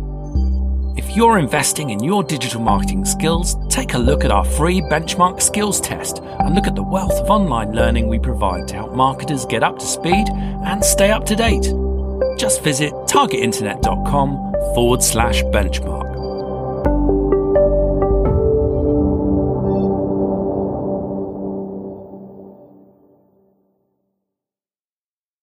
If 0.96 1.16
you're 1.16 1.36
investing 1.36 1.90
in 1.90 1.98
your 1.98 2.22
digital 2.22 2.60
marketing 2.60 3.04
skills, 3.04 3.56
take 3.68 3.94
a 3.94 3.98
look 3.98 4.24
at 4.24 4.30
our 4.30 4.44
free 4.44 4.80
benchmark 4.82 5.42
skills 5.42 5.80
test 5.80 6.18
and 6.18 6.54
look 6.54 6.68
at 6.68 6.76
the 6.76 6.82
wealth 6.84 7.14
of 7.14 7.28
online 7.28 7.72
learning 7.72 8.06
we 8.06 8.20
provide 8.20 8.68
to 8.68 8.76
help 8.76 8.94
marketers 8.94 9.44
get 9.46 9.64
up 9.64 9.80
to 9.80 9.84
speed 9.84 10.28
and 10.30 10.84
stay 10.84 11.10
up 11.10 11.26
to 11.26 11.34
date. 11.34 11.72
Just 12.38 12.62
visit 12.62 12.92
targetinternet.com 13.08 14.74
forward 14.76 15.02
slash 15.02 15.42
benchmark. 15.42 16.07